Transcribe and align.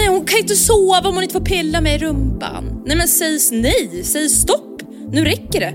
Nej, 0.00 0.08
hon 0.08 0.24
kan 0.24 0.38
inte 0.38 0.54
sova 0.54 1.08
om 1.08 1.14
hon 1.14 1.22
inte 1.22 1.32
får 1.32 1.44
pilla 1.44 1.80
mig 1.80 1.94
i 1.94 1.98
rumpan. 1.98 2.82
Nej 2.86 2.96
men 2.96 3.08
säg 3.08 3.38
nej, 3.52 4.04
säg 4.04 4.28
stopp. 4.28 4.82
Nu 5.10 5.24
räcker 5.24 5.60
det. 5.60 5.74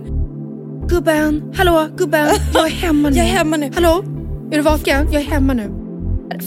Gubben, 0.87 1.53
hallå 1.55 1.87
gubben, 1.97 2.27
jag 2.53 2.65
är 2.65 2.71
hemma 2.71 3.09
nu. 3.09 3.17
Jag 3.17 3.25
är 3.25 3.29
hemma 3.29 3.57
nu. 3.57 3.71
Hallå, 3.75 4.03
är 4.51 4.55
du 4.55 4.61
vaken? 4.61 5.07
Jag 5.11 5.21
är 5.21 5.25
hemma 5.25 5.53
nu. 5.53 5.71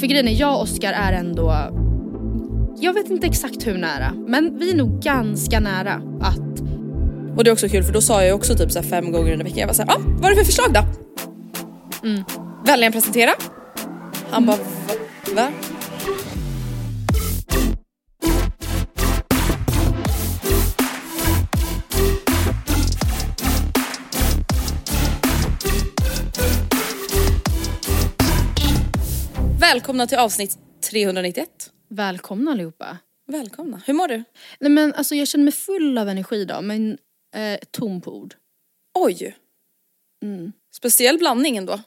För 0.01 0.07
grejen 0.07 0.29
är, 0.29 0.41
jag 0.41 0.55
och 0.55 0.63
Oskar 0.63 0.93
är 0.93 1.13
ändå, 1.13 1.55
jag 2.81 2.93
vet 2.93 3.11
inte 3.11 3.27
exakt 3.27 3.67
hur 3.67 3.79
nära, 3.79 4.13
men 4.27 4.59
vi 4.59 4.71
är 4.71 4.77
nog 4.77 5.01
ganska 5.03 5.61
nära 5.61 6.03
att 6.21 6.61
Och 7.37 7.45
det 7.45 7.51
är 7.51 7.53
också 7.53 7.69
kul 7.69 7.85
för 7.85 7.93
då 7.93 8.01
sa 8.01 8.25
jag 8.25 8.37
också 8.37 8.55
typ 8.55 8.73
så 8.73 8.79
här 8.79 8.87
fem 8.87 9.13
gånger 9.13 9.33
under 9.33 9.45
veckan. 9.45 9.59
Jag 9.59 9.67
var 9.67 9.75
såhär, 9.75 9.91
ah, 9.91 10.01
vad 10.21 10.25
är 10.25 10.31
det 10.31 10.37
för 10.37 10.45
förslag 10.45 10.73
då? 10.73 10.81
Mm. 12.09 12.25
Vänligen 12.67 12.93
presentera. 12.93 13.31
Han 14.31 14.47
bara, 14.47 14.57
va? 14.57 14.63
va? 15.37 15.68
Välkomna 29.73 30.07
till 30.07 30.19
avsnitt 30.19 30.59
391. 30.91 31.49
välkomna 31.89 32.51
allihopa. 32.51 32.99
Välkomna. 33.27 33.83
Hur 33.87 33.95
mår 33.95 34.09
du? 34.09 34.25
Nej 34.61 34.71
men 34.71 34.95
alltså 34.95 35.15
jag 35.15 35.29
känner 35.29 35.45
mig 35.45 35.53
full 35.53 35.99
av 35.99 36.09
energi 36.09 36.37
idag 36.37 36.65
men 36.65 36.99
eh, 37.35 37.59
tom 37.71 38.01
på 38.01 38.17
ord. 38.17 38.35
Oj. 38.95 39.37
Mm. 40.23 40.53
Speciell 40.75 41.19
blandning 41.19 41.57
ändå. 41.57 41.81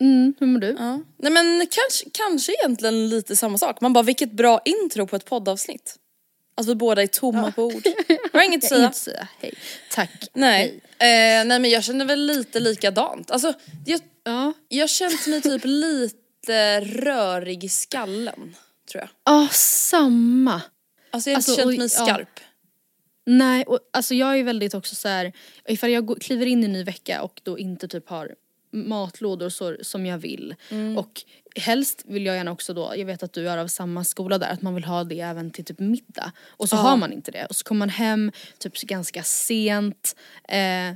Mm, 0.00 0.34
hur 0.40 0.46
mår 0.46 0.60
du? 0.60 0.76
Ja. 0.78 1.00
Nej 1.16 1.32
men 1.32 1.66
kanske, 1.70 2.10
kanske 2.12 2.52
egentligen 2.52 3.08
lite 3.08 3.36
samma 3.36 3.58
sak. 3.58 3.80
Man 3.80 3.92
bara 3.92 4.04
vilket 4.04 4.32
bra 4.32 4.60
intro 4.64 5.06
på 5.06 5.16
ett 5.16 5.24
poddavsnitt. 5.24 5.96
Att 6.56 6.66
vi 6.66 6.74
båda 6.74 7.02
är 7.02 7.06
tomma 7.06 7.52
på 7.52 7.64
ord. 7.64 7.82
Jag 8.08 8.40
har 8.40 8.42
inget 8.42 8.64
att 8.64 8.68
säga. 8.68 8.78
inget 8.80 8.90
att 8.90 8.96
säga. 8.96 9.28
Hej. 9.40 9.54
Tack. 9.90 10.28
Nej. 10.32 10.80
Hej. 10.98 11.38
Eh, 11.40 11.44
nej 11.46 11.58
men 11.60 11.70
jag 11.70 11.84
känner 11.84 12.04
väl 12.04 12.26
lite 12.26 12.60
likadant. 12.60 13.30
Alltså 13.30 13.52
jag, 13.86 14.00
Ja. 14.24 14.52
jag 14.68 14.90
känt 14.90 15.26
mig 15.26 15.40
typ 15.40 15.62
lite 15.64 16.25
rörig 16.80 17.64
i 17.64 17.68
skallen. 17.68 18.56
Tror 18.92 19.00
jag. 19.02 19.08
Ah, 19.22 19.48
samma. 19.52 20.62
Alltså 21.10 21.30
jag 21.30 21.36
har 21.36 21.40
inte 21.40 21.50
Alltså, 21.50 21.56
känt 21.56 21.66
och- 21.66 21.78
mig 21.78 21.88
ja. 22.08 22.16
skarp. 22.16 22.40
Nej, 23.28 23.64
och 23.64 23.78
alltså 23.92 24.14
jag 24.14 24.38
är 24.38 24.44
väldigt 24.44 24.74
också 24.74 24.94
så 24.94 25.08
här, 25.08 25.32
ifall 25.68 25.90
jag 25.90 26.06
går, 26.06 26.16
kliver 26.16 26.46
in 26.46 26.62
i 26.62 26.64
en 26.64 26.72
ny 26.72 26.84
vecka 26.84 27.22
och 27.22 27.40
då 27.44 27.58
inte 27.58 27.88
typ 27.88 28.08
har 28.08 28.34
matlådor 28.72 29.48
så, 29.48 29.76
som 29.82 30.06
jag 30.06 30.18
vill. 30.18 30.54
Mm. 30.70 30.98
Och 30.98 31.22
helst 31.56 32.02
vill 32.06 32.26
jag 32.26 32.36
gärna 32.36 32.52
också 32.52 32.74
då, 32.74 32.92
jag 32.96 33.06
vet 33.06 33.22
att 33.22 33.32
du 33.32 33.48
är 33.48 33.58
av 33.58 33.66
samma 33.68 34.04
skola 34.04 34.38
där, 34.38 34.48
att 34.50 34.62
man 34.62 34.74
vill 34.74 34.84
ha 34.84 35.04
det 35.04 35.20
även 35.20 35.50
till 35.50 35.64
typ 35.64 35.78
middag. 35.78 36.32
Och 36.46 36.68
så 36.68 36.76
Ja. 36.76 36.80
har 36.80 36.96
man 36.96 37.12
inte 37.12 37.30
det. 37.30 37.46
Och 37.46 37.56
så 37.56 37.64
kommer 37.64 37.78
man 37.78 37.88
hem 37.88 38.32
typ 38.58 38.74
ganska 38.80 39.22
sent 39.22 40.16
eh, 40.48 40.90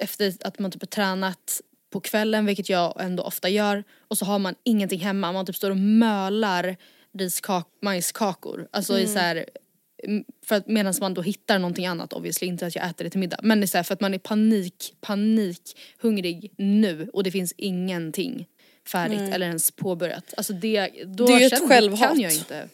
efter 0.00 0.32
att 0.40 0.58
man 0.58 0.70
typ 0.70 0.82
har 0.82 0.86
tränat 0.86 1.60
på 1.90 2.00
kvällen, 2.00 2.46
vilket 2.46 2.68
jag 2.68 3.00
ändå 3.00 3.22
ofta 3.22 3.48
gör. 3.48 3.84
Och 4.08 4.18
så 4.18 4.24
har 4.24 4.38
man 4.38 4.54
ingenting 4.64 5.00
hemma, 5.00 5.32
man 5.32 5.46
typ 5.46 5.56
står 5.56 5.70
och 5.70 5.76
mölar 5.76 6.76
riskak- 7.18 7.78
majskakor. 7.82 8.68
Alltså 8.70 8.98
i 8.98 9.06
så 9.06 9.18
här, 9.18 9.44
mm, 10.04 10.24
för 10.46 10.56
att 10.56 10.66
medan 10.66 10.94
man 11.00 11.14
då 11.14 11.22
hittar 11.22 11.58
någonting 11.58 11.86
annat 11.86 12.12
obviously, 12.12 12.48
inte 12.48 12.66
att 12.66 12.74
jag 12.76 12.88
äter 12.90 13.04
det 13.04 13.10
till 13.10 13.20
middag. 13.20 13.40
Men 13.42 13.60
det 13.60 13.64
är 13.64 13.66
så 13.68 13.78
här, 13.78 13.84
för 13.84 13.94
att 13.94 14.00
man 14.00 14.14
är 14.14 14.18
panik, 14.18 14.94
panik 15.00 15.76
hungrig 16.00 16.52
nu 16.58 17.10
och 17.12 17.22
det 17.22 17.30
finns 17.30 17.54
ingenting 17.56 18.46
färdigt 18.88 19.34
eller 19.34 19.46
ens 19.46 19.70
påbörjat. 19.70 20.34
Alltså 20.36 20.52
det, 20.52 20.90
då 21.06 21.26
Det 21.26 21.32
är 21.32 21.40
ju 21.40 21.46
ett 21.46 21.68
självhat. 21.68 22.00
kan 22.08 22.20
jag 22.20 22.32
inte. 22.32 22.68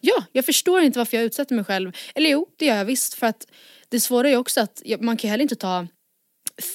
Ja, 0.00 0.24
jag 0.32 0.44
förstår 0.44 0.80
inte 0.82 0.98
varför 0.98 1.16
jag 1.16 1.24
utsätter 1.24 1.54
mig 1.54 1.64
själv. 1.64 1.92
Eller 2.14 2.30
jo, 2.30 2.46
det 2.56 2.66
gör 2.66 2.76
jag 2.76 2.84
visst 2.84 3.14
för 3.14 3.26
att 3.26 3.46
det 3.88 4.00
svåra 4.00 4.26
är 4.28 4.32
ju 4.32 4.38
också 4.38 4.60
att 4.60 4.82
man 5.00 5.16
kan 5.16 5.30
heller 5.30 5.42
inte 5.42 5.56
ta 5.56 5.86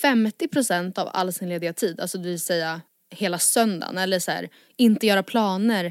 50% 0.02 1.00
av 1.00 1.10
all 1.14 1.34
sin 1.34 1.50
lediga 1.50 1.74
tid, 1.74 2.00
alltså 2.00 2.18
det 2.18 2.30
vill 2.30 2.40
säga 2.40 2.82
hela 3.10 3.40
söndagen 3.40 3.98
eller 3.98 4.20
så 4.20 4.32
här, 4.32 4.50
inte 4.78 5.08
göra 5.08 5.24
planer 5.24 5.86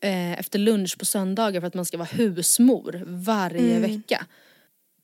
eh, 0.00 0.32
efter 0.32 0.58
lunch 0.58 0.98
på 0.98 1.04
söndagar 1.04 1.60
för 1.60 1.68
att 1.68 1.74
man 1.74 1.84
ska 1.84 1.98
vara 1.98 2.08
husmor 2.12 3.02
varje 3.06 3.78
vecka. 3.78 4.26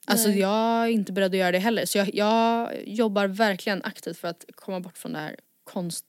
Alltså 0.06 0.28
jag 0.28 0.84
är 0.84 0.86
inte 0.86 1.12
beredd 1.12 1.30
att 1.30 1.38
göra 1.38 1.52
det 1.52 1.58
heller 1.58 1.86
så 1.86 1.98
jag, 1.98 2.14
jag 2.14 2.72
jobbar 2.86 3.26
verkligen 3.26 3.82
aktivt 3.84 4.18
för 4.18 4.28
att 4.28 4.44
komma 4.54 4.80
bort 4.80 4.98
från 4.98 5.12
det 5.12 5.18
här 5.18 5.36
konst, 5.64 6.04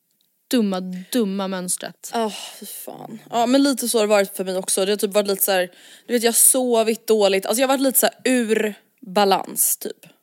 dumma, 0.52 0.80
dumma 1.12 1.48
mönstret. 1.48 2.12
Ja, 2.14 2.32
fy 2.60 2.66
fan. 2.66 3.20
Ja 3.30 3.46
men 3.46 3.64
lite 3.64 3.90
så 3.90 3.98
har 3.98 4.04
det 4.04 4.10
varit 4.10 4.38
för 4.38 4.44
mig 4.44 4.58
också. 4.58 4.86
Det 4.86 4.92
har 4.92 4.98
typ 4.98 5.14
varit 5.14 5.28
lite 5.28 5.44
så 5.44 5.52
här, 5.52 5.72
du 6.08 6.14
vet 6.14 6.24
jag 6.24 6.32
har 6.32 6.34
sovit 6.34 7.08
dåligt, 7.08 7.46
alltså 7.46 7.62
jag 7.62 7.68
har 7.68 7.74
varit 7.74 7.84
lite 7.84 8.00
så 8.00 8.08
ur 8.24 8.74
balans 9.02 9.78
typ. 9.78 10.17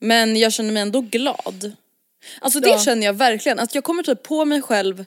Men 0.00 0.36
jag 0.36 0.52
känner 0.52 0.72
mig 0.72 0.82
ändå 0.82 1.00
glad. 1.00 1.72
Alltså 2.40 2.60
det 2.60 2.68
Ja. 2.68 2.78
känner 2.78 3.06
jag 3.06 3.12
verkligen, 3.14 3.58
att 3.58 3.74
jag 3.74 3.84
kommer 3.84 4.02
typ 4.02 4.22
på 4.22 4.44
mig 4.44 4.62
själv 4.62 5.04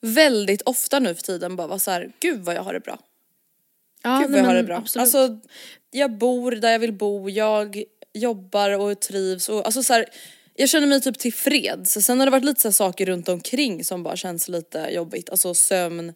väldigt 0.00 0.62
ofta 0.62 0.98
nu 0.98 1.14
för 1.14 1.22
tiden 1.22 1.56
bara 1.56 1.66
vara 1.66 1.78
så 1.78 1.90
här, 1.90 2.12
gud 2.20 2.40
vad 2.40 2.54
jag 2.54 2.62
har 2.62 2.72
det 2.72 2.80
bra. 2.80 2.98
Ja, 4.02 4.18
Gud 4.18 4.30
vad 4.30 4.40
jag 4.40 4.44
har 4.44 4.54
det 4.54 4.62
bra. 4.62 4.76
absolut. 4.76 5.02
Alltså 5.02 5.38
jag 5.90 6.10
bor 6.18 6.52
där 6.52 6.72
jag 6.72 6.78
vill 6.78 6.92
bo, 6.92 7.28
jag 7.30 7.82
jobbar 8.14 8.70
och 8.70 9.00
trivs 9.00 9.48
och 9.48 9.64
alltså 9.66 9.82
så 9.82 9.92
här, 9.92 10.06
jag 10.54 10.68
känner 10.68 10.86
mig 10.86 11.00
typ 11.00 11.18
tillfreds. 11.18 11.92
Sen 11.92 12.18
har 12.18 12.26
det 12.26 12.30
varit 12.32 12.44
lite 12.44 12.60
så 12.60 12.72
saker 12.72 13.06
runt 13.06 13.28
omkring 13.28 13.84
som 13.84 14.02
bara 14.02 14.16
känns 14.16 14.48
lite 14.48 14.78
jobbigt. 14.92 15.30
Alltså 15.30 15.54
sömn, 15.54 16.12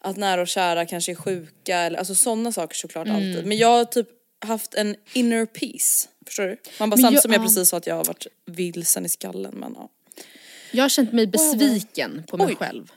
att 0.00 0.16
nära 0.16 0.40
och 0.40 0.48
kära 0.48 0.86
kanske 0.86 1.12
är 1.12 1.16
sjuka 1.16 1.76
eller 1.78 1.98
alltså 1.98 2.14
sådana 2.14 2.52
saker 2.52 2.74
såklart 2.76 3.06
Mm. 3.06 3.16
alltid. 3.16 3.46
Men 3.46 3.56
jag 3.56 3.92
typ 3.92 4.08
haft 4.40 4.74
en 4.74 4.96
inner 5.12 5.46
peace. 5.46 6.08
Förstår 6.26 6.42
du? 6.46 6.56
Man 6.80 6.90
bara 6.90 6.96
Men 7.00 7.12
jag- 7.12 7.22
som 7.22 7.32
jag 7.32 7.40
ja. 7.40 7.44
precis 7.44 7.68
sa 7.68 7.76
att 7.76 7.86
jag 7.86 7.94
har 7.94 8.04
varit 8.04 8.26
vilsen 8.46 9.06
i 9.06 9.08
skallen 9.08 9.54
men 9.54 9.72
ja. 9.76 9.88
jag 10.72 10.84
har 10.84 10.88
känt 10.88 11.12
mig 11.12 11.26
besviken 11.26 12.24
på 12.28 12.36
mig 12.36 12.46
Oj. 12.46 12.56
själv. 12.56 12.92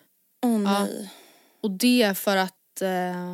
Åh 0.45 0.59
nej. 0.59 1.09
Och 1.61 1.71
det 1.71 2.01
är 2.03 2.13
för 2.13 2.37
att 2.37 2.81
eh, 2.81 3.33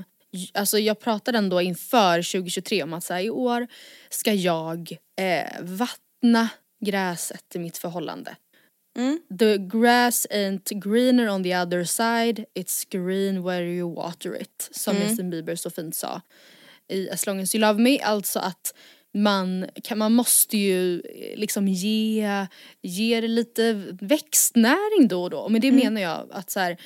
Alltså 0.53 0.79
jag 0.79 0.99
pratade 0.99 1.37
ändå 1.37 1.61
inför 1.61 2.21
2023 2.31 2.83
om 2.83 2.93
att 2.93 3.03
så 3.03 3.13
här, 3.13 3.21
i 3.21 3.29
år 3.29 3.67
ska 4.09 4.33
jag 4.33 4.97
eh, 5.21 5.61
vattna 5.61 6.49
gräset 6.85 7.55
i 7.55 7.59
mitt 7.59 7.77
förhållande. 7.77 8.35
Mm. 8.97 9.19
The 9.39 9.57
grass 9.57 10.27
ain't 10.29 10.79
greener 10.79 11.29
on 11.29 11.43
the 11.43 11.57
other 11.57 11.83
side, 11.83 12.45
it's 12.55 12.85
green 12.89 13.43
where 13.43 13.65
you 13.65 13.95
water 13.95 14.41
it. 14.41 14.69
Som 14.71 14.95
Mm. 14.95 15.07
Justin 15.07 15.29
Bieber 15.29 15.55
så 15.55 15.69
fint 15.69 15.95
sa. 15.95 16.21
I 16.89 17.09
As 17.09 17.27
long 17.27 17.39
as 17.39 17.55
you 17.55 17.61
love 17.61 17.81
me, 17.81 17.99
alltså 17.99 18.39
att 18.39 18.73
man, 19.13 19.65
kan, 19.83 19.97
man 19.97 20.13
måste 20.13 20.57
ju 20.57 20.99
eh, 20.99 21.37
liksom 21.37 21.67
ge, 21.67 22.47
ge 22.81 23.21
det 23.21 23.27
lite 23.27 23.73
växtnäring 24.01 25.07
då 25.07 25.23
och 25.23 25.29
då. 25.29 25.37
Och 25.37 25.51
med 25.51 25.61
det 25.61 25.71
menar 25.71 26.01
jag 26.01 26.27
att 26.31 26.49
så 26.49 26.59
här, 26.59 26.77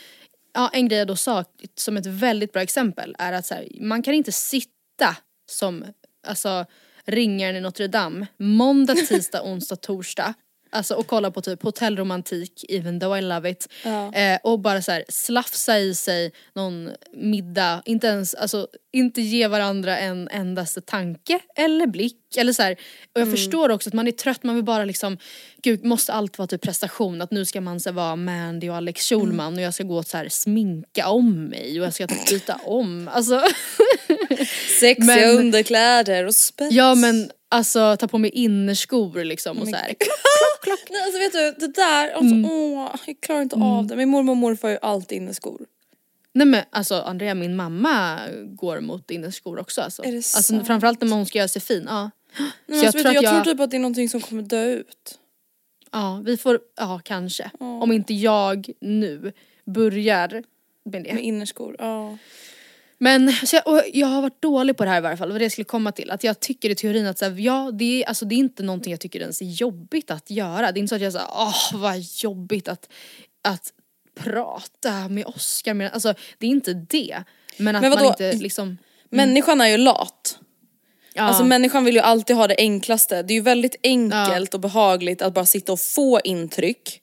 ja, 0.53 0.69
en 0.73 0.87
grej 0.87 0.99
jag 0.99 1.07
då 1.07 1.15
sa 1.15 1.45
som 1.75 1.97
ett 1.97 2.05
väldigt 2.05 2.53
bra 2.53 2.61
exempel 2.61 3.15
är 3.19 3.33
att 3.33 3.45
så 3.45 3.53
här, 3.53 3.67
man 3.79 4.03
kan 4.03 4.13
inte 4.13 4.31
sitta 4.31 5.15
som 5.51 5.85
alltså, 6.27 6.65
ringaren 7.05 7.55
i 7.55 7.61
Notre 7.61 7.87
Dame 7.87 8.27
måndag, 8.37 8.95
tisdag, 8.95 9.43
onsdag, 9.43 9.75
torsdag 9.75 10.33
Alltså 10.73 10.93
och 10.93 11.07
kolla 11.07 11.31
på 11.31 11.41
typ 11.41 11.63
hotellromantik, 11.63 12.65
even 12.69 12.99
though 12.99 13.19
I 13.19 13.21
love 13.21 13.49
it. 13.49 13.67
Ja. 13.83 14.13
Eh, 14.13 14.39
och 14.43 14.59
bara 14.59 14.81
så 14.81 14.91
här 14.91 15.05
slafsa 15.09 15.79
i 15.79 15.95
sig 15.95 16.31
någon 16.53 16.89
middag, 17.13 17.81
inte 17.85 18.07
ens, 18.07 18.33
alltså 18.33 18.67
inte 18.93 19.21
ge 19.21 19.47
varandra 19.47 19.97
en 19.97 20.29
endaste 20.31 20.81
tanke 20.81 21.39
eller 21.55 21.87
blick 21.87 22.37
eller 22.37 22.53
så 22.53 22.61
här. 22.63 22.75
Och 23.15 23.21
jag 23.21 23.31
förstår 23.31 23.69
också 23.69 23.89
att 23.89 23.93
man 23.93 24.07
är 24.07 24.11
trött, 24.11 24.43
man 24.43 24.55
vill 24.55 24.63
bara 24.63 24.85
liksom, 24.85 25.17
gud 25.63 25.85
måste 25.85 26.13
allt 26.13 26.37
vara 26.37 26.47
typ 26.47 26.61
prestation, 26.61 27.21
att 27.21 27.31
nu 27.31 27.45
ska 27.45 27.61
man 27.61 27.79
så 27.79 27.91
vara 27.91 28.15
Mandy 28.15 28.69
och 28.69 28.75
Alex 28.75 29.09
Schulman 29.09 29.53
och 29.55 29.61
jag 29.61 29.73
ska 29.73 29.83
gå 29.83 29.97
och 29.97 30.05
så 30.07 30.17
här 30.17 30.29
sminka 30.29 31.07
om 31.09 31.45
mig 31.45 31.79
och 31.79 31.85
jag 31.85 31.93
ska 31.93 32.07
typ 32.07 32.29
byta 32.29 32.59
om. 32.65 33.09
Alltså 33.13 33.41
Sexiga 34.79 35.05
Men- 35.15 35.37
underkläder 35.37 36.25
och 36.25 36.35
spets. 36.35 36.75
ja 36.75 36.95
men 36.95 37.31
alltså 37.51 37.97
ta 37.99 38.07
på 38.07 38.17
mig 38.17 38.29
innerskor 38.29 39.23
liksom 39.23 39.57
och 39.57 39.67
så 39.67 39.75
här. 39.75 39.95
Nej 40.89 41.01
alltså 41.03 41.19
vet 41.19 41.31
du, 41.59 41.67
det 41.67 41.73
där, 41.73 42.09
alltså, 42.11 42.35
Mm. 42.35 42.51
åh, 42.51 42.95
jag 43.05 43.21
klarar 43.21 43.41
inte 43.41 43.55
av 43.55 43.87
det. 43.87 43.95
Min 43.95 44.09
mormor 44.09 44.31
och 44.33 44.37
morfar 44.37 44.67
har 44.67 44.73
ju 44.73 44.79
alltid 44.81 45.17
inneskor. 45.17 45.65
Nej 46.33 46.47
men 46.47 46.63
alltså 46.69 46.95
Andrea, 47.01 47.35
min 47.35 47.55
mamma 47.55 48.19
går 48.45 48.79
mot 48.79 49.11
innerskor 49.11 49.59
också 49.59 49.81
alltså. 49.81 50.03
Är 50.03 50.11
det 50.11 50.17
alltså 50.17 50.63
framförallt 50.63 51.01
när 51.01 51.11
hon 51.15 51.25
ska 51.25 51.37
göra 51.37 51.47
sig 51.47 51.61
fin, 51.61 51.83
ja. 51.87 52.11
Nej, 52.39 52.49
men 52.65 52.79
Så 52.79 52.85
alltså, 52.85 52.97
vet 52.97 53.07
du, 53.07 53.13
jag, 53.13 53.23
jag- 53.23 53.43
tror 53.43 53.53
typ 53.53 53.61
att 53.61 53.71
det 53.71 53.77
är 53.77 53.79
någonting 53.79 54.09
som 54.09 54.21
kommer 54.21 54.43
dö 54.43 54.65
ut. 54.65 55.19
Ja, 55.91 56.21
vi 56.25 56.37
får, 56.37 56.59
ja 56.77 57.01
kanske. 57.03 57.51
Om 57.59 57.91
inte 57.91 58.13
jag 58.13 58.69
nu 58.81 59.33
börjar 59.65 60.43
med 60.83 61.03
det. 61.03 61.13
Med 61.13 61.23
innerskor. 61.23 61.75
Ja. 61.79 62.17
Men 63.03 63.33
så 63.33 63.55
jag, 63.55 63.67
och 63.67 63.81
jag 63.93 64.07
har 64.07 64.21
varit 64.21 64.41
dålig 64.41 64.77
på 64.77 64.83
det 64.83 64.89
här 64.89 64.97
i 64.97 65.01
varje 65.01 65.17
fall, 65.17 65.31
vad 65.31 65.41
det 65.41 65.49
skulle 65.49 65.65
komma 65.65 65.91
till. 65.91 66.11
Att 66.11 66.23
jag 66.23 66.39
tycker 66.39 66.69
i 66.69 66.75
teorin 66.75 67.05
att 67.05 67.17
så 67.17 67.25
här, 67.25 67.35
ja, 67.39 67.71
det, 67.73 68.03
är, 68.03 68.07
alltså, 68.07 68.25
det 68.25 68.35
är 68.35 68.37
inte 68.37 68.63
någonting 68.63 68.91
jag 68.91 68.99
tycker 68.99 69.19
ens 69.19 69.41
är 69.41 69.45
jobbigt 69.45 70.11
att 70.11 70.29
göra. 70.29 70.71
Det 70.71 70.77
är 70.77 70.81
inte 70.81 70.89
så 70.89 70.95
att 70.95 71.01
jag 71.01 71.13
säger 71.13 71.27
åh 71.29 71.71
vad 71.73 71.99
jobbigt 71.99 72.67
att, 72.67 72.89
att 73.41 73.73
prata 74.15 75.07
med 75.09 75.25
Oscar. 75.25 75.73
Men, 75.73 75.91
alltså 75.91 76.13
det 76.37 76.45
är 76.45 76.49
inte 76.49 76.73
det. 76.73 77.23
Men 77.57 77.75
att 77.75 77.81
Men 77.81 77.91
man 77.91 78.05
inte 78.05 78.33
liksom... 78.33 78.77
Människan 79.09 79.61
är 79.61 79.67
ju 79.67 79.77
lat. 79.77 80.39
Ja, 81.13 81.23
Alltså 81.23 81.43
människan 81.43 81.85
vill 81.85 81.95
ju 81.95 82.01
alltid 82.01 82.35
ha 82.35 82.47
det 82.47 82.55
enklaste. 82.57 83.23
Det 83.23 83.33
är 83.33 83.35
ju 83.35 83.41
väldigt 83.41 83.75
enkelt 83.83 84.53
och 84.53 84.59
behagligt 84.59 85.21
att 85.21 85.33
bara 85.33 85.45
sitta 85.45 85.71
och 85.71 85.79
få 85.79 86.19
intryck 86.23 87.00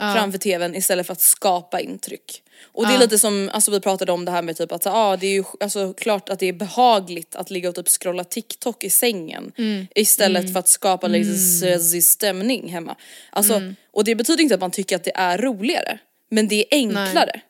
framför 0.00 0.38
tvn 0.38 0.74
istället 0.74 1.06
för 1.06 1.12
att 1.12 1.20
skapa 1.20 1.80
intryck. 1.80 2.42
Och 2.72 2.86
det 2.86 2.94
är 2.94 2.98
lite 2.98 3.18
som, 3.18 3.50
alltså 3.52 3.70
vi 3.70 3.80
pratade 3.80 4.12
om 4.12 4.24
det 4.24 4.30
här 4.30 4.42
med 4.42 4.56
typ 4.56 4.72
att 4.72 4.86
ah, 4.86 5.16
det 5.16 5.26
är 5.26 5.32
ju 5.32 5.44
alltså, 5.60 5.92
klart 5.92 6.28
att 6.28 6.38
det 6.38 6.46
är 6.46 6.52
behagligt 6.52 7.36
att 7.36 7.50
ligga 7.50 7.68
och 7.68 7.74
typ 7.74 7.88
scrolla 7.88 8.24
TikTok 8.24 8.84
i 8.84 8.90
sängen 8.90 9.52
istället 9.94 10.52
för 10.52 10.60
att 10.60 10.68
skapa 10.68 11.06
lite 11.06 11.66
mm. 11.66 12.02
stämning 12.02 12.68
hemma. 12.68 12.96
Alltså, 13.30 13.54
Och 13.92 14.04
det 14.04 14.14
betyder 14.14 14.42
inte 14.42 14.54
att 14.54 14.60
man 14.60 14.70
tycker 14.70 14.96
att 14.96 15.04
det 15.04 15.12
är 15.14 15.38
roligare, 15.38 15.98
men 16.30 16.48
det 16.48 16.56
är 16.56 16.66
enklare. 16.70 17.40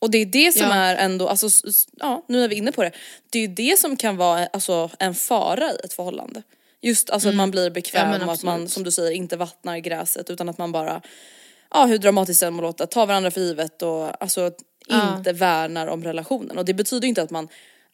Och 0.00 0.10
det 0.10 0.18
är 0.18 0.26
det 0.26 0.52
som 0.52 0.66
Ja. 0.66 0.74
är 0.74 0.96
ändå, 0.96 1.28
alltså, 1.28 1.48
ja 1.96 2.24
nu 2.28 2.44
är 2.44 2.48
vi 2.48 2.54
inne 2.54 2.72
på 2.72 2.82
det. 2.82 2.92
Det 3.30 3.38
är 3.38 3.48
det 3.48 3.78
som 3.78 3.96
kan 3.96 4.16
vara 4.16 4.46
alltså, 4.46 4.90
en 4.98 5.14
fara 5.14 5.72
i 5.72 5.76
ett 5.84 5.92
förhållande. 5.92 6.42
Just 6.82 7.10
alltså 7.10 7.28
att 7.28 7.34
man 7.34 7.50
blir 7.50 7.70
bekväm 7.70 8.08
Mm. 8.08 8.20
Ja, 8.20 8.26
och 8.26 8.32
att 8.32 8.42
man 8.42 8.68
som 8.68 8.84
du 8.84 8.90
säger 8.90 9.10
inte 9.10 9.36
vattnar 9.36 9.78
gräset 9.78 10.30
utan 10.30 10.48
att 10.48 10.58
man 10.58 10.72
bara, 10.72 11.02
ja 11.70 11.86
hur 11.86 11.98
dramatiskt 11.98 12.40
det 12.40 12.46
än 12.46 12.54
må 12.54 12.62
låta, 12.62 12.86
tar 12.86 13.06
varandra 13.06 13.30
för 13.30 13.40
givet 13.40 13.82
och 13.82 14.22
alltså 14.22 14.50
Ja. 14.90 15.16
inte 15.18 15.32
värnar 15.32 15.86
om 15.86 16.04
relationen. 16.04 16.58
Och 16.58 16.64
det 16.64 16.74
betyder 16.74 17.08
inte 17.08 17.22
att 17.22 17.30
man 17.30 17.48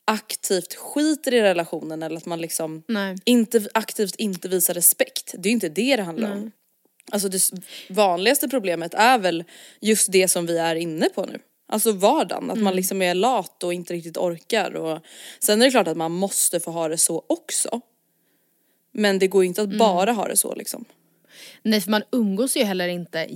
aktivt 0.05 0.75
skiter 0.75 1.35
i 1.35 1.43
relationen 1.43 2.03
eller 2.03 2.17
att 2.17 2.27
man 2.27 2.41
liksom 2.41 2.83
Nej. 2.89 3.17
inte, 3.25 3.69
aktivt 3.75 4.15
inte 4.15 4.49
visar 4.49 4.75
respekt. 4.75 5.35
Det 5.39 5.49
är 5.49 5.51
ju 5.51 5.55
inte 5.55 5.69
det 5.69 5.97
det 5.97 6.03
handlar 6.03 6.33
om. 6.33 6.51
Alltså 7.13 7.29
det 7.29 7.51
vanligaste 7.89 8.49
problemet 8.49 8.95
är 8.95 9.19
väl 9.19 9.45
just 9.81 10.13
det 10.13 10.29
som 10.29 10.47
vi 10.47 10.59
är 10.59 10.75
inne 10.75 11.09
på 11.15 11.25
nu. 11.25 11.39
Alltså 11.69 11.93
vardagen, 11.93 12.51
att 12.51 12.59
man 12.59 12.77
liksom 12.77 13.03
är 13.03 13.15
lat 13.15 13.63
och 13.65 13.75
inte 13.75 13.95
riktigt 13.95 14.17
orkar. 14.17 14.77
Och... 14.77 14.99
Sen 15.41 15.63
är 15.63 15.67
det 15.67 15.71
klart 15.71 15.89
att 15.89 15.97
man 15.97 16.13
måste 16.13 16.61
få 16.61 16.71
ha 16.71 16.89
det 16.89 16.99
så 16.99 17.25
också. 17.27 17.81
Men 18.95 19.19
det 19.19 19.27
går 19.27 19.45
ju 19.45 19.49
inte 19.49 19.63
att 19.63 19.79
bara 19.79 20.13
ha 20.13 20.29
det 20.29 20.37
så 20.37 20.55
liksom. 20.55 20.85
Nej 21.63 21.81
för 21.81 21.91
man 21.91 22.03
umgås 22.13 22.57
ju 22.57 22.65
heller 22.65 22.89
inte 22.89 23.27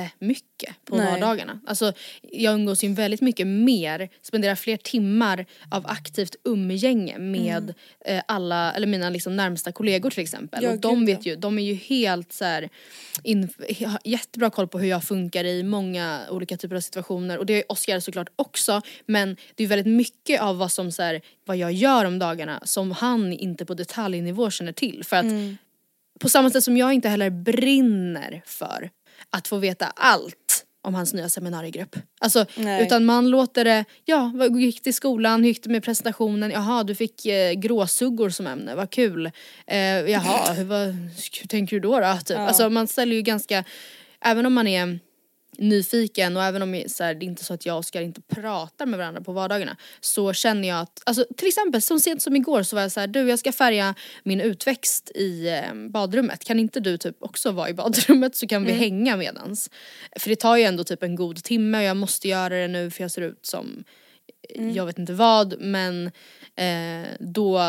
jättemycket 0.00 0.84
på 0.84 0.96
Nej. 0.96 1.12
vardagarna. 1.12 1.60
Alltså 1.66 1.92
jag 2.22 2.54
umgås 2.54 2.84
ju 2.84 2.92
väldigt 2.92 3.20
mycket 3.20 3.46
mer, 3.46 4.08
spenderar 4.22 4.54
fler 4.54 4.76
timmar 4.76 5.46
av 5.70 5.86
aktivt 5.86 6.36
umgänge 6.44 7.18
med 7.18 7.74
eh, 8.04 8.22
alla, 8.28 8.72
eller 8.72 8.86
mina 8.86 9.10
liksom 9.10 9.36
närmsta 9.36 9.72
kollegor 9.72 10.10
till 10.10 10.22
exempel. 10.22 10.64
Ja, 10.64 10.70
och 10.70 10.78
de 10.78 11.06
vet 11.06 11.26
ju, 11.26 11.36
de 11.36 11.58
är 11.58 11.62
ju 11.62 11.74
helt 11.74 12.32
så 12.32 12.44
här, 12.44 12.68
in, 13.22 13.48
har 13.86 13.98
jättebra 14.04 14.50
koll 14.50 14.68
på 14.68 14.78
hur 14.78 14.88
jag 14.88 15.04
funkar 15.04 15.44
i 15.44 15.62
många 15.62 16.20
olika 16.30 16.56
typer 16.56 16.76
av 16.76 16.80
situationer 16.80 17.38
och 17.38 17.46
det 17.46 17.52
är 17.52 17.72
Oskar 17.72 18.00
såklart 18.00 18.28
också 18.36 18.82
men 19.06 19.36
det 19.54 19.64
är 19.64 19.68
väldigt 19.68 19.92
mycket 19.96 20.40
av 20.40 20.58
vad 20.58 20.72
som 20.72 20.92
så 20.92 21.02
här, 21.02 21.20
vad 21.44 21.56
jag 21.56 21.72
gör 21.72 22.04
om 22.04 22.18
dagarna 22.18 22.60
som 22.64 22.90
han 22.92 23.32
inte 23.32 23.64
på 23.64 23.74
detaljnivå 23.74 24.50
känner 24.50 24.72
till 24.72 25.04
för 25.04 25.16
att 25.16 25.26
Mm. 25.26 25.56
på 26.20 26.28
samma 26.28 26.50
sätt 26.50 26.64
som 26.64 26.76
jag 26.76 26.92
inte 26.92 27.08
heller 27.08 27.30
brinner 27.30 28.42
för 28.46 28.90
att 29.30 29.48
få 29.48 29.56
veta 29.56 29.86
allt 29.86 30.64
om 30.86 30.94
hans 30.94 31.14
nya 31.14 31.28
seminariegrupp. 31.28 31.96
Alltså, 32.20 32.46
Nej. 32.56 32.82
utan 32.82 33.04
man 33.04 33.30
låter 33.30 33.64
det, 33.64 33.84
ja, 34.04 34.32
vad 34.34 34.60
gick 34.60 34.84
det 34.84 34.90
i 34.90 34.92
skolan, 34.92 35.40
hur 35.40 35.48
gick 35.48 35.62
det 35.62 35.70
med 35.70 35.84
presentationen, 35.84 36.50
jaha 36.50 36.84
du 36.84 36.94
fick 36.94 37.26
eh, 37.26 37.52
gråsuggor 37.52 38.30
som 38.30 38.46
ämne, 38.46 38.74
vad 38.74 38.90
kul. 38.90 39.30
Eh, 39.66 39.78
jaha, 39.78 40.52
hur, 40.52 40.64
vad, 40.64 40.86
hur 41.40 41.48
tänker 41.48 41.76
du 41.76 41.80
då? 41.80 42.00
då? 42.00 42.18
Typ. 42.24 42.38
Alltså 42.38 42.70
man 42.70 42.86
ställer 42.86 43.16
ju 43.16 43.22
ganska, 43.22 43.64
även 44.20 44.46
om 44.46 44.54
man 44.54 44.66
är 44.66 44.98
nyfiken 45.58 46.36
och 46.36 46.42
även 46.42 46.62
om 46.62 46.84
så 46.86 47.04
här, 47.04 47.14
det 47.14 47.24
är 47.24 47.26
inte 47.26 47.44
så 47.44 47.54
att 47.54 47.66
jag 47.66 47.74
och 47.74 47.78
Oskar 47.78 48.02
inte 48.02 48.20
pratar 48.20 48.86
med 48.86 48.98
varandra 48.98 49.20
på 49.20 49.32
vardagarna 49.32 49.76
så 50.00 50.32
känner 50.32 50.68
jag 50.68 50.80
att, 50.80 51.02
alltså 51.06 51.26
till 51.36 51.48
exempel 51.48 51.82
så 51.82 51.98
sent 51.98 52.22
som 52.22 52.36
igår 52.36 52.62
så 52.62 52.76
var 52.76 52.82
jag 52.82 52.92
så 52.92 53.00
här, 53.00 53.06
du 53.06 53.28
jag 53.28 53.38
ska 53.38 53.52
färga 53.52 53.94
min 54.22 54.40
utväxt 54.40 55.10
i 55.14 55.48
eh, 55.48 55.74
badrummet, 55.90 56.44
kan 56.44 56.58
inte 56.58 56.80
du 56.80 56.98
typ 56.98 57.16
också 57.20 57.52
vara 57.52 57.68
i 57.68 57.74
badrummet 57.74 58.36
så 58.36 58.46
kan 58.46 58.64
vi 58.64 58.72
hänga 58.72 59.16
medans? 59.16 59.70
För 60.16 60.30
det 60.30 60.36
tar 60.36 60.56
ju 60.56 60.62
ändå 60.62 60.84
typ 60.84 61.02
en 61.02 61.16
god 61.16 61.44
timme 61.44 61.78
och 61.78 61.84
jag 61.84 61.96
måste 61.96 62.28
göra 62.28 62.54
det 62.54 62.68
nu 62.68 62.90
för 62.90 63.04
jag 63.04 63.10
ser 63.10 63.22
ut 63.22 63.46
som 63.46 63.84
jag 64.48 64.86
vet 64.86 64.98
inte 64.98 65.12
vad 65.12 65.60
men 65.60 66.06
eh, 66.56 67.08
då 67.20 67.60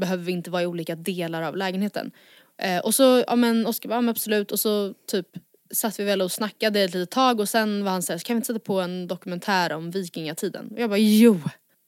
behöver 0.00 0.24
vi 0.24 0.32
inte 0.32 0.50
vara 0.50 0.62
i 0.62 0.66
olika 0.66 0.96
delar 0.96 1.42
av 1.42 1.56
lägenheten. 1.56 2.10
Eh, 2.58 2.78
och 2.78 2.94
så, 2.94 3.24
ja 3.26 3.36
men 3.36 3.66
Oskar 3.66 3.88
bara, 3.88 3.94
ja, 3.94 4.00
men 4.00 4.08
absolut 4.08 4.52
och 4.52 4.60
så 4.60 4.94
typ 5.10 5.26
satt 5.72 6.00
vi 6.00 6.04
väl 6.04 6.22
och 6.22 6.32
snackade 6.32 6.80
ett 6.80 6.94
litet 6.94 7.10
tag 7.10 7.40
och 7.40 7.48
sen 7.48 7.84
var 7.84 7.92
han 7.92 8.02
såhär, 8.02 8.18
kan 8.18 8.36
vi 8.36 8.38
inte 8.38 8.46
sätta 8.46 8.58
på 8.58 8.80
en 8.80 9.06
dokumentär 9.06 9.72
om 9.72 9.90
vikingatiden? 9.90 10.68
Och 10.74 10.80
jag 10.80 10.90
bara, 10.90 10.98
jo! 10.98 11.40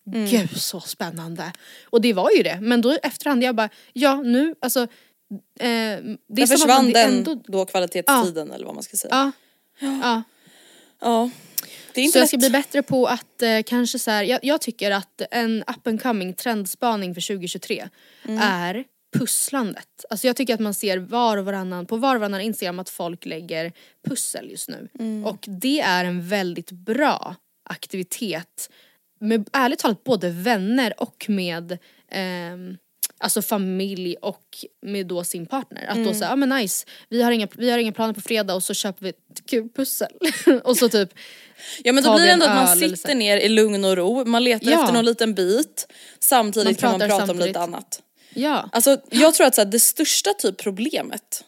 Gud 0.07 0.57
så 0.62 0.81
spännande! 0.81 1.53
Och 1.85 2.00
det 2.00 2.12
var 2.12 2.31
ju 2.31 2.43
det, 2.43 2.59
men 2.61 2.81
då 2.81 2.93
efterhand 3.03 3.43
jag 3.45 3.55
bara, 3.55 3.69
ja 3.93 4.23
nu, 4.23 4.55
alltså 4.61 4.81
eh, 4.81 4.88
det 5.59 6.43
är 6.43 6.47
försvann 6.47 6.93
den 6.93 7.14
ändå, 7.14 7.35
då 7.47 7.64
kvalitetstiden 7.64 8.50
eller 8.50 8.67
vad 8.67 8.75
man 8.75 8.83
ska 8.85 8.97
säga. 8.97 9.33
ja, 9.81 9.99
ja. 10.03 10.23
Ja. 11.00 11.31
Det 11.95 12.00
är 12.00 12.05
inte 12.05 12.12
Så 12.12 12.19
jag 12.19 12.23
lätt. 12.23 12.29
ska 12.29 12.38
bli 12.38 12.50
bättre 12.50 12.83
på 12.83 13.07
att 13.07 13.43
eh, 13.43 13.62
kanske 13.67 13.99
så 13.99 14.11
här, 14.11 14.23
jag, 14.25 14.41
jag 14.43 14.61
tycker 14.61 14.91
att 14.91 15.23
en 15.31 15.64
up 15.67 15.87
and 15.87 16.03
coming 16.03 16.35
trendspaning 16.35 17.14
för 17.14 17.21
2023 17.21 17.88
Mm. 18.29 18.41
är 18.43 18.85
pusslandet. 19.18 20.04
Alltså 20.11 20.26
jag 20.26 20.37
tycker 20.37 20.54
att 20.54 20.61
man 20.61 20.75
ser 20.75 20.99
var 20.99 21.37
och 21.37 21.44
varannan, 21.44 21.87
på 21.87 21.97
var 21.97 22.14
och 22.14 22.21
varannan 22.21 22.40
Instagram 22.40 22.78
att 22.78 22.90
folk 22.90 23.25
lägger 23.26 23.73
pussel 24.09 24.50
just 24.50 24.68
nu. 24.68 24.88
Mm. 24.99 25.25
Och 25.26 25.44
det 25.47 25.80
är 25.80 26.04
en 26.04 26.28
väldigt 26.28 26.71
bra 26.71 27.37
aktivitet 27.71 28.71
med 29.21 29.49
ärligt 29.52 29.78
talat 29.78 30.04
både 30.04 30.30
vänner 30.30 30.94
och 31.02 31.25
med 31.28 31.78
ehm, 32.11 32.76
Alltså 33.18 33.42
familj 33.42 34.16
och 34.23 34.64
med 34.87 35.06
då 35.06 35.25
sin 35.25 35.47
partner. 35.47 35.87
Att 35.87 35.97
Mm. 35.97 36.06
då 36.09 36.14
säga, 36.14 36.28
ja 36.30 36.37
men 36.37 36.49
nice, 36.49 36.87
vi 37.09 37.23
har, 37.23 37.33
inga, 37.33 37.49
vi 37.56 37.71
har 37.71 37.78
inga 37.78 37.92
planer 37.92 38.12
på 38.14 38.21
fredag 38.21 38.54
och 38.54 38.62
så 38.62 38.75
köper 38.75 39.02
vi 39.02 39.09
ett 39.09 39.47
kul 39.47 39.68
pussel. 39.76 40.12
och 40.64 40.76
så 40.76 40.88
typ 40.88 41.09
Ja 41.85 41.92
men 41.92 42.04
då 42.04 42.14
blir 42.14 42.26
det 42.26 42.33
ändå 42.33 42.47
att 42.47 42.54
man 42.54 42.76
sitter 42.76 43.14
ner 43.14 43.37
i 43.37 43.49
lugn 43.49 43.85
och 43.85 43.97
ro, 43.97 44.25
man 44.25 44.44
letar 44.44 44.71
Ja. 44.71 44.80
efter 44.80 44.92
någon 44.94 45.04
liten 45.04 45.35
bit. 45.35 45.87
Samtidigt 46.21 46.83
Man 46.83 46.90
kan 46.90 46.90
man 46.90 47.09
prata 47.09 47.14
om 47.23 47.26
samtidigt. 47.26 47.47
lite 47.49 47.61
annat. 47.61 48.02
Ja. 48.35 48.69
Alltså 48.73 49.00
jag 49.11 49.35
tror 49.35 49.47
att 49.47 49.55
så 49.55 49.61
här, 49.61 49.67
det 49.71 49.81
största 49.81 50.33
typ 50.35 50.57
problemet, 50.57 51.45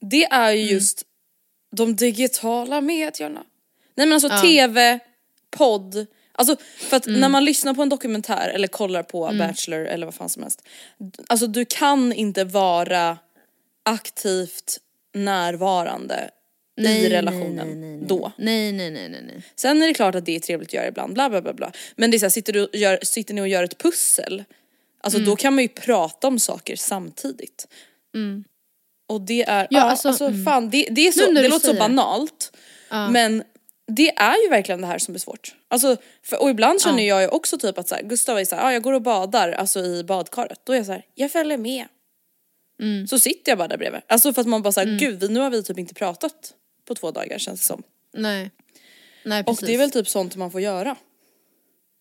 det 0.00 0.24
är 0.24 0.52
Mm. 0.52 0.58
ju 0.66 0.72
just 0.72 1.02
de 1.76 1.96
digitala 1.96 2.80
medierna. 2.80 3.42
Nej 3.94 4.06
men 4.06 4.12
alltså 4.12 4.28
Ja. 4.28 4.40
tv, 4.42 4.98
podd, 5.50 6.06
Alltså 6.32 6.56
för 6.78 6.96
att 6.96 7.06
Mm. 7.06 7.20
när 7.20 7.28
man 7.28 7.44
lyssnar 7.44 7.74
på 7.74 7.82
en 7.82 7.88
dokumentär 7.88 8.48
eller 8.48 8.68
kollar 8.68 9.02
på 9.02 9.32
Bachelor 9.38 9.86
eller 9.86 10.06
vad 10.06 10.14
fan 10.14 10.28
som 10.28 10.42
helst. 10.42 10.62
Alltså 11.26 11.46
du 11.46 11.64
kan 11.64 12.12
inte 12.12 12.44
vara 12.44 13.18
aktivt 13.82 14.78
närvarande 15.14 16.30
i 16.80 17.08
relationen 17.08 17.54
nej, 17.56 17.74
nej, 17.74 17.96
nej. 17.96 18.06
då. 18.08 18.32
Nej, 18.38 18.72
nej, 18.72 18.90
nej, 18.90 19.08
nej, 19.08 19.22
nej. 19.26 19.42
Sen 19.56 19.82
är 19.82 19.86
det 19.86 19.94
klart 19.94 20.14
att 20.14 20.24
det 20.26 20.36
är 20.36 20.40
trevligt 20.40 20.68
att 20.68 20.72
göra 20.74 20.88
ibland, 20.88 21.14
bla 21.14 21.30
bla 21.30 21.42
bla 21.42 21.52
bla. 21.52 21.72
Men 21.96 22.10
det 22.10 22.16
är 22.16 22.18
så 22.18 22.24
här, 22.24 22.30
sitter, 22.30 22.52
du 22.52 22.68
gör, 22.72 22.98
sitter 23.02 23.34
ni 23.34 23.40
och 23.40 23.48
gör 23.48 23.64
ett 23.64 23.78
pussel, 23.78 24.44
alltså 25.00 25.18
Mm. 25.18 25.30
då 25.30 25.36
kan 25.36 25.54
man 25.54 25.62
ju 25.64 25.68
prata 25.68 26.28
om 26.28 26.38
saker 26.38 26.76
samtidigt. 26.76 27.68
Och 29.08 29.20
det 29.20 29.42
är, 29.42 29.60
ja, 29.60 29.66
Ja, 29.70 29.82
alltså, 29.82 30.08
alltså, 30.08 30.26
mm. 30.26 30.44
fan 30.44 30.70
det, 30.70 30.88
det 30.90 31.06
är 31.08 31.12
så, 31.12 31.32
det 31.32 31.48
låter 31.48 31.68
så 31.68 31.74
banalt. 31.74 32.52
Men 33.12 33.42
det 33.92 34.10
är 34.16 34.44
ju 34.44 34.48
verkligen 34.50 34.80
det 34.80 34.86
här 34.86 34.98
som 34.98 35.14
är 35.14 35.18
svårt. 35.18 35.54
Alltså, 35.68 35.96
för, 36.22 36.42
och 36.42 36.50
ibland 36.50 36.80
känner 36.80 37.02
jag 37.02 37.22
ju 37.22 37.28
också 37.28 37.58
typ 37.58 37.78
att 37.78 37.88
så 37.88 37.94
här, 37.94 38.02
Gustav 38.02 38.38
är 38.38 38.44
såhär, 38.44 38.64
ah, 38.64 38.72
jag 38.72 38.82
går 38.82 38.92
och 38.92 39.02
badar 39.02 39.52
alltså 39.52 39.80
i 39.80 40.04
badkaret. 40.04 40.60
Då 40.64 40.72
är 40.72 40.76
jag 40.76 40.86
så 40.86 40.92
här, 40.92 41.04
jag 41.14 41.32
följer 41.32 41.58
med. 41.58 41.86
Mm. 42.82 43.06
Så 43.06 43.18
sitter 43.18 43.50
jag 43.52 43.58
bara 43.58 43.68
där 43.68 43.76
bredvid. 43.76 44.00
Alltså 44.08 44.32
för 44.32 44.40
att 44.40 44.46
man 44.46 44.62
bara 44.62 44.72
såhär, 44.72 44.98
gud 44.98 45.30
nu 45.30 45.40
har 45.40 45.50
vi 45.50 45.62
typ 45.62 45.78
inte 45.78 45.94
pratat 45.94 46.54
på 46.88 46.94
två 46.94 47.10
dagar 47.10 47.38
känns 47.38 47.60
det 47.60 47.66
som. 47.66 47.82
Nej. 48.16 48.50
Nej 49.24 49.40
Och 49.40 49.46
precis. 49.46 49.66
det 49.66 49.74
är 49.74 49.78
väl 49.78 49.90
typ 49.90 50.08
sånt 50.08 50.36
man 50.36 50.50
får 50.50 50.60
göra. 50.60 50.96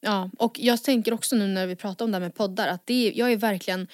Ja, 0.02 0.30
och 0.38 0.60
jag 0.60 0.84
tänker 0.84 1.14
också 1.14 1.36
nu 1.36 1.48
när 1.48 1.68
vi 1.68 1.76
pratar 1.76 2.06
om 2.06 2.12
det 2.12 2.16
här 2.16 2.22
med 2.22 2.36
poddar 2.36 2.68
att 2.68 2.82
det 2.86 3.08
är, 3.08 3.18
jag 3.18 3.32
är 3.32 3.38
verkligen 3.38 3.88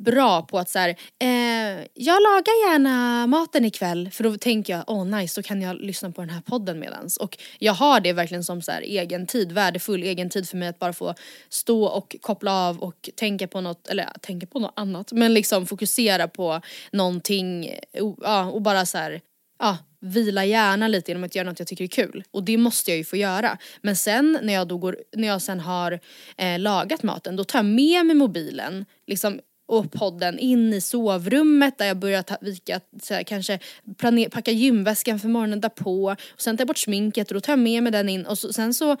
bra 0.00 0.42
på 0.42 0.58
att 0.58 0.70
så 0.70 0.78
här, 0.78 0.88
eh, 1.18 1.86
jag 1.94 2.22
lagar 2.22 2.72
gärna 2.72 3.26
maten 3.26 3.64
ikväll. 3.64 4.10
För 4.12 4.24
då 4.24 4.36
tänker 4.36 4.72
jag 4.72 4.84
åh 4.86 5.02
oh, 5.02 5.06
nice 5.06 5.40
då 5.40 5.42
kan 5.42 5.62
jag 5.62 5.76
lyssna 5.76 6.10
på 6.10 6.20
den 6.20 6.30
här 6.30 6.40
podden 6.40 6.78
medans. 6.78 7.16
Och 7.16 7.38
jag 7.58 7.72
har 7.72 8.00
det 8.00 8.12
verkligen 8.12 8.44
som 8.44 8.62
så 8.62 8.72
här 8.72 8.82
egen 8.82 9.26
tid, 9.26 9.52
värdefull 9.52 10.02
egen 10.02 10.30
tid 10.30 10.48
för 10.48 10.56
mig 10.56 10.68
att 10.68 10.78
bara 10.78 10.92
få 10.92 11.14
stå 11.48 11.84
och 11.84 12.16
koppla 12.20 12.52
av 12.52 12.78
och 12.78 13.10
tänka 13.16 13.48
på 13.48 13.60
något, 13.60 13.88
eller 13.88 14.06
tänka 14.20 14.46
på 14.46 14.58
något 14.58 14.72
annat. 14.76 15.12
Men 15.12 15.34
liksom 15.34 15.66
fokusera 15.66 16.28
på 16.28 16.60
någonting 16.92 17.74
ja, 18.22 18.44
och 18.44 18.62
bara 18.62 18.86
så 18.86 18.98
här, 18.98 19.20
ja, 19.58 19.78
vila 20.00 20.44
hjärnan 20.44 20.90
lite 20.90 21.10
genom 21.10 21.24
att 21.24 21.34
göra 21.34 21.48
något 21.48 21.58
jag 21.58 21.68
tycker 21.68 21.84
är 21.84 21.88
kul. 21.88 22.24
Och 22.30 22.42
det 22.42 22.56
måste 22.56 22.90
jag 22.90 22.98
ju 22.98 23.04
få 23.04 23.16
göra. 23.16 23.58
Men 23.82 23.96
sen 23.96 24.38
när 24.42 24.52
jag, 24.52 24.68
då 24.68 24.78
går, 24.78 24.96
när 25.16 25.28
jag 25.28 25.42
sen 25.42 25.60
har 25.60 26.00
eh, 26.36 26.58
lagat 26.58 27.02
maten 27.02 27.36
då 27.36 27.44
tar 27.44 27.58
jag 27.58 27.66
med 27.66 28.06
mig 28.06 28.16
mobilen 28.16 28.84
liksom, 29.06 29.40
och 29.68 29.92
podden 29.92 30.38
in 30.38 30.72
i 30.72 30.80
sovrummet 30.80 31.78
där 31.78 31.86
jag 31.86 31.96
börjar 31.96 32.22
ta, 32.22 32.36
vika, 32.40 32.80
så 33.02 33.14
här, 33.14 33.22
kanske 33.22 33.58
planer, 33.98 34.28
packa 34.28 34.50
gymväskan 34.50 35.20
för 35.20 35.28
morgonen 35.28 35.60
därpå. 35.60 36.16
Och 36.32 36.40
sen 36.40 36.56
tar 36.56 36.62
jag 36.62 36.68
bort 36.68 36.78
sminket 36.78 37.30
och 37.30 37.34
då 37.34 37.40
tar 37.40 37.52
jag 37.52 37.58
med 37.58 37.82
mig 37.82 37.92
den 37.92 38.08
in 38.08 38.26
och 38.26 38.38
så, 38.38 38.52
sen 38.52 38.74
så 38.74 38.96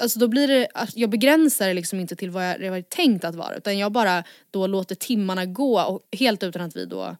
Alltså 0.00 0.18
då 0.18 0.28
blir 0.28 0.48
det, 0.48 0.68
alltså, 0.74 0.98
jag 0.98 1.10
begränsar 1.10 1.68
det 1.68 1.74
liksom 1.74 2.00
inte 2.00 2.16
till 2.16 2.30
vad 2.30 2.50
jag, 2.50 2.60
det 2.60 2.70
var 2.70 2.82
tänkt 2.82 3.24
att 3.24 3.34
vara 3.34 3.56
utan 3.56 3.78
jag 3.78 3.92
bara 3.92 4.24
då 4.50 4.66
låter 4.66 4.94
timmarna 4.94 5.46
gå 5.46 5.80
och 5.80 6.00
helt 6.18 6.42
utan 6.42 6.62
att 6.62 6.76
vi 6.76 6.84
då 6.84 7.16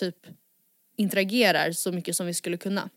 typ 0.00 0.16
interagerar 1.00 1.72
så 1.72 1.92
mycket 1.92 2.16
som 2.16 2.26
vi 2.26 2.34
skulle 2.34 2.56
kunna. 2.56 2.88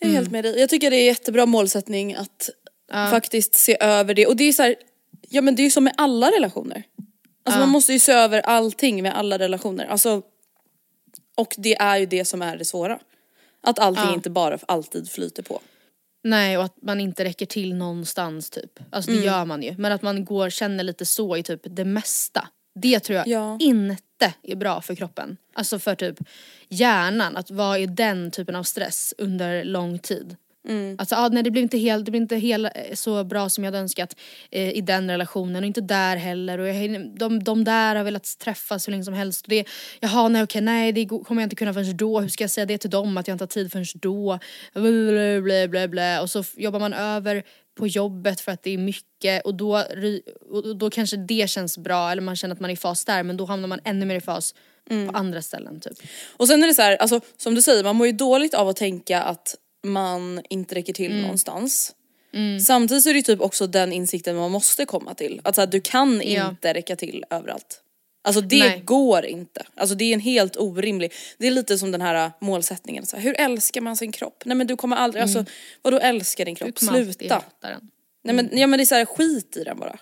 Jag 0.00 0.08
är 0.10 0.12
helt 0.12 0.30
med 0.30 0.44
dig. 0.44 0.60
Jag 0.60 0.68
tycker 0.70 0.90
det 0.90 0.96
är 0.96 1.04
jättebra 1.06 1.46
målsättning 1.46 2.14
att 2.14 2.50
faktiskt 2.92 3.54
se 3.54 3.76
över 3.80 4.14
det. 4.14 4.26
Och 4.26 4.36
det 4.36 4.44
är 4.44 4.52
så 4.52 4.62
här, 4.62 4.76
ja 5.28 5.42
men 5.42 5.54
det 5.54 5.62
är 5.62 5.64
ju 5.64 5.70
som 5.70 5.84
med 5.84 5.94
alla 5.96 6.30
relationer. 6.30 6.82
Alltså 7.44 7.60
man 7.60 7.68
måste 7.68 7.92
ju 7.92 7.98
se 7.98 8.12
över 8.12 8.40
allting 8.40 9.02
med 9.02 9.16
alla 9.18 9.38
relationer. 9.38 9.86
Alltså, 9.86 10.22
och 11.34 11.54
det 11.58 11.74
är 11.76 11.96
ju 11.96 12.06
det 12.06 12.24
som 12.24 12.42
är 12.42 12.56
det 12.56 12.64
svåra. 12.64 12.98
Att 13.60 13.78
allting 13.78 14.14
inte 14.14 14.30
bara 14.30 14.58
alltid 14.68 15.10
flyter 15.10 15.42
på. 15.42 15.60
Nej 16.24 16.58
och 16.58 16.64
att 16.64 16.82
man 16.82 17.00
inte 17.00 17.24
räcker 17.24 17.46
till 17.46 17.74
någonstans 17.74 18.50
typ. 18.50 18.78
Alltså 18.90 19.10
Mm. 19.10 19.20
det 19.22 19.26
gör 19.26 19.44
man 19.44 19.62
ju. 19.62 19.74
Men 19.78 19.92
att 19.92 20.02
man 20.02 20.24
går 20.24 20.50
känner 20.50 20.84
lite 20.84 21.06
så 21.06 21.36
i 21.36 21.42
typ 21.42 21.60
det 21.64 21.84
mesta. 21.84 22.48
Det 22.80 23.00
tror 23.00 23.16
jag 23.18 23.28
Ja. 23.28 23.56
inte 23.60 24.02
är 24.42 24.56
bra 24.56 24.80
för 24.80 24.94
kroppen. 24.94 25.36
Alltså 25.54 25.78
för 25.78 25.94
typ 25.94 26.18
hjärnan, 26.68 27.36
att 27.36 27.50
vara 27.50 27.78
i 27.78 27.86
den 27.86 28.30
typen 28.30 28.56
av 28.56 28.62
stress 28.62 29.14
under 29.18 29.64
lång 29.64 29.98
tid. 29.98 30.36
Mm. 30.68 30.96
Alltså 30.98 31.14
ah, 31.14 31.28
nej 31.28 31.42
det 31.42 31.50
blir 31.50 31.62
inte, 31.62 31.78
helt, 31.78 32.04
det 32.04 32.10
blir 32.10 32.20
inte 32.20 32.36
hel, 32.36 32.64
eh, 32.64 32.70
så 32.94 33.24
bra 33.24 33.48
som 33.48 33.64
jag 33.64 33.72
hade 33.72 33.78
önskat 33.78 34.16
eh, 34.50 34.70
i 34.70 34.80
den 34.80 35.10
relationen 35.10 35.62
och 35.62 35.66
inte 35.66 35.80
där 35.80 36.16
heller. 36.16 36.58
Och 36.58 36.68
jag, 36.68 37.10
de, 37.18 37.42
de 37.42 37.64
där 37.64 37.96
har 37.96 38.04
velat 38.04 38.38
träffas 38.38 38.88
hur 38.88 38.90
länge 38.90 39.04
som 39.04 39.14
helst. 39.14 39.42
Och 39.42 39.48
det, 39.48 39.64
jaha 40.00 40.28
nej 40.28 40.42
okej 40.42 40.60
nej 40.60 40.92
det 40.92 41.06
kommer 41.06 41.42
jag 41.42 41.46
inte 41.46 41.56
kunna 41.56 41.74
förrän 41.74 41.96
då. 41.96 42.20
Hur 42.20 42.28
ska 42.28 42.44
jag 42.44 42.50
säga 42.50 42.66
det 42.66 42.78
till 42.78 42.90
dem 42.90 43.16
att 43.16 43.28
jag 43.28 43.34
inte 43.34 43.42
har 43.42 43.48
tid 43.48 43.72
förrän 43.72 43.84
då? 43.94 44.38
Blä, 44.74 45.40
blä, 45.40 45.68
blä, 45.68 45.88
blä. 45.88 46.20
Och 46.20 46.30
så 46.30 46.44
jobbar 46.56 46.80
man 46.80 46.92
över 46.92 47.42
på 47.76 47.86
jobbet 47.86 48.40
för 48.40 48.52
att 48.52 48.62
det 48.62 48.70
är 48.70 48.78
mycket 48.78 49.44
och 49.44 49.54
då, 49.54 49.84
och 50.50 50.76
då 50.76 50.90
kanske 50.90 51.16
det 51.16 51.50
känns 51.50 51.78
bra 51.78 52.10
eller 52.12 52.22
man 52.22 52.36
känner 52.36 52.54
att 52.54 52.60
man 52.60 52.70
är 52.70 52.74
i 52.74 52.76
fas 52.76 53.04
där 53.04 53.22
men 53.22 53.36
då 53.36 53.44
hamnar 53.44 53.68
man 53.68 53.80
ännu 53.84 54.06
mer 54.06 54.16
i 54.16 54.20
fas 54.20 54.54
Mm. 54.90 55.08
på 55.08 55.18
andra 55.18 55.42
ställen 55.42 55.80
typ. 55.80 55.98
Och 56.36 56.48
sen 56.48 56.62
är 56.62 56.66
det 56.68 56.74
så 56.74 56.82
här, 56.82 56.96
alltså 56.96 57.20
som 57.36 57.54
du 57.54 57.62
säger, 57.62 57.84
man 57.84 57.96
mår 57.96 58.06
ju 58.06 58.12
dåligt 58.12 58.54
av 58.54 58.68
att 58.68 58.76
tänka 58.76 59.22
att 59.22 59.54
man 59.84 60.42
inte 60.50 60.74
räcker 60.74 60.92
till 60.92 61.10
Mm. 61.10 61.22
någonstans. 61.22 61.94
Samtidigt 62.66 63.02
så 63.02 63.08
är 63.08 63.12
det 63.14 63.18
ju 63.18 63.22
typ 63.22 63.40
också 63.40 63.66
den 63.66 63.92
insikten 63.92 64.36
man 64.36 64.50
måste 64.50 64.84
komma 64.84 65.14
till. 65.14 65.40
Att 65.44 65.54
så 65.54 65.60
här, 65.60 65.66
du 65.68 65.80
kan 65.80 66.22
Ja. 66.24 66.48
inte 66.48 66.74
räcka 66.74 66.96
till 66.96 67.24
överallt. 67.30 67.80
Alltså 68.26 68.40
det 68.40 68.58
Nej. 68.58 68.82
går 68.84 69.26
inte. 69.26 69.66
Alltså 69.74 69.94
det 69.94 70.04
är 70.04 70.14
en 70.14 70.20
helt 70.20 70.56
orimlig, 70.56 71.12
det 71.38 71.46
är 71.46 71.50
lite 71.50 71.78
som 71.78 71.92
den 71.92 72.00
här 72.00 72.24
äh, 72.24 72.30
målsättningen. 72.40 73.06
Så 73.06 73.16
här, 73.16 73.22
hur 73.22 73.40
älskar 73.40 73.80
man 73.80 73.96
sin 73.96 74.12
kropp? 74.12 74.42
Nej 74.44 74.56
men 74.56 74.66
du 74.66 74.76
kommer 74.76 74.96
aldrig, 74.96 75.22
alltså 75.22 75.44
vadå 75.82 75.98
älska 75.98 76.44
din 76.44 76.54
kropp? 76.54 76.82
Mm. 76.82 76.94
Sluta. 76.94 77.42
den. 77.60 77.90
Nej 78.24 78.34
men, 78.34 78.50
ja, 78.52 78.66
men 78.66 78.78
det 78.78 78.82
är 78.82 78.86
så 78.86 78.94
här, 78.94 79.04
skit 79.04 79.56
i 79.56 79.64
den 79.64 79.78
bara. 79.78 79.98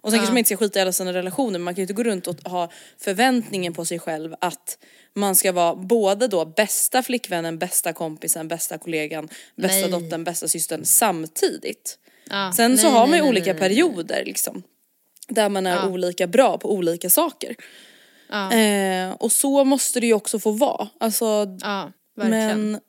Och 0.00 0.10
sen 0.10 0.18
kanske 0.18 0.32
man 0.32 0.38
inte 0.38 0.48
ska 0.48 0.56
skita 0.56 0.78
i 0.78 0.82
alla 0.82 0.92
sina 0.92 1.12
relationer 1.12 1.52
men 1.52 1.62
man 1.62 1.74
kan 1.74 1.80
ju 1.80 1.82
inte 1.82 1.92
gå 1.92 2.02
runt 2.02 2.26
och 2.26 2.40
ha 2.50 2.70
förväntningen 2.98 3.72
på 3.72 3.84
sig 3.84 3.98
själv 3.98 4.34
att 4.40 4.78
man 5.14 5.36
ska 5.36 5.52
vara 5.52 5.74
både 5.74 6.28
då 6.28 6.44
bästa 6.44 7.02
flickvännen, 7.02 7.58
bästa 7.58 7.92
kompisen, 7.92 8.48
bästa 8.48 8.78
kollegan, 8.78 9.28
bästa 9.56 9.88
Nej. 9.88 9.90
dottern, 9.90 10.24
bästa 10.24 10.48
systern 10.48 10.84
samtidigt. 10.84 11.98
Ja, 12.30 12.52
Sen 12.56 12.78
så 12.78 12.86
nej, 12.86 12.98
har 12.98 13.06
man 13.06 13.18
ju 13.18 13.24
olika 13.24 13.54
perioder 13.54 14.24
liksom. 14.24 14.62
Där 15.28 15.48
man 15.48 15.66
är 15.66 15.88
olika 15.88 16.26
bra 16.26 16.58
på 16.58 16.72
olika 16.72 17.10
saker. 17.10 17.56
Ja. 18.28 18.52
Eh, 18.52 19.12
och 19.12 19.32
så 19.32 19.64
måste 19.64 20.00
det 20.00 20.06
ju 20.06 20.14
också 20.14 20.38
få 20.38 20.50
vara. 20.50 20.88
Alltså 21.00 21.24
Ja, 21.60 21.92
verkligen. 22.16 22.70
men 22.70 22.80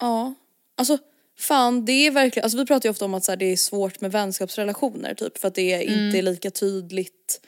ja, 0.00 0.34
alltså 0.78 0.98
fan 1.38 1.84
det 1.84 1.92
är 2.06 2.10
verkligen, 2.10 2.44
alltså 2.44 2.58
vi 2.58 2.66
pratar 2.66 2.86
ju 2.88 2.90
ofta 2.90 3.04
om 3.04 3.14
att 3.14 3.24
så 3.24 3.32
här, 3.32 3.36
det 3.36 3.52
är 3.52 3.56
svårt 3.56 4.00
med 4.00 4.12
vänskapsrelationer 4.12 5.14
typ 5.14 5.38
för 5.38 5.48
att 5.48 5.54
det 5.54 5.74
Mm. 5.74 6.06
inte 6.06 6.18
är 6.18 6.22
lika 6.22 6.50
tydligt 6.50 7.40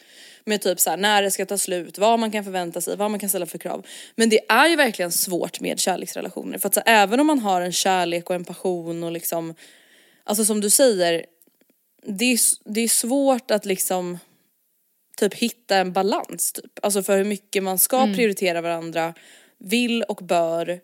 med 0.44 0.60
typ 0.62 0.80
så 0.80 0.90
här, 0.90 0.96
när 0.96 1.22
det 1.22 1.30
ska 1.30 1.46
ta 1.46 1.58
slut, 1.58 1.98
vad 1.98 2.18
man 2.18 2.30
kan 2.30 2.44
förvänta 2.44 2.80
sig, 2.80 2.96
vad 2.96 3.10
man 3.10 3.20
kan 3.20 3.28
ställa 3.28 3.46
för 3.46 3.58
krav. 3.58 3.86
Men 4.16 4.28
det 4.28 4.40
är 4.48 4.68
ju 4.68 4.76
verkligen 4.76 5.12
svårt 5.12 5.60
med 5.60 5.80
kärleksrelationer 5.80 6.58
för 6.58 6.68
att 6.68 6.74
så 6.74 6.80
här, 6.86 7.02
även 7.02 7.20
om 7.20 7.26
man 7.26 7.38
har 7.38 7.60
en 7.60 7.72
kärlek 7.72 8.30
och 8.30 8.36
en 8.36 8.44
passion 8.44 9.02
och 9.04 9.12
liksom, 9.12 9.54
alltså 10.24 10.44
som 10.44 10.60
du 10.60 10.70
säger, 10.70 11.26
det 12.06 12.24
är, 12.24 12.38
det 12.64 12.80
är 12.80 12.88
svårt 12.88 13.50
att 13.50 13.64
liksom 13.64 14.18
typ 15.16 15.34
hitta 15.34 15.76
en 15.76 15.92
balans 15.92 16.52
typ. 16.52 16.78
Alltså 16.82 17.02
för 17.02 17.16
hur 17.18 17.24
mycket 17.24 17.62
man 17.62 17.78
ska 17.78 18.02
Mm. 18.02 18.14
prioritera 18.14 18.60
varandra, 18.60 19.14
vill 19.58 20.02
och 20.02 20.20
bör 20.22 20.80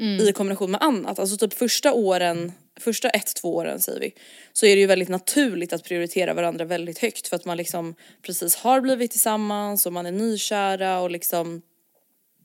Mm. 0.00 0.28
i 0.28 0.32
kombination 0.32 0.70
med 0.70 0.82
annat. 0.82 1.18
Alltså 1.18 1.36
typ 1.36 1.54
första 1.54 1.92
åren, 1.92 2.52
första 2.80 3.08
ett, 3.10 3.34
två 3.36 3.56
åren 3.56 3.80
säger 3.80 4.00
vi, 4.00 4.12
så 4.52 4.66
är 4.66 4.76
det 4.76 4.80
ju 4.80 4.86
väldigt 4.86 5.08
naturligt 5.08 5.72
att 5.72 5.84
prioritera 5.84 6.34
varandra 6.34 6.64
väldigt 6.64 6.98
högt 6.98 7.28
för 7.28 7.36
att 7.36 7.44
man 7.44 7.56
liksom 7.56 7.94
precis 8.22 8.56
har 8.56 8.80
blivit 8.80 9.10
tillsammans 9.10 9.86
och 9.86 9.92
man 9.92 10.06
är 10.06 10.12
nykära 10.12 11.00
och 11.00 11.10
liksom 11.10 11.62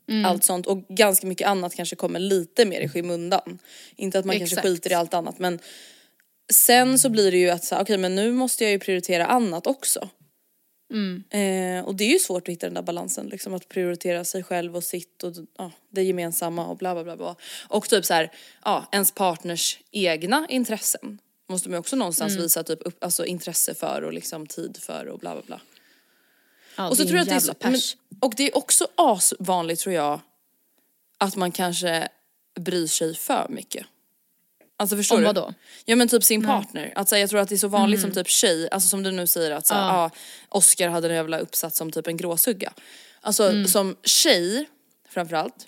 Mm. 0.09 0.25
allt 0.25 0.43
sånt 0.43 0.67
och 0.67 0.87
ganska 0.87 1.27
mycket 1.27 1.47
annat 1.47 1.75
kanske 1.75 1.95
kommer 1.95 2.19
lite 2.19 2.65
mer 2.65 2.81
i 2.81 2.89
skymundan. 2.89 3.59
Inte 3.95 4.19
att 4.19 4.25
man 4.25 4.37
kanske 4.37 4.53
Exakt. 4.53 4.67
skiter 4.67 4.91
i 4.91 4.93
allt 4.93 5.13
annat 5.13 5.39
men 5.39 5.59
sen 6.51 6.99
så 6.99 7.09
blir 7.09 7.31
det 7.31 7.37
ju 7.37 7.49
att 7.49 7.63
så 7.63 7.81
okej 7.81 7.97
men 7.97 8.15
nu 8.15 8.31
måste 8.31 8.63
jag 8.63 8.71
ju 8.71 8.79
prioritera 8.79 9.25
annat 9.25 9.67
också. 9.67 10.09
Mm. 10.93 11.23
Eh, 11.29 11.85
och 11.85 11.95
det 11.95 12.03
är 12.03 12.09
ju 12.09 12.19
svårt 12.19 12.47
att 12.47 12.51
hitta 12.51 12.67
den 12.67 12.73
där 12.73 12.81
balansen 12.81 13.27
liksom 13.27 13.53
att 13.53 13.69
prioritera 13.69 14.25
sig 14.25 14.43
själv 14.43 14.75
och 14.75 14.83
sitt 14.83 15.23
och 15.23 15.33
ja, 15.57 15.71
det 15.89 16.03
gemensamma 16.03 16.67
och 16.67 16.77
bla 16.77 16.93
bla 16.93 17.03
bla 17.03 17.17
bla. 17.17 17.35
Och 17.67 17.89
typ 17.89 18.05
så 18.05 18.13
här, 18.13 18.31
ja 18.63 18.87
ens 18.91 19.11
partners 19.11 19.79
egna 19.91 20.45
intressen 20.49 21.19
måste 21.49 21.69
man 21.69 21.75
ju 21.75 21.79
också 21.79 21.95
någonstans 21.95 22.31
Mm. 22.31 22.43
visa 22.43 22.63
typ 22.63 22.79
upp, 22.81 23.03
alltså 23.03 23.25
intresse 23.25 23.73
för 23.73 24.01
och 24.01 24.13
liksom 24.13 24.47
tid 24.47 24.77
för 24.81 25.07
och 25.07 25.19
bla 25.19 25.33
bla 25.33 25.41
bla. 25.45 25.61
Ja, 26.77 26.89
och 26.89 26.97
så 26.97 27.03
tror 27.03 27.15
jag 27.15 27.21
att 27.21 27.29
det 27.29 27.35
är 27.35 27.39
så, 27.39 27.53
men, 27.59 27.79
och 28.21 28.33
det 28.37 28.43
är 28.43 28.57
också 28.57 28.87
asvanligt 28.95 29.81
tror 29.81 29.95
jag 29.95 30.19
att 31.17 31.35
man 31.35 31.51
kanske 31.51 32.07
bryr 32.59 32.87
sig 32.87 33.15
för 33.15 33.47
mycket. 33.49 33.85
Alltså 34.77 34.97
förstår 34.97 35.15
Om 35.15 35.21
du? 35.21 35.25
vad 35.25 35.35
då? 35.35 35.53
Ja 35.85 35.95
men 35.95 36.07
typ 36.07 36.23
sin 36.23 36.45
partner. 36.45 36.93
Att, 36.95 37.09
så 37.09 37.15
här, 37.15 37.21
jag 37.21 37.29
tror 37.29 37.39
att 37.39 37.49
det 37.49 37.55
är 37.55 37.57
så 37.57 37.67
vanligt 37.67 38.01
som 38.01 38.11
typ 38.11 38.27
tjej, 38.27 38.69
alltså 38.71 38.89
som 38.89 39.03
du 39.03 39.11
nu 39.11 39.27
säger 39.27 39.51
att 39.51 39.67
så 39.67 39.73
här, 39.73 40.05
ah, 40.05 40.11
Oscar 40.49 40.89
hade 40.89 41.07
en 41.07 41.15
jävla 41.15 41.39
uppsatt 41.39 41.75
som 41.75 41.91
typ 41.91 42.07
en 42.07 42.17
gråsugga. 42.17 42.73
Alltså 43.21 43.65
som 43.67 43.95
tjej 44.03 44.65
framförallt 45.09 45.67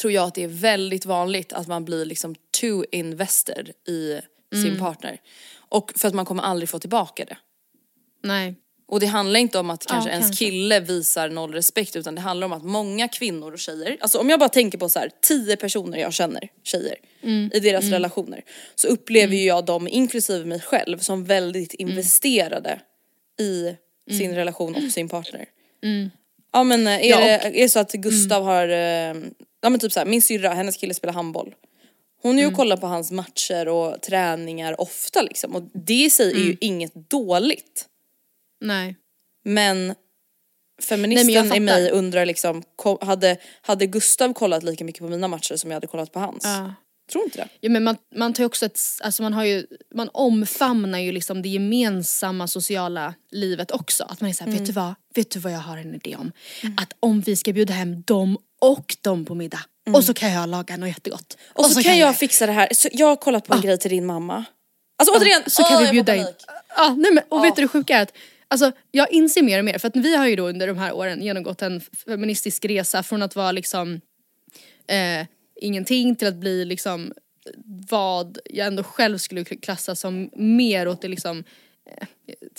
tror 0.00 0.12
jag 0.12 0.24
att 0.24 0.34
det 0.34 0.44
är 0.44 0.48
väldigt 0.48 1.06
vanligt 1.06 1.52
att 1.52 1.66
man 1.66 1.84
blir 1.84 2.04
liksom 2.04 2.34
too 2.60 2.84
invested 2.92 3.70
i 3.88 4.20
sin 4.62 4.78
partner. 4.78 5.20
Och 5.54 5.92
för 5.96 6.08
att 6.08 6.14
man 6.14 6.24
kommer 6.24 6.42
aldrig 6.42 6.68
få 6.68 6.78
tillbaka 6.78 7.24
det. 7.24 7.36
Nej. 8.22 8.54
Och 8.86 9.00
det 9.00 9.06
handlar 9.06 9.40
inte 9.40 9.58
om 9.58 9.70
att 9.70 9.86
kanske 9.86 10.10
ens 10.10 10.24
kanske. 10.26 10.44
kille 10.44 10.80
visar 10.80 11.28
noll 11.28 11.52
respekt 11.52 11.96
utan 11.96 12.14
det 12.14 12.20
handlar 12.20 12.44
om 12.44 12.52
att 12.52 12.64
många 12.64 13.08
kvinnor 13.08 13.52
och 13.52 13.58
tjejer, 13.58 13.96
alltså 14.00 14.18
om 14.18 14.30
jag 14.30 14.40
bara 14.40 14.48
tänker 14.48 14.78
på 14.78 14.88
så 14.88 14.98
här 14.98 15.10
tio 15.22 15.56
personer 15.56 15.98
jag 15.98 16.12
känner, 16.12 16.48
tjejer, 16.64 16.96
i 17.52 17.60
deras 17.60 17.84
relationer. 17.90 18.42
Så 18.74 18.88
upplever 18.88 19.36
ju 19.36 19.44
jag 19.44 19.64
dem, 19.64 19.88
inklusive 19.88 20.44
mig 20.44 20.60
själv, 20.60 20.98
som 20.98 21.24
väldigt 21.24 21.74
investerade 21.74 22.80
i 23.40 23.74
sin 24.18 24.34
relation 24.34 24.74
och 24.74 24.92
sin 24.92 25.08
partner. 25.08 25.46
Ja 26.52 26.62
men 26.64 26.86
eh, 26.86 26.92
är, 26.92 27.00
Ja, 27.10 27.16
och- 27.16 27.22
det, 27.24 27.58
är 27.58 27.62
det 27.62 27.68
så 27.68 27.78
att 27.78 27.92
Gustav 27.92 28.44
har, 28.44 28.68
eh, 28.68 29.14
ja 29.62 29.70
men 29.70 29.78
typ 29.78 29.92
så 29.92 30.00
här, 30.00 30.06
min 30.06 30.22
syrra, 30.22 30.54
hennes 30.54 30.76
kille 30.76 30.94
spelar 30.94 31.12
handboll. 31.14 31.54
Hon 32.22 32.38
är 32.38 32.42
ju 32.42 32.48
och 32.48 32.54
kollar 32.54 32.76
på 32.76 32.86
hans 32.86 33.10
matcher 33.10 33.68
och 33.68 34.02
träningar 34.02 34.80
ofta 34.80 35.22
liksom 35.22 35.56
och 35.56 35.62
det 35.74 35.94
i 36.04 36.10
sig 36.10 36.32
är 36.32 36.36
ju 36.38 36.56
inget 36.60 36.94
dåligt. 37.10 37.86
Nej. 38.62 38.96
Men 39.44 39.94
feministen 40.82 41.26
Nej, 41.26 41.42
men 41.42 41.48
jag 41.48 41.56
i 41.56 41.60
mig 41.60 41.90
undrar 41.90 42.26
liksom, 42.26 42.62
hade, 43.00 43.36
hade 43.62 43.86
Gustav 43.86 44.32
kollat 44.32 44.62
lika 44.62 44.84
mycket 44.84 45.02
på 45.02 45.08
mina 45.08 45.28
matcher 45.28 45.56
som 45.56 45.70
jag 45.70 45.76
hade 45.76 45.86
kollat 45.86 46.12
på 46.12 46.20
hans? 46.20 46.44
Ja. 46.44 46.74
Tror 47.12 47.24
inte 47.24 47.38
det. 47.38 47.48
Ja, 47.60 47.70
men 47.70 47.84
man, 47.84 47.96
man 48.14 48.32
tar 48.34 48.42
ju 48.42 48.46
också 48.46 48.66
ett, 48.66 48.80
alltså 49.00 49.22
man 49.22 49.32
har 49.32 49.44
ju, 49.44 49.66
man 49.94 50.10
omfamnar 50.12 50.98
ju 50.98 51.12
liksom 51.12 51.42
det 51.42 51.48
gemensamma 51.48 52.48
sociala 52.48 53.14
livet 53.30 53.70
också. 53.70 54.04
Att 54.04 54.20
man 54.20 54.30
är 54.30 54.34
såhär, 54.34 54.48
Mm. 54.50 54.58
vet 54.58 54.66
du 54.66 54.72
vad, 54.72 54.94
vet 55.14 55.30
du 55.30 55.38
vad 55.40 55.52
jag 55.52 55.58
har 55.58 55.76
en 55.76 55.94
idé 55.94 56.16
om? 56.16 56.32
Att 56.76 56.92
om 57.00 57.20
vi 57.20 57.36
ska 57.36 57.52
bjuda 57.52 57.74
hem 57.74 58.02
dem 58.02 58.38
och 58.60 58.96
dem 59.02 59.24
på 59.24 59.34
middag 59.34 59.60
och 59.94 60.04
så 60.04 60.14
kan 60.14 60.32
jag 60.32 60.48
laga 60.48 60.76
något 60.76 60.88
jättegott. 60.88 61.36
Mm. 61.38 61.52
Och 61.54 61.66
så, 61.66 61.82
kan 61.82 61.98
jag 61.98 62.16
fixa 62.16 62.46
det 62.46 62.52
här, 62.52 62.68
så 62.72 62.88
jag 62.92 63.06
har 63.06 63.16
kollat 63.16 63.46
på 63.46 63.54
en 63.54 63.60
grej 63.60 63.78
till 63.78 63.90
din 63.90 64.06
mamma. 64.06 64.44
Alltså 64.98 65.18
återigen, 65.18 65.42
så 65.46 65.62
kan 65.62 65.72
åh, 65.72 65.78
vi 65.78 65.84
jag 65.84 65.94
bjuda 65.94 66.16
in. 66.16 66.26
Ja, 66.76 66.94
nej 66.98 67.12
men, 67.12 67.24
och 67.28 67.44
vet 67.44 67.56
du 67.56 67.62
det 67.62 67.68
sjuka 67.68 67.96
är 67.98 68.02
att 68.02 68.12
Alltså 68.52 68.72
jag 68.90 69.10
inser 69.12 69.42
mer 69.42 69.58
och 69.58 69.64
mer 69.64 69.78
för 69.78 69.88
att 69.88 69.96
vi 69.96 70.16
har 70.16 70.26
ju 70.26 70.36
då 70.36 70.48
under 70.48 70.66
de 70.66 70.78
här 70.78 70.92
åren 70.92 71.22
genomgått 71.22 71.62
en 71.62 71.80
feministisk 71.80 72.64
resa 72.64 73.02
från 73.02 73.22
att 73.22 73.36
vara 73.36 73.52
liksom 73.52 74.00
eh, 74.86 75.26
ingenting 75.60 76.16
till 76.16 76.28
att 76.28 76.36
bli 76.36 76.64
liksom 76.64 77.12
vad 77.90 78.38
jag 78.44 78.66
ändå 78.66 78.82
själv 78.82 79.18
skulle 79.18 79.44
klassa 79.44 79.94
som 79.94 80.30
mer 80.36 80.88
åt 80.88 81.02
det 81.02 81.08
liksom 81.08 81.44
eh, 81.90 82.06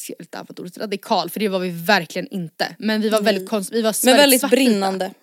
jag 0.08 0.16
inte 0.20 0.46
vad 0.48 0.60
ordet 0.60 0.78
radikal 0.78 1.30
för 1.30 1.40
det 1.40 1.50
var 1.50 1.60
vi 1.60 1.70
verkligen 1.70 2.28
inte. 2.28 2.76
Men 2.80 3.02
vi 3.02 3.10
var 3.10 3.22
väldigt 3.22 3.50
konst, 3.50 3.74
vi 3.74 3.82
var 3.82 4.06
Men 4.06 4.18
väldigt 4.18 4.40
svartvita. 4.40 4.70
brinnande. 4.70 5.14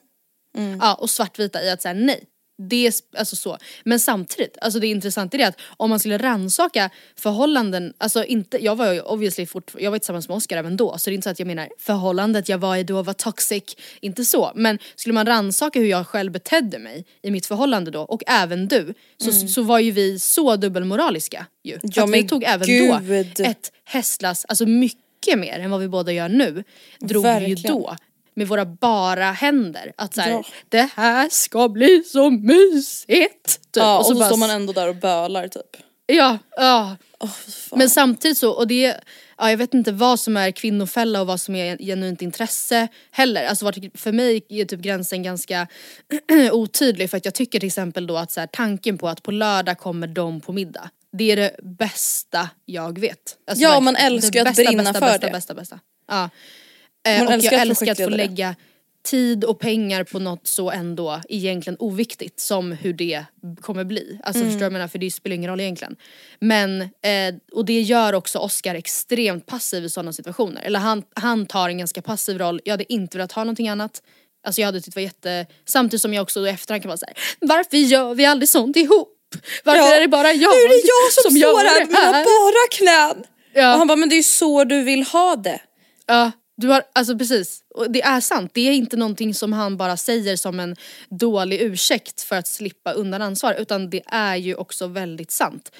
Ja 0.80 0.94
och 0.94 1.10
svartvita 1.10 1.64
i 1.64 1.70
att 1.70 1.82
säga 1.82 1.94
nej. 1.94 2.24
Det 2.68 2.86
är 2.86 2.92
alltså 3.18 3.36
så. 3.36 3.58
Men 3.84 4.00
samtidigt, 4.00 4.58
alltså 4.60 4.80
det 4.80 4.86
intressanta 4.86 5.36
är 5.36 5.38
det 5.38 5.46
att 5.46 5.60
om 5.76 5.90
man 5.90 6.00
skulle 6.00 6.18
rannsaka 6.18 6.90
förhållanden, 7.16 7.92
alltså 7.98 8.24
inte, 8.24 8.64
jag 8.64 8.76
var 8.76 8.92
ju 8.92 9.00
obviously 9.00 9.46
fort, 9.46 9.70
jag 9.78 9.90
var 9.90 9.98
tillsammans 9.98 10.28
med 10.28 10.36
Oscar 10.36 10.56
även 10.56 10.76
då 10.76 10.98
så 10.98 11.10
det 11.10 11.14
är 11.14 11.14
inte 11.14 11.24
så 11.24 11.30
att 11.30 11.38
jag 11.38 11.46
menar 11.46 11.68
förhållandet 11.78 12.48
jag 12.48 12.58
var 12.58 12.76
i 12.76 12.82
då 12.82 13.02
var 13.02 13.12
toxic, 13.12 13.76
inte 14.00 14.24
så. 14.24 14.52
Men 14.54 14.78
skulle 14.96 15.12
man 15.12 15.26
rannsaka 15.26 15.78
hur 15.78 15.86
jag 15.86 16.06
själv 16.06 16.32
betedde 16.32 16.78
mig 16.78 17.04
i 17.22 17.30
mitt 17.30 17.46
förhållande 17.46 17.90
då 17.90 18.00
och 18.00 18.22
även 18.26 18.68
du 18.68 18.94
så, 19.16 19.32
så 19.32 19.62
var 19.62 19.78
ju 19.78 19.90
vi 19.90 20.18
så 20.18 20.56
dubbelmoraliska 20.56 21.46
ju. 21.62 21.78
Ja, 21.82 22.04
att 22.04 22.10
vi 22.10 22.28
tog 22.28 22.44
även 22.44 22.66
gud. 22.66 22.90
då 23.36 23.44
ett 23.44 23.72
hästlass, 23.84 24.44
alltså 24.48 24.66
mycket 24.66 25.38
mer 25.38 25.58
än 25.58 25.70
vad 25.70 25.80
vi 25.80 25.88
båda 25.88 26.12
gör 26.12 26.28
nu, 26.28 26.64
drog 27.00 27.24
vi 27.24 27.30
ju 27.30 27.54
Verkligen. 27.54 27.76
då 27.76 27.96
med 28.34 28.48
våra 28.48 28.64
bara 28.64 29.30
händer. 29.32 29.92
Att 29.96 30.14
såhär, 30.14 30.30
Ja. 30.30 30.44
det 30.68 30.88
här 30.96 31.28
ska 31.30 31.68
bli 31.68 32.02
så 32.06 32.30
mysigt! 32.30 33.44
Typ. 33.44 33.76
Ja, 33.76 33.98
och 33.98 34.06
så, 34.06 34.14
bara 34.14 34.26
står 34.26 34.36
man 34.36 34.50
ändå 34.50 34.72
där 34.72 34.88
och 34.88 34.96
bölar 34.96 35.48
typ. 35.48 35.76
Ja, 36.06 36.38
ja. 36.56 36.96
Fan. 37.20 37.78
Men 37.78 37.90
samtidigt 37.90 38.38
så, 38.38 38.50
och 38.50 38.66
det, 38.66 38.96
ja 39.38 39.50
jag 39.50 39.56
vet 39.56 39.74
inte 39.74 39.92
vad 39.92 40.20
som 40.20 40.36
är 40.36 40.50
kvinnofälla 40.50 41.20
och 41.20 41.26
vad 41.26 41.40
som 41.40 41.54
är 41.54 41.76
genuint 41.78 42.22
intresse 42.22 42.88
heller. 43.10 43.46
Alltså 43.46 43.72
för 43.94 44.12
mig 44.12 44.42
är 44.48 44.64
typ 44.64 44.80
gränsen 44.80 45.22
ganska 45.22 45.66
otydlig 46.52 47.10
för 47.10 47.16
att 47.16 47.24
jag 47.24 47.34
tycker 47.34 47.60
till 47.60 47.66
exempel 47.66 48.06
då 48.06 48.16
att 48.16 48.32
så 48.32 48.40
här, 48.40 48.46
tanken 48.46 48.98
på 48.98 49.08
att 49.08 49.22
på 49.22 49.30
lördag 49.30 49.78
kommer 49.78 50.06
de 50.06 50.40
på 50.40 50.52
middag. 50.52 50.90
Det 51.12 51.32
är 51.32 51.36
det 51.36 51.56
bästa 51.62 52.48
jag 52.64 52.98
vet. 52.98 53.36
Alltså, 53.50 53.62
Ja, 53.62 53.80
man 53.80 53.96
älskar 53.96 54.32
ju 54.34 54.40
att 54.40 54.56
bästa, 54.56 54.64
brinna 54.64 54.82
bästa, 54.82 55.00
för 55.00 55.06
bästa, 55.06 55.26
det. 55.26 55.32
Bästa, 55.32 55.54
bästa, 55.54 55.78
Ja. 56.08 56.30
Eh, 57.08 57.18
Man 57.18 57.26
och 57.26 57.32
älskar 57.32 57.52
jag 57.52 57.60
älskar 57.60 57.92
att 57.92 57.98
få 57.98 58.08
lägga 58.08 58.54
tid 59.04 59.44
och 59.44 59.58
pengar 59.60 60.04
på 60.04 60.18
något 60.18 60.46
så 60.46 60.70
ändå 60.70 61.20
egentligen 61.28 61.76
oviktigt 61.78 62.40
som 62.40 62.72
hur 62.72 62.92
det 62.92 63.24
kommer 63.60 63.84
bli. 63.84 64.18
Alltså 64.24 64.40
Mm. 64.42 64.50
förstår 64.52 64.58
du 64.58 64.64
vad 64.64 64.66
jag 64.66 64.72
menar? 64.72 64.88
För 64.88 64.98
det 64.98 65.10
spelar 65.10 65.36
ingen 65.36 65.50
roll 65.50 65.60
egentligen. 65.60 65.96
Men, 66.40 66.80
eh, 66.82 67.34
och 67.52 67.64
det 67.64 67.80
gör 67.80 68.12
också 68.12 68.38
Oscar 68.38 68.74
extremt 68.74 69.46
passiv 69.46 69.84
i 69.84 69.88
sådana 69.90 70.12
situationer. 70.12 70.62
Eller 70.62 70.78
han, 70.78 71.02
han 71.14 71.46
tar 71.46 71.68
en 71.68 71.78
ganska 71.78 72.02
passiv 72.02 72.38
roll, 72.38 72.60
jag 72.64 72.72
hade 72.72 72.92
inte 72.92 73.18
velat 73.18 73.32
ha 73.32 73.44
någonting 73.44 73.68
annat. 73.68 74.02
Alltså 74.46 74.60
jag 74.60 74.66
hade 74.66 74.80
tyckt 74.80 74.94
det 74.94 75.00
var 75.00 75.04
jätte, 75.04 75.46
samtidigt 75.68 76.02
som 76.02 76.14
jag 76.14 76.22
också 76.22 76.46
i 76.46 76.50
efterhand 76.50 76.82
kan 76.82 76.88
vara 76.88 76.96
såhär, 76.98 77.14
varför 77.40 77.76
gör 77.76 78.14
vi 78.14 78.24
aldrig 78.24 78.48
sånt 78.48 78.76
ihop? 78.76 79.16
Varför 79.64 79.80
Ja. 79.80 79.94
är 79.96 80.00
det 80.00 80.08
bara 80.08 80.32
jag 80.32 80.38
Nu 80.54 80.62
är 80.62 80.68
det 80.68 80.88
jag 80.88 81.24
som, 81.24 81.36
gör 81.36 81.48
står 81.48 81.58
här 81.64 81.86
med 81.86 82.24
bara 82.24 82.68
knän! 82.70 83.24
Ja. 83.54 83.72
Och 83.72 83.78
han 83.78 83.86
bara, 83.86 83.96
men 83.96 84.08
det 84.08 84.14
är 84.14 84.16
ju 84.16 84.22
så 84.22 84.64
du 84.64 84.82
vill 84.82 85.02
ha 85.02 85.36
det. 85.36 85.60
Ja, 86.06 86.30
du 86.60 86.68
har, 86.68 86.82
alltså 86.92 87.18
precis. 87.18 87.60
Och 87.74 87.90
det 87.90 88.02
är 88.02 88.20
sant, 88.20 88.50
det 88.54 88.60
är 88.68 88.72
inte 88.72 88.96
någonting 88.96 89.34
som 89.34 89.52
han 89.52 89.76
bara 89.76 89.96
säger 89.96 90.36
som 90.36 90.60
en 90.60 90.76
dålig 91.10 91.60
ursäkt 91.60 92.22
för 92.22 92.36
att 92.36 92.46
slippa 92.48 92.92
undan 92.92 93.22
ansvar 93.22 93.54
utan 93.58 93.90
det 93.90 94.02
är 94.06 94.36
ju 94.36 94.54
också 94.54 94.86
väldigt 94.86 95.30
sant. 95.30 95.72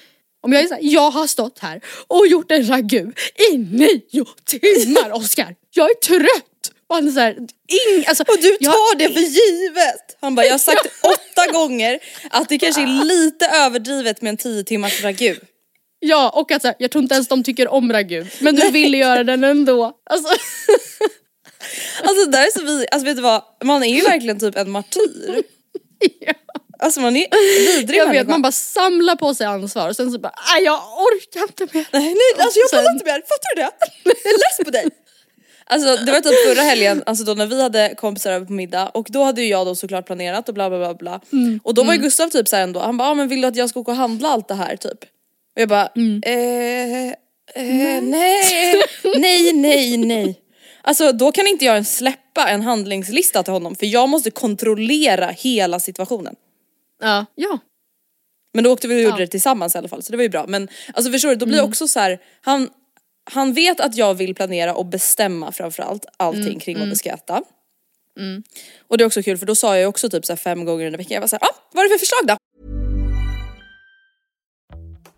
Om 0.42 0.52
jag 0.52 0.62
är 0.62 0.66
såhär, 0.66 0.80
jag 0.84 1.10
har 1.10 1.26
stått 1.26 1.58
här 1.58 1.80
och 2.06 2.26
gjort 2.26 2.50
en 2.50 2.68
ragu 2.70 3.12
i 3.52 3.56
nio 3.58 4.24
timmar 4.44 5.12
Oscar, 5.12 5.54
jag 5.74 5.90
är 5.90 5.94
trött! 5.94 6.72
Och 6.86 6.94
han 6.96 7.08
är 7.08 7.12
såhär, 7.12 7.32
ing, 7.36 8.04
alltså, 8.06 8.22
Och 8.28 8.38
du 8.42 8.56
jag- 8.60 8.72
tar 8.72 8.98
det 8.98 9.08
för 9.08 9.20
givet! 9.20 10.16
Han 10.20 10.34
bara, 10.34 10.46
jag 10.46 10.52
har 10.52 10.58
sagt 10.58 10.86
åtta 11.02 11.52
gånger 11.52 11.98
att 12.30 12.48
det 12.48 12.58
kanske 12.58 12.82
är 12.82 13.04
lite 13.04 13.46
överdrivet 13.46 14.22
med 14.22 14.30
en 14.30 14.36
tio 14.36 14.64
timmars 14.64 15.02
ragu. 15.04 15.36
Ja 16.00 16.30
och 16.30 16.52
att 16.52 16.62
så 16.62 16.68
här, 16.68 16.76
jag 16.78 16.90
tror 16.90 17.02
inte 17.02 17.14
ens 17.14 17.28
de 17.28 17.42
tycker 17.44 17.68
om 17.68 17.92
ragu 17.92 18.26
men 18.40 18.54
du 18.56 18.70
ville 18.70 18.96
göra 18.96 19.24
den 19.24 19.44
ändå. 19.44 19.92
Alltså, 20.10 20.28
Alltså 22.02 22.30
där 22.30 22.42
är 22.46 22.58
så 22.58 22.64
vi, 22.64 22.86
alltså 22.90 23.04
vet 23.06 23.16
du 23.16 23.22
vad, 23.22 23.42
man 23.64 23.82
är 23.82 23.94
ju 23.96 24.00
verkligen 24.02 24.40
typ 24.40 24.56
en 24.56 24.70
martyr. 24.70 25.42
ja. 26.20 26.32
Alltså 26.78 27.00
man 27.00 27.16
är 27.16 27.26
vidrig 27.76 27.98
Jag 27.98 28.10
vet, 28.10 28.28
man 28.28 28.42
bara 28.42 28.52
samlar 28.52 29.16
på 29.16 29.34
sig 29.34 29.46
ansvar 29.46 29.88
och 29.88 29.96
sen 29.96 30.10
så 30.12 30.18
bara, 30.18 30.32
"Aj, 30.56 30.62
jag 30.64 30.74
orkar 30.78 31.40
inte 31.42 31.76
mer. 31.78 31.86
Nej, 31.92 32.02
nej 32.02 32.44
alltså 32.44 32.58
jag 32.58 32.70
pallar 32.70 32.92
inte 32.92 33.04
mer, 33.04 33.12
fattar 33.12 33.56
du 33.56 33.62
det? 33.62 33.70
Jag 34.04 34.32
är 34.32 34.38
less 34.38 34.64
på 34.64 34.70
dig. 34.70 34.88
Alltså 35.66 36.04
det 36.04 36.12
var 36.12 36.20
typ 36.20 36.46
förra 36.48 36.62
helgen, 36.62 37.02
alltså 37.06 37.24
då 37.24 37.34
när 37.34 37.46
vi 37.46 37.62
hade 37.62 37.94
kompisar 37.96 38.32
över 38.32 38.46
på 38.46 38.52
middag 38.52 38.88
och 38.88 39.06
då 39.10 39.22
hade 39.24 39.42
ju 39.42 39.48
jag 39.48 39.66
då 39.66 39.74
såklart 39.74 40.06
planerat 40.06 40.48
och 40.48 40.54
bla 40.54 40.68
bla 40.70 40.78
bla 40.78 40.94
bla. 40.94 41.20
Och 41.62 41.74
då 41.74 41.82
var 41.82 41.92
ju 41.94 41.98
Gustav 42.00 42.28
typ 42.28 42.48
såhär 42.48 42.62
ändå, 42.62 42.80
han 42.80 42.96
bara 42.96 43.08
ah, 43.08 43.14
men 43.14 43.28
vill 43.28 43.40
du 43.40 43.48
att 43.48 43.56
jag 43.56 43.68
ska 43.68 43.80
åka 43.80 43.90
och 43.90 43.96
handla 43.96 44.28
allt 44.28 44.48
det 44.48 44.54
här 44.54 44.76
typ? 44.76 44.98
Och 45.56 45.60
jag 45.60 45.68
bara 45.68 45.88
eh, 46.22 47.08
eh, 47.54 48.02
nej, 48.02 48.82
nej, 49.16 49.52
nej, 49.52 49.96
nej. 49.96 50.40
Alltså 50.82 51.12
då 51.12 51.32
kan 51.32 51.46
inte 51.46 51.64
jag 51.64 51.74
ens 51.74 51.96
släppa 51.96 52.48
en 52.48 52.62
handlingslista 52.62 53.42
till 53.42 53.52
honom 53.52 53.74
för 53.74 53.86
jag 53.86 54.08
måste 54.08 54.30
kontrollera 54.30 55.26
hela 55.26 55.80
situationen. 55.80 56.34
Ja, 57.02 57.26
ja. 57.34 57.58
Men 58.54 58.64
då 58.64 58.72
åkte 58.72 58.88
vi 58.88 58.94
och 58.96 59.00
gjorde 59.00 59.14
Ja. 59.14 59.18
det 59.20 59.26
tillsammans 59.26 59.74
i 59.74 59.78
alla 59.78 59.88
fall 59.88 60.02
så 60.02 60.10
det 60.12 60.16
var 60.16 60.22
ju 60.22 60.28
bra. 60.28 60.44
Men 60.48 60.68
alltså 60.94 61.12
förstår 61.12 61.28
du, 61.28 61.34
då 61.34 61.46
blir 61.46 61.56
det 61.56 61.62
också 61.62 61.88
så 61.88 62.00
här, 62.00 62.18
han, 62.40 62.70
han 63.30 63.52
vet 63.52 63.80
att 63.80 63.96
jag 63.96 64.14
vill 64.14 64.34
planera 64.34 64.74
och 64.74 64.86
bestämma 64.86 65.52
framförallt 65.52 66.06
allting 66.16 66.58
kring 66.60 66.78
vad 66.78 66.88
vi 66.88 66.96
ska 66.96 67.10
äta. 67.10 67.42
Och 68.88 68.98
det 68.98 69.04
är 69.04 69.06
också 69.06 69.22
kul 69.22 69.38
för 69.38 69.46
då 69.46 69.54
sa 69.54 69.76
jag 69.78 69.88
också 69.88 70.10
typ 70.10 70.26
så 70.26 70.32
här 70.32 70.36
fem 70.36 70.64
gånger 70.64 70.86
under 70.86 70.98
veckan, 70.98 71.14
jag 71.14 71.20
var 71.20 71.28
såhär, 71.28 71.42
ah, 71.44 71.54
vad 71.72 71.84
är 71.84 71.88
det 71.88 71.98
för 71.98 72.06
förslag 72.06 72.26
då? 72.26 72.36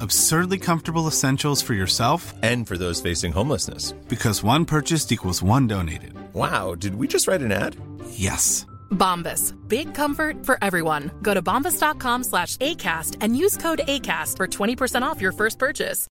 Absurdly 0.00 0.58
comfortable 0.58 1.06
essentials 1.08 1.62
for 1.62 1.74
yourself 1.74 2.34
And 2.42 2.66
for 2.66 2.76
those 2.78 3.00
facing 3.00 3.32
homelessness. 3.32 3.92
because 4.08 4.42
one 4.44 4.64
purchased 4.64 5.12
equals 5.12 5.42
one 5.42 5.66
donated. 5.66 6.12
Wow, 6.34 6.74
did 6.74 6.94
we 6.94 7.06
just 7.06 7.26
write 7.28 7.40
an 7.42 7.52
ad? 7.52 7.76
Yes. 8.10 8.66
Bombas. 8.90 9.54
Big 9.68 9.94
comfort 9.94 10.46
for 10.46 10.58
everyone. 10.62 11.10
Go 11.22 11.34
to 11.34 11.42
bombas.com 11.42 12.24
slash 12.24 12.56
ACAST 12.58 13.16
and 13.20 13.36
use 13.36 13.56
code 13.56 13.80
ACAST 13.88 14.36
for 14.36 14.46
20% 14.46 15.02
off 15.02 15.20
your 15.22 15.32
first 15.32 15.58
purchase. 15.58 16.06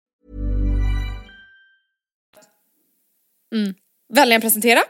Mm. 3.53 3.75
Välja 4.13 4.39
presentera. 4.41 4.83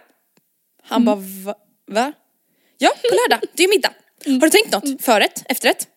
Han 0.83 1.01
mm. 1.01 1.05
bara 1.05 1.15
va? 1.45 1.55
va? 1.87 2.13
Ja, 2.77 2.89
på 3.09 3.15
lördag. 3.15 3.49
Det 3.53 3.63
är 3.63 3.69
middag. 3.69 3.93
Har 4.25 4.39
du 4.39 4.49
tänkt 4.49 4.71
något? 4.71 4.83
Mm. 4.85 4.97
Förrätt? 4.97 5.43
Efterrätt? 5.49 5.87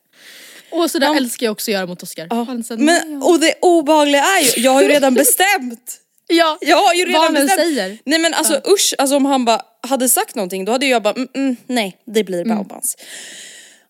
Och 0.71 0.91
så 0.91 0.99
där 0.99 1.07
Ja. 1.07 1.17
älskar 1.17 1.47
jag 1.47 1.53
också 1.53 1.71
att 1.71 1.73
göra 1.75 1.87
mot 1.87 2.03
Oscar. 2.03 2.27
Ja. 2.31 2.37
Han 2.49 2.65
nej, 2.71 2.79
Men, 2.79 3.23
och 3.23 3.41
det 3.41 3.55
obehagliga 3.63 4.23
är 4.25 4.41
ju, 4.57 4.63
jag 4.63 4.73
har 4.73 4.83
ju 4.83 4.89
redan 4.89 5.15
bestämt. 5.15 6.01
ja. 6.29 6.59
Jag 6.61 6.77
har 6.77 6.95
ju 6.95 7.05
redan 7.05 7.23
Vad 7.23 7.33
man 7.33 7.43
bestämt. 7.47 7.61
säger. 7.61 7.99
Nej 8.05 8.19
men 8.19 8.35
alltså 8.35 8.61
usch, 8.69 8.95
alltså 8.99 9.17
om 9.17 9.25
han 9.25 9.45
bara 9.45 9.63
hade 9.89 10.09
sagt 10.09 10.35
någonting 10.35 10.65
då 10.65 10.73
hade 10.73 10.87
jag 10.87 11.03
bara 11.03 11.15
mm, 11.15 11.29
mm, 11.35 11.57
nej 11.67 11.97
det 12.07 12.25
blir 12.25 12.45
Baobans. 12.45 12.97
I 12.99 13.03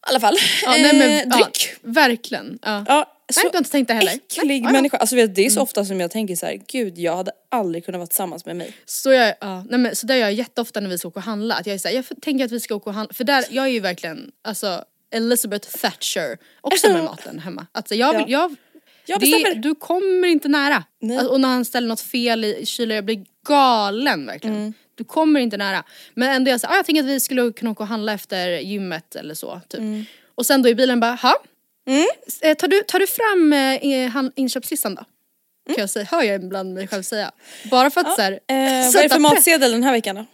alla 0.01 0.21
fall, 0.21 0.37
Ja, 0.65 0.71
nej, 0.71 0.83
men, 0.95 1.11
eh, 1.33 1.37
dryck. 1.39 1.71
Ja, 1.83 1.91
verkligen. 1.93 2.59
Ja. 2.63 2.85
Ja, 2.89 3.17
Nej, 3.37 3.45
du 3.45 3.49
har 3.51 3.59
inte 3.59 3.71
tänkt 3.71 3.89
det 3.89 3.95
heller. 3.95 4.13
äcklig 4.13 4.47
Nej, 4.47 4.59
ja, 4.61 4.69
ja. 4.69 4.73
människa. 4.73 4.97
Alltså 4.97 5.17
vet, 5.17 5.35
det 5.35 5.47
är 5.47 5.51
så 5.51 5.61
ofta 5.61 5.85
som 5.85 6.01
jag 6.01 6.11
tänker 6.11 6.37
så 6.37 6.47
här: 6.47 6.61
gud 6.69 6.99
jag 6.99 7.17
hade 7.17 7.33
aldrig 7.51 7.85
kunnat 7.85 7.99
vara 7.99 8.07
tillsammans 8.07 8.47
med 8.47 8.57
mig. 8.57 8.73
Så, 8.87 9.13
jag, 9.13 9.35
ja, 9.41 9.65
nej 9.71 9.79
men, 9.79 9.97
så 9.97 10.07
där 10.07 10.15
gör 10.15 10.21
jag 10.23 10.33
jätteofta 10.33 10.81
när 10.81 10.89
vi 10.89 10.99
ska 10.99 11.09
åka 11.09 11.19
och 11.19 11.25
handla. 11.25 11.55
Att 11.55 11.67
jag, 11.67 11.75
är 11.75 11.79
så 11.79 11.89
här, 11.89 11.95
jag 11.95 12.05
tänker 12.23 12.45
att 12.45 12.53
vi 12.53 12.61
ska 12.61 12.75
åka 12.75 12.91
och 12.91 12.95
handla. 12.95 13.15
För 13.15 13.25
där, 13.25 13.45
jag 13.51 13.65
är 13.65 13.69
ju 13.69 13.81
verkligen 13.81 14.31
alltså, 14.45 14.85
Elizabeth 15.11 15.69
Thatcher 15.79 16.39
också 16.61 16.89
med 16.93 17.05
maten 17.05 17.39
hemma. 17.39 17.67
Alltså, 17.73 17.95
jag, 17.95 18.19
vill, 18.19 18.31
jag, 18.33 18.57
Jag 19.07 19.21
det, 19.21 19.55
du 19.55 19.75
kommer 19.75 20.29
inte 20.29 20.49
nära. 20.49 20.85
Alltså, 21.03 21.27
och 21.27 21.41
när 21.41 21.49
han 21.49 21.65
ställer 21.65 21.89
något 21.89 22.01
fel 22.01 22.45
i 22.45 22.67
kylen, 22.67 22.95
jag 22.95 23.05
blir 23.05 23.25
galen 23.49 24.27
verkligen. 24.27 24.57
Mm. 24.57 24.73
Du 24.95 25.05
kommer 25.05 25.41
inte 25.41 25.57
nära. 25.57 25.85
Men 26.15 26.31
ändå 26.31 26.51
jag 26.51 26.61
säger, 26.61 26.73
ah, 26.75 26.77
jag 26.77 26.87
tänker 26.87 27.03
att 27.03 27.09
vi 27.09 27.21
skulle 27.21 27.53
kunna 27.53 27.71
åka 27.71 27.83
och 27.83 27.89
handla 27.89 28.13
efter 28.13 28.49
gymmet 28.59 29.17
eller 29.17 29.35
så. 29.35 29.61
Typ. 29.69 29.81
Mm. 29.81 30.05
Och 30.35 30.47
sen 30.47 30.63
då 30.63 30.69
i 30.69 30.75
bilen 30.75 31.01
bara, 31.01 31.15
ha? 31.15 31.35
Eh, 32.43 32.55
Tar, 32.57 32.69
du, 32.69 32.83
tar 32.83 32.99
du 32.99 33.07
fram 33.07 33.53
eh, 33.53 34.09
han- 34.11 34.33
inköpslistan 34.37 34.95
då? 34.95 35.05
Mm. 35.69 35.77
Kan 35.77 35.83
jag 35.83 35.91
säga, 35.91 36.05
hör 36.11 36.23
jag 36.23 36.43
ibland 36.45 36.75
mig 36.75 36.89
själv 36.89 37.03
säga. 37.03 37.31
Bara 37.71 37.91
för 37.91 38.01
att 38.01 38.15
så 38.15 38.23
här, 38.23 38.33
Eh, 38.33 38.39
vad 38.47 38.97
är 38.97 39.03
det 39.03 39.09
för 39.09 39.19
matsedel 39.19 39.73
den 39.73 39.83
här 39.83 39.93
veckan 39.93 40.17
då? 40.17 40.27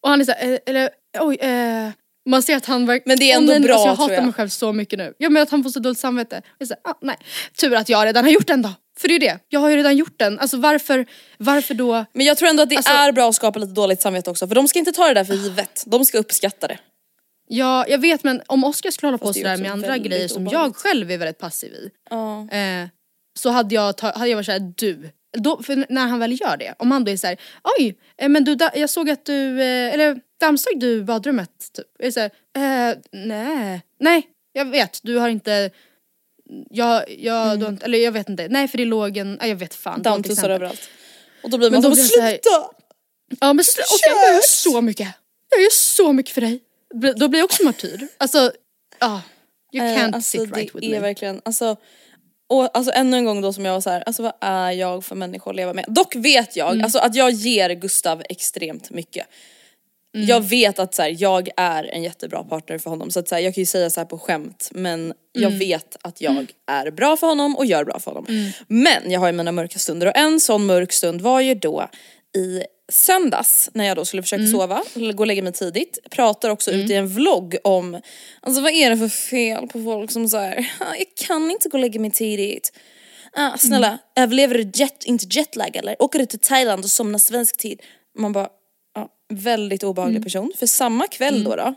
Och 0.00 0.10
han 0.10 0.20
är 0.20 0.24
såhär, 0.24 0.52
eh, 0.52 0.58
eller 0.66 0.90
oj, 1.20 1.36
eh, 1.36 1.88
man 2.26 2.42
ser 2.42 2.56
att 2.56 2.66
han 2.66 2.86
verkligen... 2.86 3.08
Men 3.08 3.18
det 3.18 3.32
är 3.32 3.36
ändå 3.36 3.66
bra, 3.66 3.74
alltså, 3.74 3.88
Jag 3.88 3.94
hatar 3.96 4.14
jag. 4.14 4.24
mig 4.24 4.32
själv 4.32 4.48
så 4.48 4.72
mycket 4.72 4.98
nu. 4.98 5.14
Ja 5.18 5.30
men 5.30 5.42
att 5.42 5.50
han 5.50 5.62
får 5.62 5.70
så 5.70 5.78
dåligt 5.80 5.98
samvete. 5.98 6.42
Jag 6.58 6.68
säger, 6.68 6.80
ah, 6.84 6.94
nej. 7.02 7.16
Tur 7.60 7.74
att 7.74 7.88
jag 7.88 8.06
redan 8.06 8.24
har 8.24 8.30
gjort 8.30 8.46
den 8.46 8.62
då. 8.62 8.72
För 8.98 9.08
det 9.08 9.12
är 9.14 9.20
ju 9.20 9.26
det, 9.26 9.38
jag 9.48 9.60
har 9.60 9.70
ju 9.70 9.76
redan 9.76 9.96
gjort 9.96 10.18
den. 10.18 10.38
Alltså 10.38 10.56
varför, 10.56 11.06
varför 11.38 11.74
då? 11.74 12.04
Men 12.12 12.26
jag 12.26 12.36
tror 12.36 12.48
ändå 12.48 12.62
att 12.62 12.70
det 12.70 12.76
Alltså- 12.76 12.92
är 12.92 13.12
bra 13.12 13.28
att 13.28 13.34
skapa 13.34 13.58
lite 13.58 13.72
dåligt 13.72 14.00
samvete 14.02 14.30
också 14.30 14.48
för 14.48 14.54
de 14.54 14.68
ska 14.68 14.78
inte 14.78 14.92
ta 14.92 15.08
det 15.08 15.14
där 15.14 15.24
för 15.24 15.34
givet. 15.34 15.82
De 15.86 16.04
ska 16.04 16.18
uppskatta 16.18 16.66
det. 16.68 16.78
Ja 17.48 17.84
jag 17.88 17.98
vet 17.98 18.24
men 18.24 18.42
om 18.46 18.64
Oskar 18.64 18.90
skulle 18.90 19.06
hålla 19.08 19.18
på 19.18 19.32
sådär 19.32 19.56
med 19.56 19.72
andra 19.72 19.98
grejer 19.98 20.28
som 20.28 20.42
jag 20.44 20.50
obehagligt. 20.52 20.76
själv 20.76 21.10
är 21.10 21.18
väldigt 21.18 21.38
passiv 21.38 21.72
i. 21.72 21.90
Ja. 22.10 22.48
Eh, 22.50 22.88
så 23.38 23.50
hade 23.50 23.74
jag, 23.74 23.96
ta, 23.96 24.12
hade 24.18 24.28
jag 24.30 24.36
varit 24.36 24.46
såhär, 24.46 24.72
du. 24.76 25.10
Då, 25.34 25.62
för 25.62 25.86
när 25.88 26.06
han 26.06 26.18
väl 26.18 26.40
gör 26.40 26.56
det, 26.56 26.74
om 26.78 26.90
han 26.90 27.04
då 27.04 27.10
är 27.12 27.16
såhär, 27.16 27.36
oj, 27.78 27.98
eh, 28.18 28.28
men 28.28 28.44
du, 28.44 28.56
jag 28.74 28.90
såg 28.90 29.10
att 29.10 29.24
du, 29.24 29.62
eh, 29.62 29.94
eller 29.94 30.20
dammsög 30.40 30.80
du 30.80 31.02
badrummet? 31.04 31.50
Typ. 31.72 31.86
Är 31.98 32.10
såhär, 32.10 32.30
eh, 32.56 32.96
nej, 33.12 33.82
nej, 34.00 34.28
jag 34.52 34.64
vet, 34.64 35.00
du 35.02 35.16
har 35.16 35.28
inte, 35.28 35.70
jag, 36.70 37.04
jag, 37.18 37.58
du 37.58 37.64
har 37.64 37.72
inte, 37.72 37.84
eller 37.84 37.98
jag 37.98 38.12
vet 38.12 38.28
inte, 38.28 38.48
nej 38.48 38.68
för 38.68 38.78
det 38.78 38.84
låg 38.84 39.16
en, 39.16 39.38
jag 39.42 39.56
vet 39.56 39.74
fan. 39.74 40.02
Dammtussar 40.02 40.50
överallt. 40.50 40.88
Och 41.42 41.50
då 41.50 41.58
blir 41.58 41.70
Men 41.70 41.82
man 41.82 41.90
då 41.90 41.96
så, 41.96 42.02
blir 42.02 42.02
jag 42.02 42.10
så 42.10 42.20
här- 42.20 42.30
sluta! 42.30 42.70
Ja 43.40 43.52
men 43.52 43.62
sl- 43.62 43.80
Oskar 43.80 44.10
jag 44.10 44.34
gör 44.34 44.40
så 44.42 44.80
mycket, 44.80 45.08
jag 45.50 45.60
gör 45.62 45.70
så 45.72 46.12
mycket 46.12 46.34
för 46.34 46.40
dig. 46.40 46.60
Då 47.16 47.28
blir 47.28 47.40
jag 47.40 47.44
också 47.44 47.62
martyr. 47.64 48.08
Alltså, 48.18 48.52
ja. 49.00 49.22
you 49.74 49.84
Eh, 49.86 49.96
can't 49.98 50.14
alltså, 50.14 50.38
sit 50.38 50.54
det 50.54 50.60
right 50.60 50.74
with 50.74 50.86
är 50.86 50.90
me. 50.90 50.98
verkligen, 51.00 51.40
alltså, 51.44 51.76
och 52.48 52.76
alltså 52.76 52.92
ännu 52.92 53.16
en 53.16 53.24
gång 53.24 53.40
då 53.40 53.52
som 53.52 53.64
jag 53.64 53.72
var 53.72 53.80
så 53.80 53.90
här, 53.90 54.02
alltså 54.06 54.22
vad 54.22 54.32
är 54.40 54.70
jag 54.70 55.04
för 55.04 55.14
människa 55.16 55.50
att 55.50 55.56
leva 55.56 55.72
med? 55.72 55.84
Dock 55.88 56.16
vet 56.16 56.56
jag 56.56 56.72
Mm. 56.72 56.84
alltså, 56.84 56.98
att 56.98 57.14
jag 57.14 57.30
ger 57.30 57.70
Gustav 57.70 58.22
extremt 58.28 58.90
mycket. 58.90 59.26
Mm. 60.16 60.26
Jag 60.26 60.40
vet 60.40 60.78
att 60.78 60.94
så 60.94 61.02
här, 61.02 61.16
jag 61.18 61.48
är 61.56 61.84
en 61.84 62.02
jättebra 62.02 62.44
partner 62.44 62.78
för 62.78 62.90
honom 62.90 63.10
så 63.10 63.20
att 63.20 63.28
så 63.28 63.34
här, 63.34 63.42
jag 63.42 63.54
kan 63.54 63.62
ju 63.62 63.66
säga 63.66 63.90
så 63.90 64.00
här 64.00 64.04
på 64.04 64.18
skämt 64.18 64.68
men 64.72 65.14
jag 65.32 65.44
Mm. 65.52 65.58
vet 65.58 65.96
att 66.02 66.20
jag 66.20 66.46
är 66.70 66.90
bra 66.90 67.16
för 67.16 67.26
honom 67.26 67.56
och 67.56 67.66
gör 67.66 67.84
bra 67.84 67.98
för 67.98 68.10
honom. 68.10 68.52
Men 68.68 69.10
jag 69.10 69.20
har 69.20 69.26
ju 69.26 69.32
mina 69.32 69.52
mörka 69.52 69.78
stunder 69.78 70.06
och 70.06 70.16
en 70.16 70.40
sån 70.40 70.66
mörk 70.66 70.92
stund 70.92 71.20
var 71.20 71.40
ju 71.40 71.54
då 71.54 71.88
i 72.36 72.62
söndags 72.92 73.70
när 73.74 73.84
jag 73.84 73.96
då 73.96 74.04
skulle 74.04 74.22
försöka 74.22 74.46
sova, 74.46 74.82
eller 74.94 75.12
gå 75.12 75.22
och 75.22 75.26
lägga 75.26 75.42
mig 75.42 75.52
tidigt. 75.52 75.98
Pratar 76.10 76.50
också 76.50 76.70
ut 76.70 76.90
i 76.90 76.94
en 76.94 77.08
vlogg 77.08 77.56
om, 77.64 78.00
alltså 78.40 78.62
vad 78.62 78.72
är 78.72 78.90
det 78.90 78.96
för 78.96 79.08
fel 79.08 79.66
på 79.68 79.82
folk 79.82 80.10
som 80.10 80.28
säger 80.28 80.72
jag 80.80 81.06
kan 81.26 81.50
inte 81.50 81.68
gå 81.68 81.76
och 81.76 81.80
lägga 81.80 82.00
mig 82.00 82.10
tidigt. 82.10 82.72
Ah, 83.32 83.56
snälla, 83.58 83.98
överlever 84.16 84.54
du 84.54 84.70
jet, 84.74 85.04
inte 85.04 85.26
jetlag 85.30 85.76
eller? 85.76 86.02
Åker 86.02 86.18
du 86.18 86.26
till 86.26 86.38
Thailand 86.38 86.84
och 86.84 86.90
somnar 86.90 87.18
svensk 87.18 87.56
tid? 87.56 87.82
Man 88.18 88.32
bara, 88.32 88.48
ja, 88.94 89.08
väldigt 89.28 89.82
obehaglig 89.82 90.22
person. 90.22 90.52
För 90.58 90.66
samma 90.66 91.06
kväll 91.06 91.44
då, 91.44 91.56
då 91.56 91.74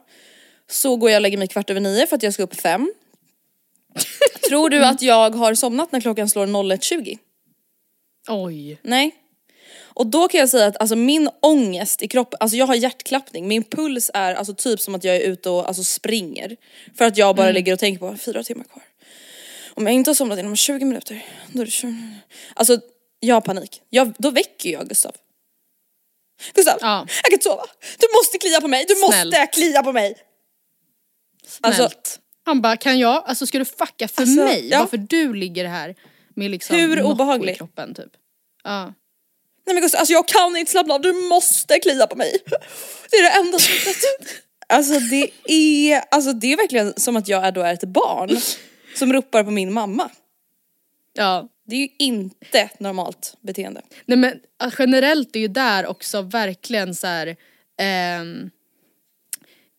så 0.69 0.95
går 0.95 1.09
jag 1.09 1.17
och 1.17 1.21
lägger 1.21 1.37
mig 1.37 1.47
kvart 1.47 1.69
över 1.69 1.79
nio 1.81 2.07
för 2.07 2.15
att 2.15 2.23
jag 2.23 2.33
ska 2.33 2.43
upp 2.43 2.61
fem. 2.61 2.93
Tror 4.47 4.69
du 4.69 4.85
att 4.85 5.01
jag 5.01 5.35
har 5.35 5.53
somnat 5.53 5.91
när 5.91 6.01
klockan 6.01 6.29
slår 6.29 6.45
01.20? 6.45 7.17
Oj. 8.29 8.79
Nej. 8.81 9.15
Och 9.97 10.07
då 10.07 10.27
kan 10.27 10.39
jag 10.39 10.49
säga 10.49 10.65
att 10.67 10.77
alltså 10.81 10.95
min 10.95 11.29
ångest 11.41 12.01
i 12.01 12.07
kroppen, 12.07 12.37
alltså 12.39 12.57
jag 12.57 12.65
har 12.65 12.75
hjärtklappning, 12.75 13.47
min 13.47 13.63
puls 13.63 14.11
är 14.13 14.35
alltså 14.35 14.53
typ 14.53 14.79
som 14.79 14.95
att 14.95 15.03
jag 15.03 15.15
är 15.15 15.19
ute 15.19 15.49
och 15.49 15.67
alltså 15.67 15.83
springer. 15.83 16.55
För 16.97 17.05
att 17.05 17.17
jag 17.17 17.35
bara 17.35 17.51
ligger 17.51 17.73
och 17.73 17.79
tänker 17.79 17.99
på 17.99 18.17
fyra 18.17 18.43
timmar 18.43 18.63
kvar. 18.63 18.83
Om 19.73 19.85
jag 19.85 19.95
inte 19.95 20.09
har 20.09 20.15
somnat 20.15 20.39
inom 20.39 20.55
20 20.55 20.85
minuter, 20.85 21.25
då 21.47 21.61
är 21.61 21.65
det 21.65 21.71
20 21.71 21.87
minuter. 21.91 22.19
Alltså 22.53 22.79
jag 23.19 23.35
har 23.35 23.41
panik. 23.41 23.81
Jag, 23.89 24.13
då 24.17 24.29
väcker 24.29 24.69
jag 24.69 24.87
Gustav. 24.89 25.15
Gustav, 26.53 26.77
Ja. 26.81 26.97
jag 27.07 27.23
kan 27.23 27.33
inte 27.33 27.43
sova. 27.43 27.63
Du 27.99 28.07
måste 28.13 28.37
klia 28.37 28.61
på 28.61 28.67
mig, 28.67 28.85
du 28.87 28.95
Snällt. 28.95 29.25
måste 29.25 29.47
klia 29.53 29.83
på 29.83 29.91
mig. 29.91 30.17
Alltså, 31.61 31.81
Snällt. 31.89 32.19
Han 32.45 32.61
bara, 32.61 32.77
kan 32.77 32.99
jag, 32.99 33.23
alltså 33.25 33.45
ska 33.47 33.59
du 33.59 33.65
fucka 33.65 34.07
för 34.07 34.21
Alltså, 34.21 34.43
mig? 34.43 34.67
ja. 34.69 34.79
Varför 34.79 34.97
du 34.97 35.33
ligger 35.33 35.65
här 35.65 35.95
med 36.35 36.51
liksom 36.51 36.75
Hur 36.75 36.95
Nocco 36.95 37.09
obehaglig? 37.11 37.53
i 37.53 37.55
kroppen 37.55 37.93
typ. 37.93 38.11
Ja. 38.63 38.93
Nej 39.67 39.73
men 39.73 39.81
Gustav, 39.81 39.99
alltså 39.99 40.13
jag 40.13 40.27
kan 40.27 40.57
inte 40.57 40.71
slappna 40.71 40.93
av, 40.93 41.01
du 41.01 41.13
måste 41.13 41.79
klia 41.79 42.07
på 42.07 42.15
mig. 42.15 42.37
Det 43.11 43.17
är 43.17 43.23
det 43.23 43.39
enda 43.39 43.59
sättet. 43.59 43.97
Alltså 44.67 44.99
det 44.99 45.31
är, 45.45 46.03
alltså 46.11 46.33
det 46.33 46.53
är 46.53 46.57
verkligen 46.57 46.93
som 46.97 47.15
att 47.17 47.27
jag 47.27 47.45
är 47.45 47.51
då 47.51 47.61
är 47.61 47.73
ett 47.73 47.83
barn 47.83 48.37
som 48.95 49.13
ropar 49.13 49.43
på 49.43 49.51
min 49.51 49.73
mamma. 49.73 50.09
ja. 51.13 51.49
Det 51.69 51.75
är 51.75 51.79
ju 51.79 51.89
inte 51.99 52.59
ett 52.59 52.79
normalt 52.79 53.37
beteende. 53.41 53.81
Nej 54.05 54.17
men 54.17 54.39
generellt 54.79 55.35
är 55.35 55.39
ju 55.39 55.47
där 55.47 55.85
också 55.85 56.21
verkligen 56.21 56.95
så 56.95 57.07
här. 57.07 57.35
ehm, 57.77 58.49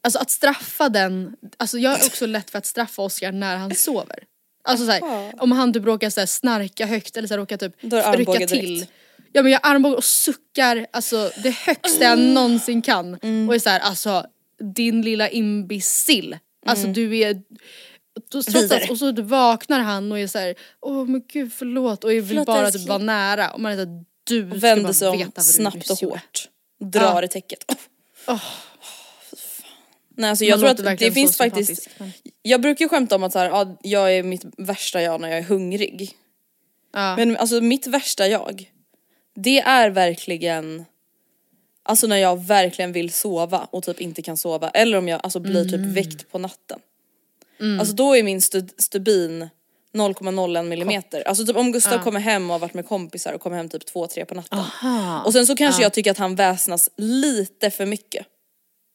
alltså 0.02 0.18
att 0.18 0.30
straffa 0.30 0.88
den, 0.88 1.36
alltså 1.56 1.78
jag 1.78 2.00
är 2.00 2.06
också 2.06 2.26
lätt 2.26 2.50
för 2.50 2.58
att 2.58 2.66
straffa 2.66 3.02
Oscar 3.02 3.32
när 3.32 3.56
han 3.56 3.74
sover. 3.74 4.24
Alltså 4.64 4.86
så 4.86 4.92
här, 4.92 5.32
om 5.42 5.52
han 5.52 5.72
typ 5.72 5.84
råkar 5.84 6.10
så 6.10 6.20
här 6.20 6.26
snarka 6.26 6.86
högt 6.86 7.16
eller 7.16 7.28
så 7.28 7.34
här, 7.34 7.38
råkar 7.38 7.56
typ 7.56 7.74
rycka 8.16 8.46
till. 8.46 8.74
direkt. 8.78 8.92
Ja 9.32 9.42
men 9.42 9.52
jag 9.52 9.60
armbågar 9.62 9.96
och 9.96 10.04
suckar 10.04 10.86
alltså 10.90 11.30
det 11.42 11.50
högsta 11.50 12.04
jag 12.04 12.18
någonsin 12.18 12.82
kan. 12.82 13.18
Mm. 13.22 13.48
Och 13.48 13.54
är 13.54 13.58
så 13.58 13.70
här, 13.70 13.80
alltså 13.80 14.26
din 14.74 15.02
lilla 15.02 15.28
imbecill. 15.28 16.38
Alltså 16.66 16.86
du 16.86 17.18
är 17.18 17.42
trots 18.32 18.48
Mm. 18.54 18.90
Och 18.90 18.98
så 18.98 19.12
vaknar 19.22 19.80
han 19.80 20.12
och 20.12 20.18
är 20.18 20.26
såhär, 20.26 20.54
åh 20.80 21.04
men 21.04 21.22
gud 21.32 21.52
förlåt 21.52 22.04
och 22.04 22.10
jag 22.12 22.22
vill 22.22 22.28
Förlåt, 22.28 22.46
bara 22.46 22.70
typ 22.70 22.88
vara 22.88 22.98
nära. 22.98 23.50
Och 23.50 23.60
man 23.60 23.72
är 23.72 23.76
såhär, 23.76 24.04
du 24.24 24.50
Och 24.50 24.58
ska 24.58 24.76
bara 24.82 24.92
sig 24.92 25.08
om 25.08 25.18
veta 25.18 25.30
vad 25.34 25.44
snabbt 25.44 25.90
och 25.90 25.98
hårt. 25.98 26.48
Drar 26.80 27.02
Ja. 27.02 27.24
i 27.24 27.28
täcket. 27.28 27.64
Åh. 28.26 28.42
Nej 30.16 30.30
alltså 30.30 30.44
jag 30.44 30.60
Man 30.60 30.76
tror 30.76 30.90
att 30.90 30.98
det 30.98 31.12
finns 31.12 31.36
faktiskt, 31.36 31.88
men- 31.98 32.12
jag 32.42 32.60
brukar 32.60 32.84
ju 32.84 32.88
skämta 32.88 33.14
om 33.14 33.22
att 33.22 33.32
så 33.32 33.38
här, 33.38 33.46
ja, 33.46 33.78
jag 33.82 34.14
är 34.14 34.22
mitt 34.22 34.44
värsta 34.56 35.02
jag 35.02 35.20
när 35.20 35.28
jag 35.28 35.38
är 35.38 35.42
hungrig. 35.42 36.12
Ja. 36.92 37.16
Men 37.16 37.36
alltså 37.36 37.60
mitt 37.60 37.86
värsta 37.86 38.28
jag, 38.28 38.70
det 39.42 39.58
är 39.60 39.90
verkligen 39.90 40.84
Alltså 41.82 42.06
när 42.06 42.16
jag 42.16 42.44
verkligen 42.46 42.92
vill 42.92 43.12
sova 43.12 43.68
och 43.70 43.82
typ 43.82 44.00
inte 44.00 44.22
kan 44.22 44.36
sova 44.36 44.70
eller 44.70 44.98
om 44.98 45.08
jag 45.08 45.20
alltså 45.22 45.40
blir 45.40 45.64
typ 45.64 45.80
väckt 45.80 46.30
på 46.30 46.38
natten. 46.38 46.78
Alltså 47.80 47.94
då 47.94 48.16
är 48.16 48.22
min 48.22 48.38
stu- 48.38 48.70
stubin 48.78 49.48
0,01 49.94 50.62
millimeter. 50.62 51.28
Alltså 51.28 51.46
typ 51.46 51.56
om 51.56 51.72
Gustav 51.72 51.98
kommer 52.04 52.20
hem 52.20 52.50
och 52.50 52.54
har 52.54 52.58
varit 52.58 52.74
med 52.74 52.86
kompisar 52.88 53.32
och 53.32 53.40
kommer 53.40 53.56
hem 53.56 53.68
typ 53.68 53.94
2-3 53.94 54.24
på 54.24 54.34
natten. 54.34 54.58
Aha. 54.58 55.22
Och 55.24 55.32
sen 55.32 55.46
så 55.46 55.56
kanske 55.56 55.82
jag 55.82 55.92
tycker 55.92 56.10
att 56.10 56.18
han 56.18 56.34
väsnas 56.34 56.90
lite 56.96 57.70
för 57.70 57.86
mycket. 57.86 58.26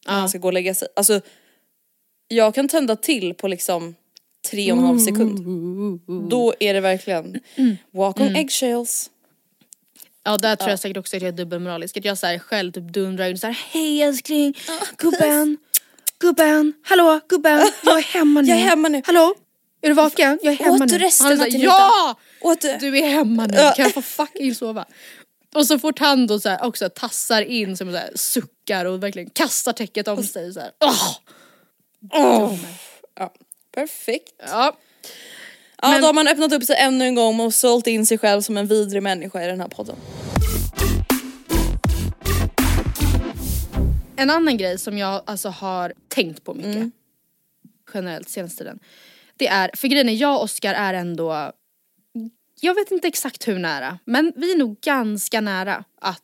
När 0.08 0.14
han 0.14 0.30
ska 0.30 0.38
gå 0.38 0.48
och 0.48 0.54
lägga 0.54 0.74
sig. 0.76 0.88
Alltså 0.96 1.22
jag 2.28 2.56
kan 2.56 2.68
tända 2.68 2.96
till 2.96 3.34
på 3.34 3.48
liksom 3.48 3.96
tre 4.52 4.72
och 4.72 4.78
en 4.78 4.84
halv 4.84 5.00
sekund. 5.00 5.40
Då 6.30 6.54
är 6.60 6.74
det 6.74 6.82
verkligen 6.82 7.40
walk 7.92 8.20
on 8.20 8.36
eggshells. 8.36 9.10
Ja 10.24 10.38
där 10.38 10.56
tror 10.56 10.70
jag 10.70 10.80
säkert 10.80 10.98
också 10.98 11.16
att 11.16 11.22
jag 11.22 11.30
är 11.30 11.38
dubbelmoralisk. 11.38 11.98
Att 11.98 12.06
jag 12.06 12.18
så 12.18 12.28
här 12.28 12.40
själv 12.40 12.72
typ 12.72 12.94
dundrar 12.94 13.30
in 13.30 13.38
såhär 13.38 13.60
hej 13.72 14.02
älskling, 14.02 14.58
gubben, 14.98 15.58
gubben, 16.20 16.74
hallå 16.84 17.20
gubben, 17.30 17.72
jag 17.84 17.98
är 17.98 18.04
hemma 18.04 18.42
nu. 18.42 18.50
Jag 18.50 18.60
är 18.60 18.64
hemma 18.64 18.88
nu. 18.88 19.02
Hallå? 19.06 19.36
Är 19.82 19.88
du 19.88 19.94
vaken? 19.94 20.40
Jag 20.44 20.54
är 20.54 20.58
hemma 20.58 20.74
Åt 20.74 20.80
nu. 20.80 20.86
du 20.86 20.98
resten 20.98 21.28
Han 21.28 21.42
är 21.42 21.64
Ja! 21.64 22.16
Åt 22.42 22.62
du? 22.62 22.78
Du 22.78 22.98
är 22.98 23.08
hemma 23.08 23.46
nu, 23.46 23.58
kan 23.58 23.74
jag 23.78 23.94
få 23.94 24.02
fucking 24.02 24.56
sova? 24.56 24.86
Och 25.54 25.68
så 25.68 25.80
fort 25.80 26.00
han 26.00 26.28
då 26.28 26.40
så 26.40 26.50
här 26.50 26.64
också 26.64 26.90
tassar 26.90 27.42
in 27.42 27.78
som 27.78 27.92
så 27.92 27.98
här 27.98 28.12
suckar 28.16 28.86
och 28.86 29.04
verkligen 29.04 29.30
kastar 29.30 29.74
täcket 29.74 30.08
om 30.08 30.24
sig 30.24 30.54
så 30.54 30.60
här. 30.60 30.72
Åh! 30.80 31.18
Åh. 32.14 32.54
Ja, 33.16 33.34
perfekt. 33.76 34.34
Ja. 34.48 34.78
Ja 35.84 35.90
Men- 35.90 36.02
då 36.02 36.08
har 36.08 36.14
man 36.14 36.28
öppnat 36.28 36.54
upp 36.54 36.64
sig 36.64 36.76
ännu 36.80 37.06
en 37.06 37.16
gång 37.16 37.40
och 37.40 37.54
sålt 37.54 37.88
in 37.88 38.06
sig 38.06 38.18
själv 38.18 38.42
som 38.42 38.58
en 38.58 38.68
vidrig 38.68 39.04
människa 39.04 39.44
i 39.44 39.48
den 39.48 39.60
här 39.62 39.68
podden. 39.68 39.96
En 44.16 44.30
annan 44.30 44.58
grej 44.58 44.78
som 44.80 44.98
jag 44.98 45.22
alltså 45.26 45.50
har 45.50 45.94
tänkt 46.08 46.44
på 46.44 46.54
mycket 46.54 46.76
Mm. 46.76 46.92
generellt 47.94 48.30
senaste 48.30 48.58
tiden. 48.58 48.80
Det 49.38 49.48
är, 49.48 49.72
för 49.78 49.88
grejen 49.88 50.10
är 50.10 50.14
jag 50.14 50.36
och 50.36 50.44
Oskar 50.44 50.74
är 50.74 50.94
ändå, 50.94 51.52
jag 52.62 52.76
vet 52.76 52.92
inte 52.92 53.08
exakt 53.08 53.48
hur 53.48 53.60
nära, 53.60 54.00
men 54.06 54.34
vi 54.36 54.52
är 54.54 54.58
nog 54.58 54.80
ganska 54.82 55.42
nära 55.42 55.84
att 56.02 56.23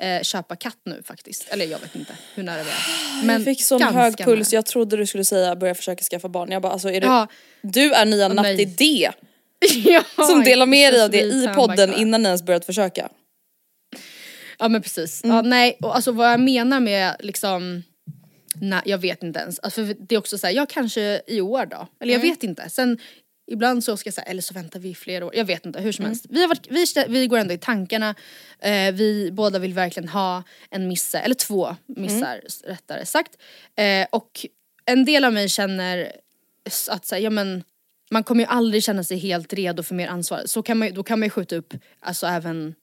eh, 0.00 0.22
köpa 0.22 0.56
katt 0.56 0.78
nu 0.84 1.02
faktiskt. 1.04 1.48
Eller 1.48 1.66
jag 1.66 1.78
vet 1.78 1.94
inte 1.96 2.12
hur 2.34 2.42
nära 2.42 2.62
vi 2.62 2.70
är. 2.70 3.24
Men 3.26 3.36
jag 3.36 3.44
fick 3.44 3.64
sån 3.64 3.82
hög 3.82 4.16
puls, 4.18 4.52
nära. 4.52 4.58
jag 4.58 4.66
trodde 4.66 4.96
du 4.96 5.06
skulle 5.06 5.24
säga 5.24 5.56
börja 5.56 5.74
försöka 5.74 6.02
skaffa 6.04 6.28
barn. 6.28 6.50
Jag 6.52 6.62
bara 6.62 6.72
alltså 6.72 6.90
är 6.90 7.00
du, 7.00 7.06
Ja. 7.06 7.26
du 7.62 7.92
är 7.92 8.06
nya 8.06 8.26
Åh, 8.26 8.34
Natti. 8.34 8.64
D 8.64 9.10
ja, 9.84 10.02
som 10.26 10.44
delar 10.44 10.66
med 10.66 10.92
dig 10.92 11.02
av 11.02 11.10
det 11.10 11.30
så 11.32 11.50
i 11.50 11.54
podden 11.54 11.94
innan 11.94 12.22
ni 12.22 12.26
ens 12.26 12.42
börjat 12.42 12.64
försöka. 12.64 13.08
Ja 14.58 14.68
men 14.68 14.82
precis. 14.82 15.24
Mm. 15.24 15.36
Ja, 15.36 15.42
nej, 15.42 15.76
och 15.82 15.94
alltså 15.96 16.12
vad 16.12 16.32
jag 16.32 16.40
menar 16.40 16.80
med 16.80 17.16
liksom 17.20 17.82
Nej 18.54 18.80
jag 18.84 18.98
vet 18.98 19.22
inte 19.22 19.40
ens. 19.40 19.58
Alltså, 19.58 19.86
för 19.86 19.96
det 19.98 20.14
är 20.14 20.18
också 20.18 20.38
såhär, 20.38 20.54
ja 20.54 20.66
kanske 20.68 21.22
i 21.26 21.40
år 21.40 21.66
då. 21.66 21.86
Eller 22.00 22.14
Mm. 22.14 22.26
jag 22.26 22.34
vet 22.34 22.42
inte. 22.42 22.70
Sen 22.70 22.98
ibland 23.50 23.84
så 23.84 23.96
ska 23.96 24.06
jag 24.06 24.14
säga, 24.14 24.24
eller 24.24 24.42
så 24.42 24.54
väntar 24.54 24.80
vi 24.80 24.88
i 24.88 24.94
flera 24.94 25.26
år. 25.26 25.36
Jag 25.36 25.44
vet 25.44 25.66
inte, 25.66 25.80
hur 25.80 25.92
som 25.92 26.04
Mm. 26.04 26.10
helst. 26.10 26.26
Vi, 26.28 26.40
har 26.40 26.48
varit, 26.48 26.66
vi, 26.70 26.84
vi 27.08 27.26
går 27.26 27.38
ändå 27.38 27.54
i 27.54 27.58
tankarna. 27.58 28.14
Eh, 28.58 28.92
vi 28.92 29.30
båda 29.32 29.58
vill 29.58 29.74
verkligen 29.74 30.08
ha 30.08 30.42
en 30.70 30.88
misse, 30.88 31.18
eller 31.18 31.34
två 31.34 31.76
missar 31.86 32.34
Mm. 32.34 32.42
rättare 32.64 33.06
sagt. 33.06 33.36
Eh, 33.76 34.06
och 34.12 34.46
en 34.84 35.04
del 35.04 35.24
av 35.24 35.32
mig 35.32 35.48
känner 35.48 36.12
att 36.90 37.06
säga, 37.06 37.20
ja 37.20 37.30
men 37.30 37.64
man 38.10 38.24
kommer 38.24 38.42
ju 38.44 38.46
aldrig 38.50 38.82
känna 38.84 39.04
sig 39.04 39.18
helt 39.18 39.52
redo 39.52 39.82
för 39.82 39.94
mer 39.94 40.08
ansvar. 40.08 40.42
Så 40.46 40.62
kan 40.62 40.78
man, 40.78 40.94
då 40.94 41.02
kan 41.02 41.18
man 41.18 41.26
ju 41.26 41.30
skjuta 41.30 41.56
upp 41.56 41.74
alltså 42.00 42.26
även 42.26 42.74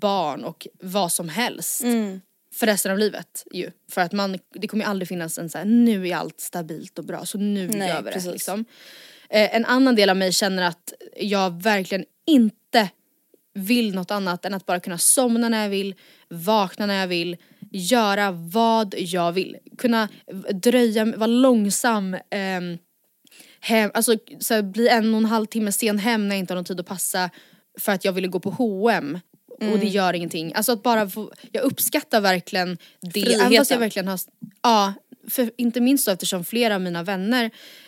barn 0.00 0.44
och 0.44 0.66
vad 0.80 1.12
som 1.12 1.28
helst. 1.28 1.82
För 2.54 2.66
resten 2.66 2.92
av 2.92 2.98
livet 2.98 3.44
ju. 3.52 3.70
För 3.90 4.00
att 4.00 4.12
man, 4.12 4.38
det 4.54 4.68
kommer 4.68 4.84
ju 4.84 4.90
aldrig 4.90 5.08
finnas 5.08 5.38
en 5.38 5.50
så 5.50 5.58
här, 5.58 5.64
nu 5.64 6.08
är 6.08 6.16
allt 6.16 6.40
stabilt 6.40 6.98
och 6.98 7.04
bra 7.04 7.26
så 7.26 7.38
nu 7.38 7.68
Nej, 7.68 7.88
gör 7.88 8.02
vi 8.02 8.10
precis. 8.10 8.24
det 8.24 8.32
liksom. 8.32 8.64
Eh, 9.34 9.56
en 9.56 9.64
annan 9.64 9.94
del 9.94 10.10
av 10.10 10.16
mig 10.16 10.32
känner 10.32 10.62
att 10.62 10.92
jag 11.16 11.62
verkligen 11.62 12.04
inte 12.26 12.90
vill 13.54 13.94
något 13.94 14.10
annat 14.10 14.44
än 14.44 14.54
att 14.54 14.66
bara 14.66 14.80
kunna 14.80 14.98
somna 14.98 15.48
när 15.48 15.62
jag 15.62 15.68
vill, 15.68 15.94
vakna 16.28 16.86
när 16.86 17.00
jag 17.00 17.06
vill, 17.06 17.36
göra 17.70 18.30
vad 18.30 18.94
jag 18.98 19.32
vill. 19.32 19.56
Kunna 19.78 20.08
dröja, 20.62 21.04
vara 21.04 21.26
långsam, 21.26 22.16
ehm, 22.30 22.78
hem, 23.60 23.90
alltså 23.94 24.16
så 24.40 24.54
här, 24.54 24.62
bli 24.62 24.88
en 24.88 25.14
och 25.14 25.18
en 25.18 25.24
halv 25.24 25.46
timme 25.46 25.72
sen 25.72 25.98
hem 25.98 26.28
när 26.28 26.36
jag 26.36 26.40
inte 26.40 26.52
har 26.52 26.56
någon 26.56 26.64
tid 26.64 26.80
att 26.80 26.86
passa 26.86 27.30
för 27.78 27.92
att 27.92 28.04
jag 28.04 28.12
ville 28.12 28.28
gå 28.28 28.40
på 28.40 28.50
H&M 28.50 29.18
och 29.60 29.78
det 29.78 29.86
gör 29.86 30.14
ingenting. 30.14 30.52
Alltså 30.54 30.72
att 30.72 30.82
bara 30.82 31.08
få, 31.08 31.32
jag 31.52 31.64
uppskattar 31.64 32.20
verkligen 32.20 32.78
det. 33.00 33.20
Även 33.20 33.38
fast 33.38 33.48
Friheten. 33.48 33.66
jag 33.74 33.78
verkligen 33.78 34.08
har, 34.08 34.20
ja, 34.62 34.92
för 35.30 35.50
inte 35.56 35.80
minst 35.80 36.06
då 36.06 36.12
eftersom 36.12 36.44
flera 36.44 36.74
av 36.74 36.80
mina 36.80 37.02
vänner, 37.02 37.44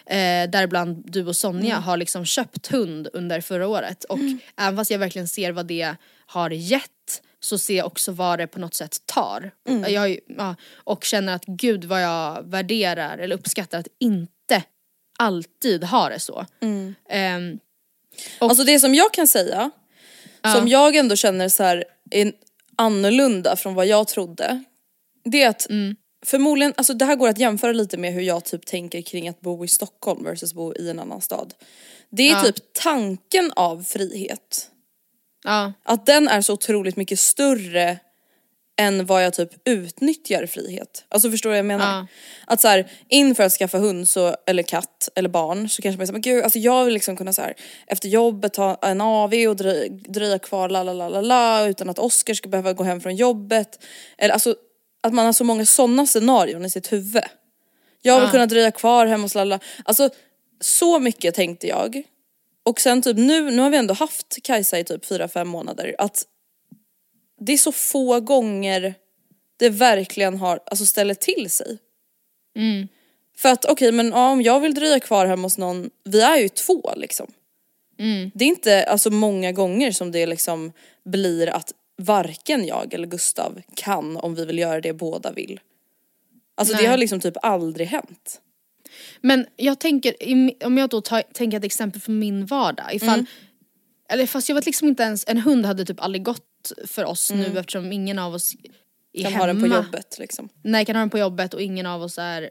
eh, 0.07 0.51
däribland 0.51 1.03
du 1.13 1.27
och 1.27 1.37
Sonja, 1.37 1.77
har 1.77 1.97
liksom 1.97 2.25
köpt 2.25 2.67
hund 2.67 3.09
under 3.13 3.41
förra 3.41 3.69
året. 3.69 4.05
Och 4.05 4.19
även 4.57 4.77
fast 4.77 4.91
jag 4.91 4.99
verkligen 4.99 5.29
ser 5.29 5.53
vad 5.53 5.67
det 5.67 5.95
har 6.27 6.51
gett 6.51 7.23
så 7.41 7.59
ser 7.59 7.77
jag 7.77 7.87
också 7.87 8.13
vad 8.13 8.39
det 8.39 8.47
på 8.47 8.59
något 8.59 8.75
sätt 8.75 8.97
tar. 9.07 9.51
Jag, 9.89 10.01
har 10.01 10.07
ju- 10.09 10.21
ja, 10.39 10.55
och 10.75 11.05
känner 11.05 11.35
att 11.35 11.45
gud 11.45 11.85
vad 11.85 12.03
jag 12.03 12.43
värderar 12.51 13.19
eller 13.19 13.37
uppskattar 13.37 13.79
att 13.79 13.89
inte 14.01 14.63
alltid 15.19 15.85
ha 15.85 16.09
det 16.09 16.21
så. 16.21 16.47
Ehm, 17.11 17.59
Och- 18.39 18.49
Alltså 18.51 18.65
det 18.65 18.79
som 18.79 18.95
jag 18.95 19.13
kan 19.13 19.27
säga, 19.27 19.71
som 20.55 20.69
jag 20.69 20.97
ändå 20.97 21.17
känner 21.17 21.49
så 21.49 21.63
här 21.63 21.85
är 22.11 22.33
annorlunda 22.77 23.57
från 23.57 23.75
vad 23.75 23.87
jag 23.87 24.09
trodde. 24.09 24.65
Det 25.25 25.43
är 25.43 25.49
att 25.49 25.71
Mm. 25.71 25.97
Förmodligen, 26.25 26.75
alltså 26.77 26.95
det 26.95 27.05
här 27.05 27.17
går 27.17 27.29
att 27.29 27.39
jämföra 27.39 27.73
lite 27.73 27.97
med 27.97 28.13
hur 28.13 28.23
jag 28.23 28.45
typ 28.45 28.67
tänker 28.67 29.03
kring 29.03 29.29
att 29.29 29.41
bo 29.41 29.65
i 29.65 29.69
Stockholm 29.69 30.25
versus 30.25 30.55
bo 30.55 30.75
i 30.75 30.91
en 30.91 30.99
annan 30.99 31.21
stad. 31.21 31.55
Det 32.11 32.29
är 32.29 32.33
Ja. 32.33 32.43
typ 32.43 32.57
tanken 32.73 33.53
av 33.57 33.83
frihet. 33.83 34.71
ja, 35.45 35.73
Att 35.83 36.07
den 36.07 36.29
är 36.29 36.41
så 36.41 36.53
otroligt 36.53 36.97
mycket 36.97 37.21
större 37.21 37.99
än 38.79 39.07
vad 39.07 39.25
jag 39.25 39.35
typ 39.35 39.51
utnyttjar 39.65 40.47
frihet. 40.47 41.05
Alltså 41.09 41.31
förstår 41.31 41.51
du 41.51 41.53
vad 41.53 41.59
jag 41.59 41.67
menar? 41.67 41.97
Ja. 41.99 42.07
Att 42.47 42.61
så 42.61 42.69
här, 42.69 42.91
inför 43.09 43.43
att 43.45 43.53
skaffa 43.53 43.79
hund 43.79 44.09
så, 44.09 44.37
eller 44.47 44.63
katt 44.63 45.09
eller 45.15 45.29
barn 45.29 45.69
så 45.69 45.83
kanske 45.83 45.97
man 45.99 46.07
säger 46.07 46.13
men 46.13 46.21
gud 46.21 46.45
alltså 46.45 46.59
jag 46.59 46.85
vill 46.85 46.95
liksom 46.95 47.17
kunna 47.17 47.33
så 47.33 47.43
här, 47.43 47.55
efter 47.87 48.09
jobbet 48.09 48.53
ta 48.55 48.79
en 48.83 49.01
AV 49.01 49.33
och 49.49 49.57
dröja, 49.57 49.89
dröja 50.09 50.39
kvar 50.39 50.69
la 50.69 50.83
la 50.83 50.93
la 50.93 51.09
la 51.09 51.21
la 51.21 51.67
utan 51.69 51.91
att 51.91 51.99
Oscar 51.99 52.35
ska 52.35 52.49
behöva 52.49 52.73
gå 52.73 52.85
hem 52.85 53.01
från 53.01 53.17
jobbet. 53.17 53.85
Eller 54.19 54.35
alltså 54.35 54.57
att 55.07 55.15
man 55.15 55.27
har 55.27 55.33
så 55.33 55.45
många 55.45 55.67
sådana 55.67 56.07
scenarion 56.07 56.65
i 56.65 56.71
sitt 56.71 56.93
huvud. 56.93 57.23
Jag 58.03 58.15
vill 58.15 58.27
Ja. 58.27 58.33
kunna 58.33 58.47
dröja 58.47 58.71
kvar 58.71 59.07
hemma 59.07 59.23
hos 59.25 59.35
Lalla. 59.35 59.61
Alltså 59.85 60.11
så 60.61 60.99
mycket 60.99 61.35
tänkte 61.35 61.67
jag. 61.67 62.03
Och 62.63 62.81
sen 62.81 63.03
typ 63.03 63.17
nu, 63.17 63.51
nu 63.51 63.63
har 63.63 63.71
vi 63.71 63.77
ändå 63.77 63.95
haft 63.95 64.43
Kajsa 64.43 64.79
i 64.79 64.85
typ 64.85 65.05
4-5 65.05 65.45
månader. 65.45 65.95
Att 65.99 66.27
det 67.41 67.53
är 67.53 67.57
så 67.57 67.73
få 67.73 68.21
gånger 68.21 68.95
det 69.57 69.69
verkligen 69.69 70.37
har, 70.37 70.61
alltså 70.67 70.87
ställer 70.87 71.15
till 71.15 71.51
sig. 71.51 71.79
Mm. 72.57 72.89
För 73.37 73.49
att 73.49 73.65
okej 73.65 73.93
men 73.93 74.09
ja, 74.09 74.31
om 74.31 74.43
jag 74.43 74.61
vill 74.61 74.75
dröja 74.75 75.01
kvar 75.01 75.27
hemma 75.27 75.43
hos 75.43 75.59
någon, 75.59 75.91
vi 76.05 76.21
är 76.21 76.37
ju 76.37 76.49
två 76.49 76.93
liksom. 76.97 77.27
Mm. 77.99 78.31
Det 78.35 78.45
är 78.45 78.49
inte 78.49 78.85
alltså 78.85 79.11
många 79.11 79.53
gånger 79.53 79.93
som 79.93 80.13
det 80.13 80.27
liksom 80.27 80.73
blir 81.05 81.47
att 81.49 81.73
varken 81.99 82.67
jag 82.67 82.95
eller 82.95 83.07
Gustav 83.07 83.61
kan 83.75 84.17
om 84.17 84.35
vi 84.35 84.45
vill 84.45 84.59
göra 84.59 84.81
det 84.81 84.93
båda 84.93 85.33
vill. 85.33 85.61
Alltså 86.55 86.75
det 86.75 86.81
Nej. 86.83 86.91
har 86.91 86.97
liksom 86.97 87.21
typ 87.21 87.37
aldrig 87.43 87.87
hänt. 87.87 88.41
Men 89.21 89.47
jag 89.57 89.81
tänker, 89.81 90.15
om 90.67 90.79
jag 90.79 90.91
då 90.91 91.01
tar, 91.01 91.23
tänker 91.23 91.59
ett 91.59 91.65
exempel 91.65 92.01
från 92.01 92.19
min 92.19 92.47
vardag. 92.47 92.95
Ifall, 92.95 93.09
Mm. 93.19 93.27
Eller 94.09 94.27
fast 94.27 94.49
jag 94.49 94.57
vet 94.57 94.67
liksom 94.67 94.89
inte 94.89 95.03
ens, 95.03 95.25
en 95.29 95.39
hund 95.39 95.67
hade 95.67 95.85
typ 95.85 96.01
aldrig 96.03 96.25
gått 96.25 96.73
för 96.87 97.05
oss 97.05 97.33
nu 97.33 97.59
eftersom 97.59 97.93
ingen 97.93 98.19
av 98.19 98.35
oss 98.35 98.55
är 98.55 98.59
Mm. 99.21 99.25
Kan 99.25 99.33
hemma. 99.33 99.43
ha 99.43 99.47
den 99.47 99.61
på 99.61 99.77
jobbet 99.77 100.17
liksom. 100.19 100.49
Nej 100.63 100.85
kan 100.85 100.97
ha 100.97 101.01
den 101.01 101.11
på 101.11 101.19
jobbet 101.19 101.55
och 101.55 101.63
ingen 101.63 101.87
av 101.87 102.03
oss 102.03 102.19
är 102.19 102.51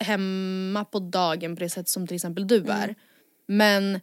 hemma 0.00 0.84
på 0.84 0.98
dagen 0.98 1.56
på 1.56 1.60
det 1.60 1.70
sätt 1.70 1.88
som 1.88 2.06
till 2.06 2.14
exempel 2.14 2.46
du 2.46 2.56
är. 2.56 2.84
Mm. 2.84 2.94
Men 3.46 4.00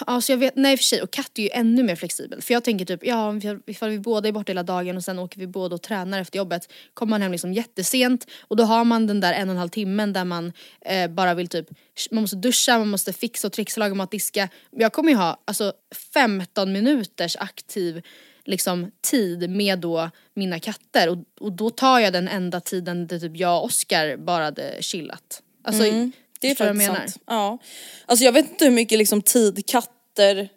Alltså 0.00 0.32
jag 0.32 0.38
vet, 0.38 0.56
nej 0.56 0.72
i 0.72 0.76
och 0.76 0.78
för 0.78 0.84
sig 0.84 1.02
och 1.02 1.10
katt 1.10 1.38
är 1.38 1.42
ju 1.42 1.48
ännu 1.52 1.82
mer 1.82 1.96
flexibel 1.96 2.42
för 2.42 2.54
jag 2.54 2.64
tänker 2.64 2.84
typ 2.84 3.00
ja 3.04 3.34
ifall- 3.66 3.90
vi 3.90 3.98
båda 3.98 4.28
är 4.28 4.32
borta 4.32 4.50
hela 4.50 4.62
dagen 4.62 4.96
och 4.96 5.04
sen 5.04 5.18
åker 5.18 5.38
vi 5.38 5.46
båda 5.46 5.74
och 5.74 5.82
tränar 5.82 6.20
efter 6.20 6.36
jobbet 6.38 6.72
kommer 6.94 7.10
man 7.10 7.22
hem 7.22 7.32
liksom 7.32 7.52
jättesent 7.52 8.26
och 8.40 8.56
då 8.56 8.64
har 8.64 8.84
man 8.84 9.06
den 9.06 9.20
där 9.20 9.32
en 9.32 9.48
och 9.48 9.52
en 9.52 9.58
halv 9.58 9.68
timmen 9.68 10.12
där 10.12 10.24
man 10.24 10.52
eh, 10.80 11.10
bara 11.10 11.34
vill 11.34 11.48
typ 11.48 11.66
man 12.10 12.20
måste 12.20 12.36
duscha, 12.36 12.78
man 12.78 12.88
måste 12.88 13.12
fixa 13.12 13.46
och 13.46 13.52
trixa, 13.52 13.80
laga 13.80 13.94
mat, 13.94 14.10
diska. 14.10 14.48
Jag 14.70 14.92
kommer 14.92 15.10
ju 15.10 15.16
ha 15.16 15.42
alltså 15.44 15.72
15 16.14 16.72
minuters 16.72 17.36
aktiv 17.36 18.02
liksom 18.44 18.90
tid 19.10 19.50
med 19.50 19.78
då 19.78 20.10
mina 20.34 20.58
katter 20.60 21.08
och, 21.08 21.18
och 21.40 21.52
då 21.52 21.70
tar 21.70 21.98
jag 21.98 22.12
den 22.12 22.28
enda 22.28 22.60
tiden 22.60 23.06
där 23.06 23.18
typ 23.18 23.36
jag 23.36 23.58
och 23.58 23.64
Oskar 23.64 24.16
bara 24.16 24.44
hade 24.44 24.82
chillat. 24.82 25.42
Alltså, 25.62 25.84
mm. 25.84 26.12
Det 26.38 26.50
är 26.50 26.54
faktiskt 26.54 26.66
jag 26.66 26.76
menar? 26.76 26.94
sant. 26.94 27.22
Ja. 27.26 27.58
Alltså 28.06 28.24
jag 28.24 28.32
vet 28.32 28.50
inte 28.50 28.64
hur 28.64 28.72
mycket 28.72 28.98
liksom 28.98 29.22
tid 29.22 29.66
katter 29.66 30.48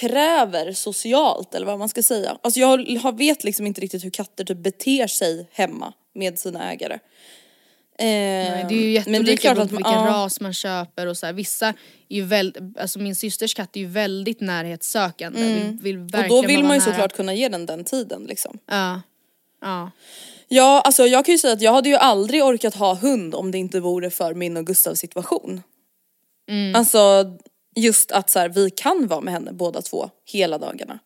kräver 0.00 0.72
socialt 0.72 1.54
eller 1.54 1.66
vad 1.66 1.78
man 1.78 1.88
ska 1.88 2.02
säga. 2.02 2.38
Alltså 2.42 2.60
jag 2.60 3.18
vet 3.18 3.44
liksom 3.44 3.66
inte 3.66 3.80
riktigt 3.80 4.04
hur 4.04 4.10
katter 4.10 4.44
typ 4.44 4.58
beter 4.58 5.06
sig 5.06 5.48
hemma 5.52 5.92
med 6.14 6.38
sina 6.38 6.72
ägare. 6.72 6.98
Nej, 7.98 8.64
det 8.68 8.74
är 8.74 8.80
ju 8.80 8.90
jätteolika 8.90 9.32
är 9.32 9.36
klart 9.36 9.54
beroende 9.54 9.70
på 9.70 9.76
vilken 9.76 9.92
ja, 9.92 10.06
ras 10.06 10.40
man 10.40 10.52
köper 10.52 11.06
och 11.06 11.16
så 11.16 11.26
här. 11.26 11.32
Vissa 11.32 11.68
är 12.08 12.16
ju 12.16 12.22
väldigt, 12.22 12.78
alltså 12.78 12.98
min 12.98 13.14
systers 13.14 13.54
katt 13.54 13.76
är 13.76 13.80
ju 13.80 13.86
väldigt 13.86 14.40
närhetssökande. 14.40 15.40
Vill, 15.82 15.98
vill 15.98 16.20
Och 16.22 16.28
då 16.28 16.42
vill 16.42 16.62
man 16.62 16.76
ju 16.76 16.80
nära. 16.80 16.90
såklart 16.90 17.12
kunna 17.12 17.34
ge 17.34 17.48
den 17.48 17.66
den 17.66 17.84
tiden 17.84 18.24
liksom. 18.24 18.58
Ja. 18.66 19.00
Ja. 19.64 19.90
Ja, 20.48 20.80
alltså 20.80 21.06
jag 21.06 21.24
kan 21.24 21.32
ju 21.32 21.38
säga 21.38 21.52
att 21.52 21.60
jag 21.60 21.72
hade 21.72 21.88
ju 21.88 21.96
aldrig 21.96 22.44
orkat 22.44 22.74
ha 22.74 22.94
hund 22.94 23.34
om 23.34 23.50
det 23.50 23.58
inte 23.58 23.80
vore 23.80 24.10
för 24.10 24.34
min 24.34 24.56
och 24.56 24.66
Gustavs 24.66 24.98
situation. 24.98 25.62
Mm. 26.48 26.74
Alltså 26.74 27.24
just 27.76 28.12
att 28.12 28.30
så 28.30 28.38
här, 28.38 28.48
vi 28.48 28.70
kan 28.70 29.06
vara 29.06 29.20
med 29.20 29.34
henne 29.34 29.52
båda 29.52 29.82
två 29.82 30.10
hela 30.24 30.58
dagarna. 30.58 30.98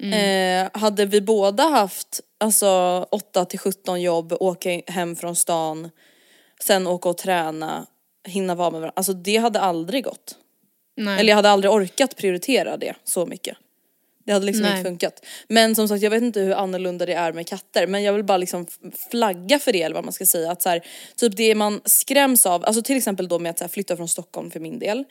Mm. 0.00 0.66
Eh, 0.66 0.80
hade 0.80 1.06
vi 1.06 1.20
båda 1.20 1.62
haft 1.62 2.20
alltså 2.38 3.06
8 3.10 3.44
till 3.44 3.58
17 3.58 4.02
jobb, 4.02 4.32
åka 4.40 4.80
hem 4.86 5.16
från 5.16 5.36
stan, 5.36 5.90
sen 6.60 6.86
åka 6.86 7.08
och 7.08 7.18
träna, 7.18 7.86
hinna 8.28 8.54
vara 8.54 8.70
med 8.70 8.80
varandra. 8.80 8.92
Alltså 8.96 9.12
det 9.12 9.36
hade 9.36 9.60
aldrig 9.60 10.04
gått. 10.04 10.36
Nej. 10.96 11.20
Eller 11.20 11.28
jag 11.28 11.36
hade 11.36 11.50
aldrig 11.50 11.72
orkat 11.72 12.16
prioritera 12.16 12.76
det 12.76 12.94
så 13.04 13.26
mycket. 13.26 13.56
Det 14.24 14.32
hade 14.32 14.46
liksom 14.46 14.62
Nej. 14.62 14.78
inte 14.78 14.90
funkat. 14.90 15.26
Men 15.48 15.74
som 15.74 15.88
sagt 15.88 16.02
jag 16.02 16.10
vet 16.10 16.22
inte 16.22 16.40
hur 16.40 16.52
annorlunda 16.52 17.06
det 17.06 17.14
är 17.14 17.32
med 17.32 17.46
katter 17.46 17.86
men 17.86 18.02
jag 18.02 18.12
vill 18.12 18.24
bara 18.24 18.38
liksom 18.38 18.66
flagga 19.10 19.58
för 19.58 19.72
det 19.72 19.82
eller 19.82 19.94
vad 19.94 20.04
man 20.04 20.12
ska 20.12 20.26
säga. 20.26 20.50
Att 20.50 20.62
så 20.62 20.68
här, 20.68 20.86
typ 21.16 21.36
det 21.36 21.54
man 21.54 21.80
skräms 21.84 22.46
av, 22.46 22.64
alltså 22.64 22.82
till 22.82 22.96
exempel 22.96 23.28
då 23.28 23.38
med 23.38 23.50
att 23.50 23.58
så 23.58 23.64
här, 23.64 23.68
flytta 23.68 23.96
från 23.96 24.08
Stockholm 24.08 24.50
för 24.50 24.60
min 24.60 24.78
del. 24.78 25.04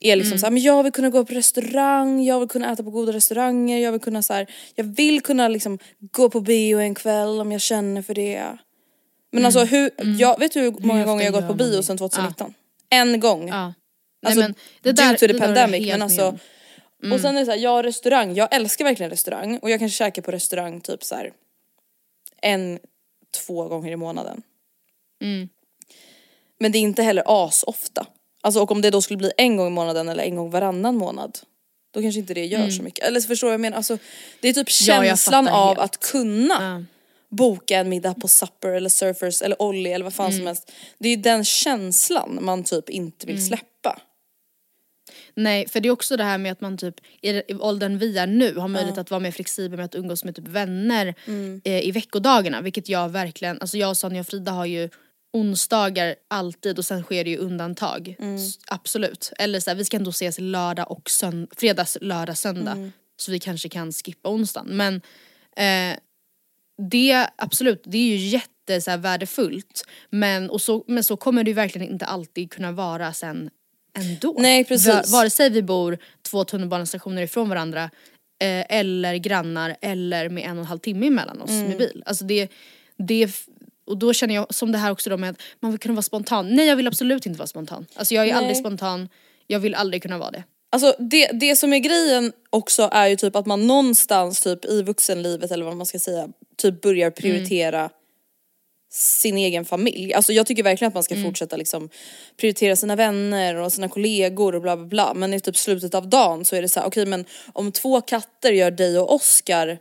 Är 0.00 0.16
liksom 0.16 0.38
så 0.38 0.46
här, 0.46 0.50
men 0.50 0.62
jag 0.62 0.82
vill 0.82 0.92
kunna 0.92 1.10
gå 1.10 1.24
på 1.24 1.34
restaurang, 1.34 2.24
jag 2.24 2.40
vill 2.40 2.48
kunna 2.48 2.72
äta 2.72 2.82
på 2.82 2.90
goda 2.90 3.12
restauranger, 3.12 3.78
jag 3.78 3.92
vill 3.92 4.00
kunna 4.00 4.22
så 4.22 4.32
här, 4.32 4.46
jag 4.74 4.84
vill 4.84 5.20
kunna 5.20 5.48
liksom 5.48 5.78
gå 6.00 6.30
på 6.30 6.40
bio 6.40 6.78
en 6.78 6.94
kväll 6.94 7.40
om 7.40 7.52
jag 7.52 7.60
känner 7.60 8.02
för 8.02 8.14
det. 8.14 8.58
Men 9.32 9.44
alltså 9.44 9.64
hur, 9.64 9.90
jag 10.18 10.38
vet 10.38 10.52
du 10.52 10.60
hur 10.60 10.70
många 10.70 11.00
ofta 11.00 11.10
gånger 11.10 11.24
jag 11.24 11.32
gått 11.32 11.48
på 11.48 11.54
bio 11.54 11.82
sedan 11.82 11.98
2019? 11.98 12.54
En 12.90 13.20
gång. 13.20 13.48
Ja. 13.48 13.66
Nej, 13.66 13.74
Alltså, 14.30 14.40
men 14.40 14.54
det 14.82 14.92
due 14.92 15.06
där, 15.06 15.14
to 15.14 15.26
the 15.26 15.38
pandemic 15.38 15.88
men 15.88 16.00
med 16.00 16.38
om. 17.02 17.12
och 17.12 17.20
sen 17.20 17.36
är 17.36 17.40
det 17.40 17.46
såhär, 17.46 17.58
ja 17.58 17.82
restaurang, 17.82 18.34
jag 18.34 18.54
älskar 18.54 18.84
verkligen 18.84 19.10
restaurang 19.10 19.58
och 19.58 19.70
jag 19.70 19.78
kanske 19.80 19.96
käkar 19.98 20.22
på 20.22 20.30
restaurang 20.30 20.80
typ 20.80 21.04
så 21.04 21.14
här 21.14 21.32
en, 22.42 22.78
två 23.46 23.68
gånger 23.68 23.92
i 23.92 23.96
månaden. 23.96 24.42
Mm. 25.22 25.48
Men 26.60 26.72
det 26.72 26.78
är 26.78 26.80
inte 26.80 27.02
heller 27.02 27.24
as 27.26 27.62
ofta. 27.66 28.06
Alltså 28.40 28.60
och 28.62 28.70
om 28.70 28.82
det 28.82 28.90
då 28.90 29.02
skulle 29.02 29.16
bli 29.16 29.32
en 29.36 29.56
gång 29.56 29.66
i 29.66 29.70
månaden 29.70 30.08
eller 30.08 30.24
en 30.24 30.36
gång 30.36 30.50
varannan 30.50 30.96
månad 30.96 31.38
då 31.90 32.02
kanske 32.02 32.20
inte 32.20 32.34
det 32.34 32.44
gör 32.46 32.70
så 32.70 32.82
mycket. 32.82 33.04
Eller 33.04 33.20
så 33.20 33.28
förstår 33.28 33.46
vad 33.46 33.54
jag 33.54 33.60
menar? 33.60 33.76
Alltså, 33.76 33.98
det 34.40 34.48
är 34.48 34.52
typ 34.52 34.68
Mm. 34.88 34.96
Ja, 35.04 35.08
jag 35.08 35.18
känslan 35.18 35.44
fattar 35.44 35.58
av 35.58 35.68
helt. 35.68 35.78
att 35.80 36.00
kunna 36.00 36.54
Ja. 36.60 36.84
boka 37.36 37.78
en 37.78 37.88
middag 37.88 38.14
på 38.14 38.28
Supper 38.28 38.68
eller 38.68 38.88
Surfers 38.90 39.42
eller 39.42 39.62
Ollie 39.62 39.92
eller 39.92 40.04
vad 40.04 40.14
fan 40.14 40.26
Mm. 40.26 40.38
som 40.38 40.46
helst. 40.46 40.72
Det 40.98 41.08
är 41.08 41.16
ju 41.16 41.22
den 41.22 41.44
känslan 41.44 42.38
man 42.42 42.64
typ 42.64 42.90
inte 42.90 43.26
Mm. 43.26 43.36
vill 43.36 43.46
släppa. 43.46 43.66
Nej, 45.36 45.68
för 45.68 45.80
det 45.80 45.88
är 45.88 45.90
också 45.90 46.16
det 46.16 46.24
här 46.24 46.38
med 46.38 46.52
att 46.52 46.60
man 46.60 46.78
typ 46.78 46.94
i 47.22 47.28
i 47.30 47.54
åldern 47.54 47.98
vi 47.98 48.18
är 48.18 48.26
nu 48.26 48.54
har 48.56 48.68
möjlighet 48.68 48.98
att 48.98 49.10
vara 49.10 49.20
mer 49.20 49.30
flexibel 49.30 49.76
med 49.76 49.84
att 49.86 49.94
umgås 49.94 50.24
med 50.24 50.36
typ 50.36 50.48
vänner 50.48 51.14
Mm. 51.26 51.60
eh, 51.64 51.80
i 51.86 51.90
veckodagarna. 51.90 52.60
Vilket 52.60 52.88
jag 52.88 53.08
verkligen, 53.08 53.60
alltså 53.60 53.78
jag, 53.78 53.96
Sonja 53.96 54.20
och 54.20 54.26
Frida 54.26 54.52
har 54.52 54.66
ju 54.66 54.88
onsdagar 55.32 56.14
alltid 56.28 56.78
och 56.78 56.84
sen 56.84 57.02
sker 57.02 57.24
det 57.24 57.30
ju 57.30 57.36
undantag. 57.36 58.16
Mm. 58.18 58.38
Absolut. 58.66 59.32
Eller 59.38 59.60
så 59.60 59.70
här, 59.70 59.74
vi 59.76 59.84
ska 59.84 59.96
ändå 59.96 60.10
ses 60.10 60.38
lördag 60.38 60.90
och 60.90 61.08
sönd- 61.10 61.48
fredags, 61.56 61.98
lördag, 62.00 62.38
söndag. 62.38 62.72
Mm. 62.72 62.92
Så 63.16 63.32
vi 63.32 63.38
kanske 63.38 63.68
kan 63.68 63.92
skippa 63.92 64.28
onsdagen. 64.28 64.76
Men 64.76 64.94
eh, 65.56 65.98
det, 66.90 67.26
absolut, 67.36 67.82
det 67.86 67.98
är 67.98 68.16
ju 68.16 68.16
jätte 68.16 68.80
så 68.80 68.90
här, 68.90 68.98
värdefullt. 68.98 69.84
Men, 70.10 70.50
och 70.50 70.60
så, 70.60 70.84
men 70.88 71.04
så 71.04 71.16
kommer 71.16 71.44
det 71.44 71.50
ju 71.50 71.54
verkligen 71.54 71.88
inte 71.92 72.06
alltid 72.06 72.52
kunna 72.52 72.72
vara 72.72 73.12
sen 73.12 73.50
ändå. 73.98 74.36
Nej, 74.38 74.64
precis. 74.64 74.88
Va- 74.88 75.02
Vare 75.18 75.30
sig 75.30 75.50
vi 75.50 75.62
bor 75.62 75.98
två 76.22 76.44
tunnelbanestationer 76.44 77.22
ifrån 77.22 77.48
varandra 77.48 77.82
eh, 78.42 78.76
eller 78.78 79.16
grannar 79.16 79.76
eller 79.80 80.28
med 80.28 80.44
en 80.44 80.50
och 80.50 80.62
en 80.62 80.66
halv 80.66 80.78
timme 80.78 81.06
emellan 81.06 81.42
oss 81.42 81.50
Mm. 81.50 81.68
med 81.68 81.78
bil. 81.78 82.02
Alltså 82.06 82.24
det, 82.24 82.48
det, 82.96 83.30
och 83.86 83.98
då 83.98 84.12
känner 84.12 84.34
jag 84.34 84.54
som 84.54 84.72
det 84.72 84.78
här 84.78 84.90
också 84.90 85.10
då 85.10 85.16
med 85.16 85.30
att 85.30 85.40
man 85.60 85.70
vill 85.70 85.80
kunna 85.80 85.94
vara 85.94 86.02
spontan. 86.02 86.48
Nej 86.54 86.66
jag 86.66 86.76
vill 86.76 86.86
absolut 86.86 87.26
inte 87.26 87.38
vara 87.38 87.46
spontan. 87.46 87.86
Alltså 87.94 88.14
jag 88.14 88.22
är 88.24 88.28
Nej. 88.32 88.36
aldrig 88.38 88.56
spontan, 88.56 89.08
jag 89.46 89.60
vill 89.60 89.74
aldrig 89.74 90.02
kunna 90.02 90.18
vara 90.18 90.30
det. 90.30 90.44
Alltså 90.70 90.94
det, 90.98 91.26
det 91.32 91.56
som 91.56 91.72
är 91.72 91.78
grejen 91.78 92.32
också 92.50 92.88
är 92.92 93.06
ju 93.08 93.16
typ 93.16 93.36
att 93.36 93.46
man 93.46 93.66
någonstans 93.66 94.40
typ 94.40 94.64
i 94.64 94.82
vuxenlivet 94.82 95.50
eller 95.50 95.64
vad 95.64 95.76
man 95.76 95.86
ska 95.86 95.98
säga 95.98 96.28
typ 96.56 96.80
börjar 96.80 97.10
prioritera 97.10 97.90
sin 98.94 99.38
egen 99.38 99.64
familj. 99.64 100.14
Alltså 100.14 100.32
jag 100.32 100.46
tycker 100.46 100.62
verkligen 100.62 100.88
att 100.88 100.94
man 100.94 101.02
ska 101.02 101.22
fortsätta 101.22 101.56
liksom 101.56 101.88
prioritera 102.36 102.76
sina 102.76 102.96
vänner 102.96 103.54
och 103.54 103.72
sina 103.72 103.88
kollegor 103.88 104.54
och 104.54 104.62
bla 104.62 104.76
bla 104.76 104.86
bla 104.86 105.14
men 105.14 105.34
i 105.34 105.40
typ 105.40 105.56
slutet 105.56 105.94
av 105.94 106.08
dagen 106.08 106.44
så 106.44 106.56
är 106.56 106.62
det 106.62 106.68
så 106.68 106.80
här: 106.80 106.86
okej 106.86 107.06
men 107.06 107.24
om 107.52 107.72
två 107.72 108.00
katter 108.00 108.52
gör 108.52 108.70
dig 108.70 108.98
och 108.98 109.14
Oscar 109.14 109.78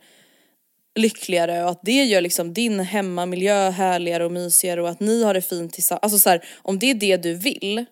lyckligare 0.96 1.64
och 1.64 1.70
att 1.70 1.82
det 1.84 2.04
gör 2.04 2.22
liksom 2.22 2.54
din 2.54 2.80
hemmamiljö 2.80 3.70
härligare 3.70 4.26
och 4.26 4.32
mysigare 4.32 4.82
och 4.82 4.90
att 4.90 5.00
ni 5.00 5.24
har 5.24 5.34
det 5.34 5.42
fint 5.42 5.74
tillsammans. 5.74 6.04
Alltså 6.04 6.20
så 6.20 6.30
här, 6.30 6.46
om 6.56 6.80
det 6.80 6.90
är 6.90 6.96
det 6.96 7.18
du 7.18 7.34
vill 7.34 7.86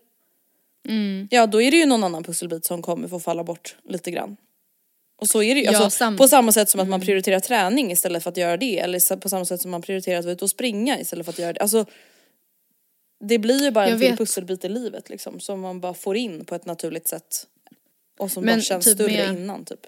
Ja 1.29 1.47
då 1.47 1.61
är 1.61 1.71
det 1.71 1.77
ju 1.77 1.85
någon 1.85 2.03
annan 2.03 2.23
pusselbit 2.23 2.65
som 2.65 2.81
kommer 2.81 3.07
få 3.07 3.19
falla 3.19 3.43
bort 3.43 3.75
lite 3.89 4.11
grann. 4.11 4.37
Och 5.19 5.27
så 5.27 5.43
är 5.43 5.55
det 5.55 5.61
ju. 5.61 5.65
Ja, 5.65 5.77
Alltså, 5.83 5.89
sam- 5.97 6.17
på 6.17 6.27
samma 6.27 6.51
sätt 6.51 6.69
som 6.69 6.79
att 6.79 6.87
man 6.87 7.01
prioriterar 7.01 7.39
träning 7.39 7.91
istället 7.91 8.23
för 8.23 8.29
att 8.31 8.37
göra 8.37 8.57
det. 8.57 8.79
Eller 8.79 9.15
på 9.15 9.29
samma 9.29 9.45
sätt 9.45 9.61
som 9.61 9.71
man 9.71 9.81
prioriterar 9.81 10.19
att 10.19 10.25
vara 10.25 10.33
ute 10.33 10.43
och 10.45 10.49
springa 10.49 10.99
istället 10.99 11.25
för 11.25 11.33
att 11.33 11.39
göra 11.39 11.53
det. 11.53 11.59
Alltså, 11.59 11.85
det 13.19 13.39
blir 13.39 13.63
ju 13.63 13.71
bara 13.71 13.85
en 13.85 13.91
Jag 13.91 13.99
till 13.99 14.09
vet. 14.09 14.17
pusselbit 14.17 14.65
i 14.65 14.69
livet 14.69 15.09
liksom. 15.09 15.39
Som 15.39 15.59
man 15.59 15.81
bara 15.81 15.93
får 15.93 16.17
in 16.17 16.45
på 16.45 16.55
ett 16.55 16.65
naturligt 16.65 17.07
sätt. 17.07 17.47
Och 18.19 18.31
som 18.31 18.45
Men 18.45 18.57
bara 18.57 18.61
känns 18.61 18.85
typ 18.85 18.93
större 18.95 19.11
med- 19.11 19.29
innan 19.41 19.65
typ. 19.65 19.79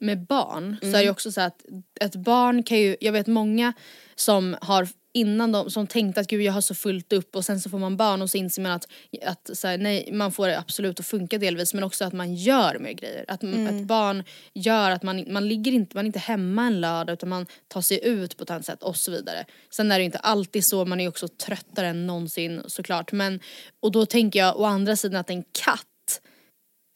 med 0.00 0.26
barn 0.26 0.76
så 0.80 0.86
är 0.86 0.88
Mm. 0.88 0.98
det 1.00 1.04
ju 1.04 1.10
också 1.10 1.32
så 1.32 1.40
att 1.40 1.64
ett 2.00 2.14
barn 2.16 2.62
kan 2.62 2.78
ju, 2.78 2.96
jag 3.00 3.12
vet 3.12 3.26
många 3.26 3.72
som 4.14 4.56
har 4.60 4.88
innan 5.16 5.52
de, 5.52 5.70
som 5.70 5.86
tänkte 5.86 6.20
att 6.20 6.26
gud 6.26 6.42
jag 6.42 6.52
har 6.52 6.60
så 6.60 6.74
fullt 6.74 7.12
upp 7.12 7.36
och 7.36 7.44
sen 7.44 7.60
så 7.60 7.70
får 7.70 7.78
man 7.78 7.96
barn 7.96 8.22
och 8.22 8.30
så 8.30 8.38
inser 8.38 8.62
man 8.62 8.72
att, 8.72 8.88
att 9.22 9.50
så 9.52 9.68
här, 9.68 9.78
nej 9.78 10.08
man 10.12 10.32
får 10.32 10.48
det 10.48 10.58
absolut 10.58 11.00
att 11.00 11.06
funka 11.06 11.38
delvis 11.38 11.74
men 11.74 11.84
också 11.84 12.04
att 12.04 12.12
man 12.12 12.34
gör 12.34 12.78
mer 12.78 12.92
grejer. 12.92 13.24
Att 13.28 13.42
Mm. 13.42 13.66
ett 13.66 13.86
barn 13.86 14.24
gör 14.54 14.90
att 14.90 15.02
man, 15.02 15.32
man 15.32 15.48
ligger 15.48 15.72
inte, 15.72 15.96
man 15.96 16.04
är 16.04 16.06
inte 16.06 16.18
hemma 16.18 16.66
en 16.66 16.80
lördag 16.80 17.12
utan 17.12 17.28
man 17.28 17.46
tar 17.68 17.80
sig 17.80 18.00
ut 18.06 18.36
på 18.36 18.42
ett 18.44 18.50
annat 18.50 18.66
sätt 18.66 18.82
och 18.82 18.96
så 18.96 19.10
vidare. 19.10 19.44
Sen 19.70 19.92
är 19.92 19.98
det 19.98 20.02
ju 20.02 20.06
inte 20.06 20.18
alltid 20.18 20.64
så, 20.64 20.84
man 20.84 21.00
är 21.00 21.04
ju 21.04 21.08
också 21.08 21.28
tröttare 21.28 21.88
än 21.88 22.06
någonsin 22.06 22.62
såklart 22.66 23.12
men 23.12 23.40
och 23.80 23.92
då 23.92 24.06
tänker 24.06 24.38
jag 24.38 24.60
å 24.60 24.64
andra 24.64 24.96
sidan 24.96 25.20
att 25.20 25.30
en 25.30 25.42
katt 25.64 25.86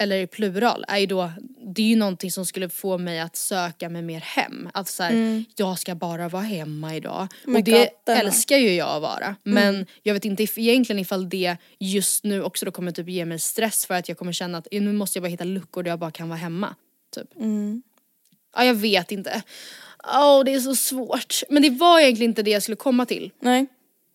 eller 0.01 0.17
i 0.17 0.27
plural, 0.27 0.85
är 0.89 0.99
ju 0.99 1.07
då, 1.07 1.33
det 1.75 1.83
är 1.83 1.87
ju 1.87 1.97
någonting 1.97 2.31
som 2.31 2.47
skulle 2.47 2.69
få 2.69 2.99
mig 2.99 3.21
att 3.21 3.37
söka 3.37 3.89
mig 3.89 4.03
mer 4.03 4.21
hem. 4.21 4.69
Att 4.75 4.89
så 4.89 5.03
här, 5.03 5.45
jag 5.57 5.79
ska 5.79 5.95
bara 5.95 6.29
vara 6.29 6.43
hemma 6.43 6.97
idag. 6.97 7.21
Mm. 7.21 7.31
Men 7.45 7.57
och 7.57 7.65
det 7.65 7.87
katterna. 7.87 8.21
älskar 8.21 8.57
ju 8.57 8.75
jag 8.75 8.89
att 8.97 9.03
vara. 9.03 9.37
Men 9.43 9.87
jag 10.03 10.15
vet 10.15 10.25
inte 10.25 10.43
if, 10.43 10.59
egentligen 10.59 10.99
ifall 11.01 11.29
det 11.29 11.57
just 11.79 12.25
nu 12.25 12.43
också 12.43 12.65
då 12.67 12.73
kommer 12.73 12.93
typ 12.93 13.09
ge 13.09 13.25
mig 13.25 13.39
stress 13.39 13.87
för 13.87 13.95
att 13.95 14.09
jag 14.09 14.19
kommer 14.19 14.33
känna 14.33 14.59
att 14.59 14.69
nu 14.71 14.93
måste 14.93 15.19
jag 15.19 15.23
bara 15.23 15.29
hitta 15.29 15.45
luckor 15.45 15.83
där 15.83 15.91
jag 15.91 15.99
bara 15.99 16.11
kan 16.11 16.29
vara 16.29 16.39
hemma. 16.39 16.75
Typ. 17.15 17.37
Mm. 17.37 17.83
Ja 18.57 18.65
jag 18.65 18.75
vet 18.75 19.13
inte. 19.13 19.43
Åh 20.15 20.45
det 20.45 20.55
är 20.55 20.61
så 20.61 20.75
svårt. 20.75 21.43
Men 21.49 21.63
det 21.63 21.71
var 21.71 22.01
egentligen 22.01 22.31
inte 22.31 22.43
det 22.43 22.51
jag 22.51 22.63
skulle 22.63 22.77
komma 22.77 23.07
till. 23.07 23.31
Nej. 23.41 23.67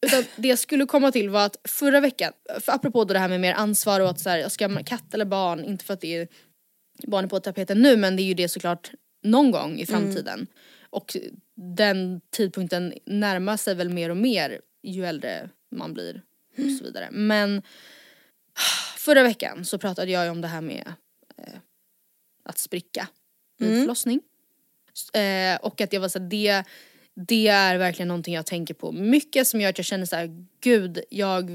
Utan 0.05 0.23
det 0.35 0.47
jag 0.47 0.59
skulle 0.59 0.85
komma 0.85 1.11
till 1.11 1.29
var 1.29 1.45
att 1.45 1.57
förra 1.63 1.99
veckan, 1.99 2.33
för 2.59 2.71
apropå 2.71 3.03
då 3.03 3.13
det 3.13 3.19
här 3.19 3.29
med 3.29 3.41
mer 3.41 3.53
ansvar 3.53 3.99
och 3.99 4.09
att 4.09 4.19
så 4.19 4.29
här, 4.29 4.37
jag 4.37 4.51
ska 4.51 4.83
katt 4.83 5.13
eller 5.13 5.25
barn, 5.25 5.63
inte 5.63 5.85
för 5.85 5.93
att 5.93 6.01
det 6.01 6.15
är 6.15 6.27
barn 7.07 7.29
på 7.29 7.39
tapeten 7.39 7.81
nu 7.81 7.97
men 7.97 8.15
det 8.15 8.21
är 8.21 8.25
ju 8.25 8.33
det 8.33 8.49
såklart 8.49 8.91
någon 9.23 9.51
gång 9.51 9.79
i 9.79 9.85
framtiden. 9.85 10.47
Och 10.89 11.17
den 11.55 12.21
tidpunkten 12.29 12.93
närmar 13.05 13.57
sig 13.57 13.75
väl 13.75 13.89
mer 13.89 14.09
och 14.09 14.17
mer 14.17 14.61
ju 14.83 15.05
äldre 15.05 15.49
man 15.71 15.93
blir 15.93 16.21
och 16.57 16.71
så 16.79 16.83
vidare. 16.83 17.07
Men 17.11 17.61
förra 18.97 19.23
veckan 19.23 19.65
så 19.65 19.77
pratade 19.77 20.11
jag 20.11 20.23
ju 20.25 20.29
om 20.31 20.41
det 20.41 20.47
här 20.47 20.61
med 20.61 20.93
eh, 21.38 21.53
att 22.43 22.57
spricka 22.57 23.07
vid 23.57 23.69
förlossning. 23.82 24.19
S- 24.93 25.09
Eh, 25.19 25.55
och 25.61 25.82
att 25.82 25.93
jag 25.93 26.01
var 26.01 26.09
så 26.09 26.19
här, 26.19 26.27
det, 26.30 26.63
det 27.16 27.47
är 27.47 27.78
verkligen 27.78 28.07
någonting 28.07 28.34
jag 28.34 28.45
tänker 28.45 28.74
på 28.74 28.91
mycket 28.91 29.47
som 29.47 29.61
gör 29.61 29.70
att 29.70 29.78
jag 29.78 29.86
känner 29.86 30.05
så 30.05 30.16
här, 30.16 30.45
gud 30.61 30.99
jag 31.09 31.51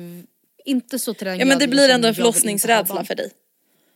inte 0.64 0.98
så 0.98 1.14
till 1.14 1.26
den 1.26 1.38
Ja 1.38 1.44
men 1.44 1.58
det 1.58 1.68
blir 1.68 1.88
ändå 1.88 2.08
en 2.08 2.14
förlossningsrädsla 2.14 3.04
för 3.04 3.14
dig. 3.14 3.30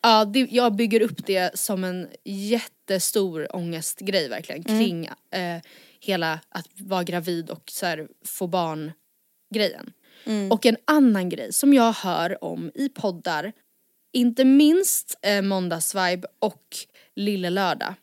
Ja, 0.03 0.25
det, 0.25 0.41
jag 0.51 0.75
bygger 0.75 1.01
upp 1.01 1.27
det 1.27 1.59
som 1.59 1.85
en 1.85 2.09
jättestor 2.25 3.57
ångestgrej 3.57 4.29
verkligen 4.29 4.65
kring 4.65 5.07
eh, 5.31 5.61
hela 6.01 6.41
att 6.49 6.69
vara 6.77 7.05
gravid 7.05 7.51
och 7.51 7.62
så 7.71 7.87
här, 7.87 8.09
få 8.25 8.47
barn 8.47 8.93
grejen. 9.55 9.93
Och 10.51 10.67
en 10.67 10.77
annan 10.85 11.29
grej 11.29 11.53
som 11.53 11.75
jag 11.75 11.93
hör 11.93 12.45
om 12.45 12.71
i 12.75 12.89
poddar, 12.89 13.53
inte 14.12 14.45
minst 14.45 15.19
eh, 15.23 15.43
Måndagsvibe 15.43 16.29
och 16.39 16.77
Lille 17.17 17.51
Lördag, 17.51 17.95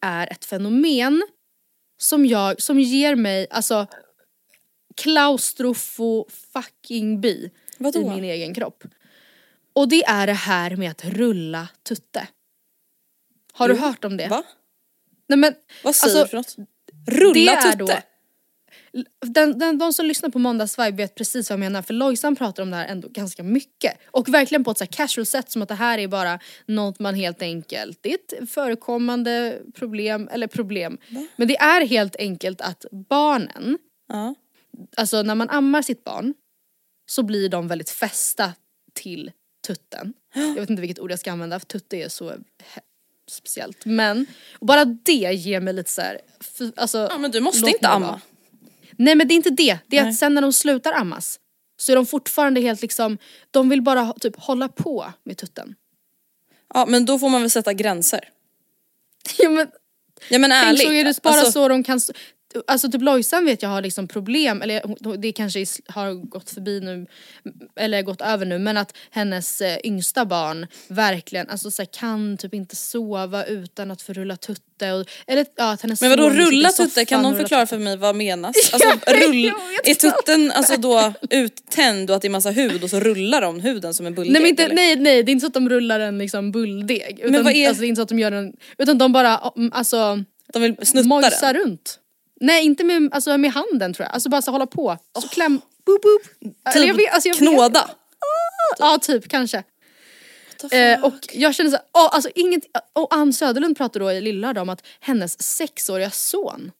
är 0.00 0.32
ett 0.32 0.44
fenomen 0.44 1.22
som 1.98 2.26
jag, 2.26 2.62
som 2.62 2.80
ger 2.80 3.14
mig, 3.14 3.46
alltså 3.50 3.86
klaustrofo 4.96 6.26
fucking 6.52 7.20
bi 7.20 7.50
Vadå? 7.78 8.00
i 8.00 8.04
min 8.04 8.24
egen 8.24 8.54
kropp. 8.54 8.84
Och 9.72 9.88
det 9.88 10.04
är 10.04 10.26
det 10.26 10.32
här 10.32 10.76
med 10.76 10.90
att 10.90 11.04
rulla 11.04 11.68
tutte. 11.82 12.28
Har 13.52 13.68
Jo. 13.68 13.74
du 13.74 13.80
hört 13.80 14.04
om 14.04 14.16
det? 14.16 14.28
Va? 14.28 14.42
Nej 15.28 15.38
men 15.38 15.54
Vad 15.84 15.94
säger 15.94 16.20
Alltså, 16.20 16.36
du 16.38 16.44
för 16.44 16.62
något? 16.62 16.68
Rulla 17.06 17.62
tutte? 17.62 18.02
Den, 19.26 19.58
den, 19.58 19.78
de 19.78 19.92
som 19.92 20.06
lyssnar 20.06 20.30
på 20.30 20.38
Måndagsvibe 20.38 20.96
vet 20.96 21.14
precis 21.14 21.50
vad 21.50 21.54
jag 21.54 21.60
menar 21.60 21.82
för 21.82 21.94
Lojsan 21.94 22.36
pratar 22.36 22.62
om 22.62 22.70
det 22.70 22.76
här 22.76 22.86
ändå 22.86 23.08
ganska 23.08 23.42
mycket. 23.42 23.98
Och 24.06 24.28
verkligen 24.28 24.64
på 24.64 24.70
ett 24.70 24.78
så 24.78 24.84
här 24.84 24.92
casual 24.92 25.26
sätt 25.26 25.50
som 25.50 25.62
att 25.62 25.68
det 25.68 25.74
här 25.74 25.98
är 25.98 26.08
bara 26.08 26.38
något 26.66 26.98
man 26.98 27.14
helt 27.14 27.42
enkelt, 27.42 27.98
det 28.00 28.10
är 28.12 28.14
ett 28.14 28.50
förekommande 28.50 29.58
problem, 29.74 30.28
eller 30.32 30.46
problem. 30.46 30.98
Men 31.36 31.48
det 31.48 31.56
är 31.56 31.86
helt 31.86 32.16
enkelt 32.16 32.60
att 32.60 32.84
barnen, 32.92 33.78
Ja. 34.08 34.34
alltså 34.96 35.22
när 35.22 35.34
man 35.34 35.50
ammar 35.50 35.82
sitt 35.82 36.04
barn 36.04 36.34
så 37.10 37.22
blir 37.22 37.48
de 37.48 37.68
väldigt 37.68 37.90
fästa 37.90 38.52
till 38.94 39.32
tutten. 39.66 40.12
Jag 40.34 40.54
vet 40.54 40.70
inte 40.70 40.80
vilket 40.80 40.98
ord 40.98 41.10
jag 41.12 41.18
ska 41.18 41.32
använda 41.32 41.58
för 41.60 41.66
tutte 41.66 41.96
är 41.96 42.08
så 42.08 42.32
speciellt. 43.30 43.84
Men 43.84 44.26
bara 44.60 44.84
det 44.84 45.12
ger 45.34 45.60
mig 45.60 45.74
lite 45.74 45.90
så 45.90 46.00
här, 46.00 46.20
alltså, 46.76 46.98
ja 47.10 47.18
men 47.18 47.30
du 47.30 47.40
måste 47.40 47.70
inte 47.70 47.88
amma. 47.88 48.06
vara. 48.06 48.20
Nej 48.98 49.14
men 49.14 49.28
det 49.28 49.34
är 49.34 49.36
inte 49.36 49.50
det, 49.50 49.78
det 49.86 49.98
är 49.98 50.02
Nej. 50.02 50.10
att 50.10 50.16
sen 50.16 50.34
när 50.34 50.42
de 50.42 50.52
slutar 50.52 50.92
ammas 50.92 51.40
så 51.76 51.92
är 51.92 51.96
de 51.96 52.06
fortfarande 52.06 52.60
helt 52.60 52.82
liksom, 52.82 53.18
de 53.50 53.68
vill 53.68 53.82
bara 53.82 54.12
typ 54.12 54.36
hålla 54.40 54.68
på 54.68 55.12
med 55.24 55.36
tutten. 55.36 55.74
Ja 56.74 56.86
men 56.86 57.04
då 57.04 57.18
får 57.18 57.28
man 57.28 57.40
väl 57.40 57.50
sätta 57.50 57.72
gränser. 57.72 58.20
Ja 59.38 59.50
men 59.50 59.66
Ja 60.28 60.38
men 60.38 60.50
tänk 60.50 60.64
ärligt. 60.64 60.82
så 60.82 60.92
är 60.92 61.04
det 61.04 61.22
bara 61.22 61.34
alltså, 61.34 61.52
så 61.52 61.68
de 61.68 61.84
kan, 61.84 62.00
alltså 62.66 62.90
typ 62.90 63.02
Lojsan 63.02 63.44
vet 63.44 63.62
jag 63.62 63.68
har 63.68 63.82
liksom 63.82 64.08
problem, 64.08 64.62
eller 64.62 65.16
det 65.16 65.32
kanske 65.32 65.64
har 65.88 66.12
gått 66.14 66.50
förbi 66.50 66.80
nu, 66.80 67.06
eller 67.76 68.02
gått 68.02 68.20
över 68.20 68.46
nu, 68.46 68.58
men 68.58 68.76
att 68.76 68.96
hennes 69.10 69.60
eh, 69.60 69.78
yngsta 69.84 70.24
barn 70.24 70.66
verkligen 70.88 71.48
alltså, 71.48 71.70
så 71.70 71.82
här, 71.82 71.88
kan 71.92 72.36
typ 72.36 72.54
inte 72.54 72.76
sova 72.76 73.44
utan 73.44 73.90
att 73.90 74.02
få 74.02 74.12
rulla 74.12 74.36
tutte. 74.36 74.92
Och, 74.92 75.06
eller 75.26 75.46
ja, 75.56 75.72
att 75.72 75.82
hennes 75.82 76.00
Men 76.00 76.10
vadå 76.10 76.30
rulla 76.30 76.68
tutte, 76.68 77.04
kan 77.04 77.22
någon 77.22 77.36
förklara 77.36 77.66
för 77.66 77.78
mig 77.78 77.96
vad 77.96 78.16
menas? 78.16 78.56
Alltså 78.72 78.88
rull, 79.06 79.52
är 79.84 79.94
tutten 79.94 80.52
alltså 80.52 80.76
då 80.76 81.12
uttänd 81.30 82.10
och 82.10 82.16
att 82.16 82.22
det 82.22 82.28
är 82.28 82.30
massa 82.30 82.50
hud 82.50 82.84
och 82.84 82.90
så 82.90 83.00
rullar 83.00 83.40
de 83.40 83.60
huden 83.60 83.94
som 83.94 84.06
en 84.06 84.14
bulldeg? 84.14 84.32
Nej, 84.32 84.42
men 84.42 84.50
inte, 84.50 84.64
eller? 84.64 84.74
nej 84.74 84.96
nej 84.96 85.22
det 85.22 85.30
är 85.30 85.32
inte 85.32 85.40
så 85.40 85.46
att 85.46 85.54
de 85.54 85.68
rullar 85.68 86.00
en 86.00 86.18
liksom 86.18 86.52
bulldeg. 86.52 87.20
Utan, 87.22 87.44
vad 87.44 87.52
är- 87.52 87.68
alltså, 87.68 87.80
det 87.80 87.86
är 87.86 87.88
inte 87.88 87.98
så 87.98 88.02
att 88.02 88.08
de 88.08 88.18
gör 88.18 88.32
en, 88.32 88.52
utan 88.78 88.98
de 88.98 89.12
bara 89.12 89.52
mm, 89.56 89.70
alltså 89.74 90.24
De 90.52 90.62
vill 90.62 90.76
snutta 90.82 91.52
den? 91.52 91.54
runt. 91.54 91.98
Nej 92.40 92.64
inte 92.64 92.84
med, 92.84 93.08
alltså, 93.12 93.38
med 93.38 93.52
handen 93.52 93.94
tror 93.94 94.04
jag, 94.06 94.14
alltså 94.14 94.28
bara 94.28 94.42
så 94.42 94.50
hålla 94.50 94.66
på. 94.66 94.98
Så 95.22 95.28
kläm, 95.28 95.60
boop 95.86 96.02
boop. 96.02 96.52
Eller 96.74 96.86
jag 96.86 96.94
vet- 96.94 97.12
alltså, 97.12 97.28
jag 97.28 97.34
vet- 97.40 97.48
Knåda? 97.50 97.90
Ja 98.78 98.98
typ 99.02 99.28
kanske. 99.28 99.62
Eh, 100.72 101.04
och 101.04 101.14
jag 101.32 101.54
känner 101.54 101.70
såhär, 101.70 101.84
oh, 101.92 102.08
alltså 102.14 102.30
inget, 102.34 102.62
och 102.92 103.14
Ann 103.14 103.32
Söderlund 103.32 103.76
pratar 103.76 104.00
då 104.00 104.12
i 104.12 104.20
Lillard 104.20 104.58
om 104.58 104.68
att 104.68 104.86
hennes 105.00 105.42
sexåriga 105.42 106.10
son 106.10 106.72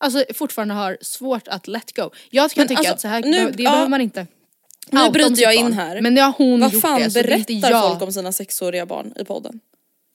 Alltså 0.00 0.24
fortfarande 0.34 0.74
har 0.74 0.98
svårt 1.00 1.48
att 1.48 1.66
let 1.68 1.96
go. 1.96 2.10
Jag 2.30 2.50
kan 2.50 2.60
Men 2.60 2.68
tycka 2.68 2.78
alltså, 2.78 2.92
att 2.94 3.00
så 3.00 3.08
här, 3.08 3.22
nu- 3.22 3.50
det 3.50 3.62
ja. 3.62 3.70
behöver 3.70 3.88
man 3.88 4.00
inte 4.00 4.26
Nu 4.90 5.10
bryter 5.10 5.42
jag 5.42 5.54
in 5.54 5.62
barn. 5.62 5.72
här. 5.72 6.00
Men 6.00 6.14
nu 6.14 6.20
har 6.20 6.32
hon 6.38 6.60
Vad 6.60 6.72
gjort 6.72 6.82
fan 6.82 7.00
det 7.02 7.08
det 7.08 7.20
är 7.20 7.36
inte 7.36 7.52
berättar 7.54 7.70
jag. 7.70 7.88
folk 7.90 8.02
om 8.02 8.12
sina 8.12 8.32
sexåriga 8.32 8.86
barn 8.86 9.12
i 9.16 9.24
podden? 9.24 9.60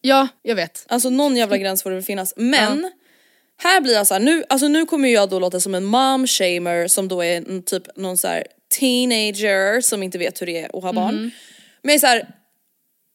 Ja, 0.02 0.28
jag 0.42 0.56
vet. 0.56 0.86
Alltså 0.90 1.10
någon 1.10 1.36
jävla 1.38 1.58
gräns 1.58 1.84
får 1.84 1.90
det 1.90 1.96
väl 1.96 2.06
finnas. 2.06 2.34
Men 2.38 2.92
här 3.58 3.82
blir 3.82 3.94
jag 3.94 4.08
så 4.08 4.14
här, 4.14 4.22
nu, 4.22 4.44
alltså 4.50 4.68
nu 4.68 4.86
kommer 4.86 5.10
jag 5.10 5.30
då 5.30 5.40
låta 5.40 5.60
som 5.60 5.76
en 5.76 5.84
mom 5.86 6.28
shamer 6.28 6.88
som 6.88 7.08
då 7.08 7.24
är 7.24 7.38
en, 7.38 7.64
typ 7.64 7.96
någon 7.96 8.18
så 8.18 8.28
här 8.28 8.48
teenager 8.80 9.82
som 9.82 10.04
inte 10.04 10.18
vet 10.18 10.42
hur 10.42 10.46
det 10.46 10.60
är 10.60 10.78
att 10.78 10.84
ha 10.84 10.94
barn. 10.94 11.32
Men 11.82 12.00
så 12.00 12.08
här, 12.08 12.28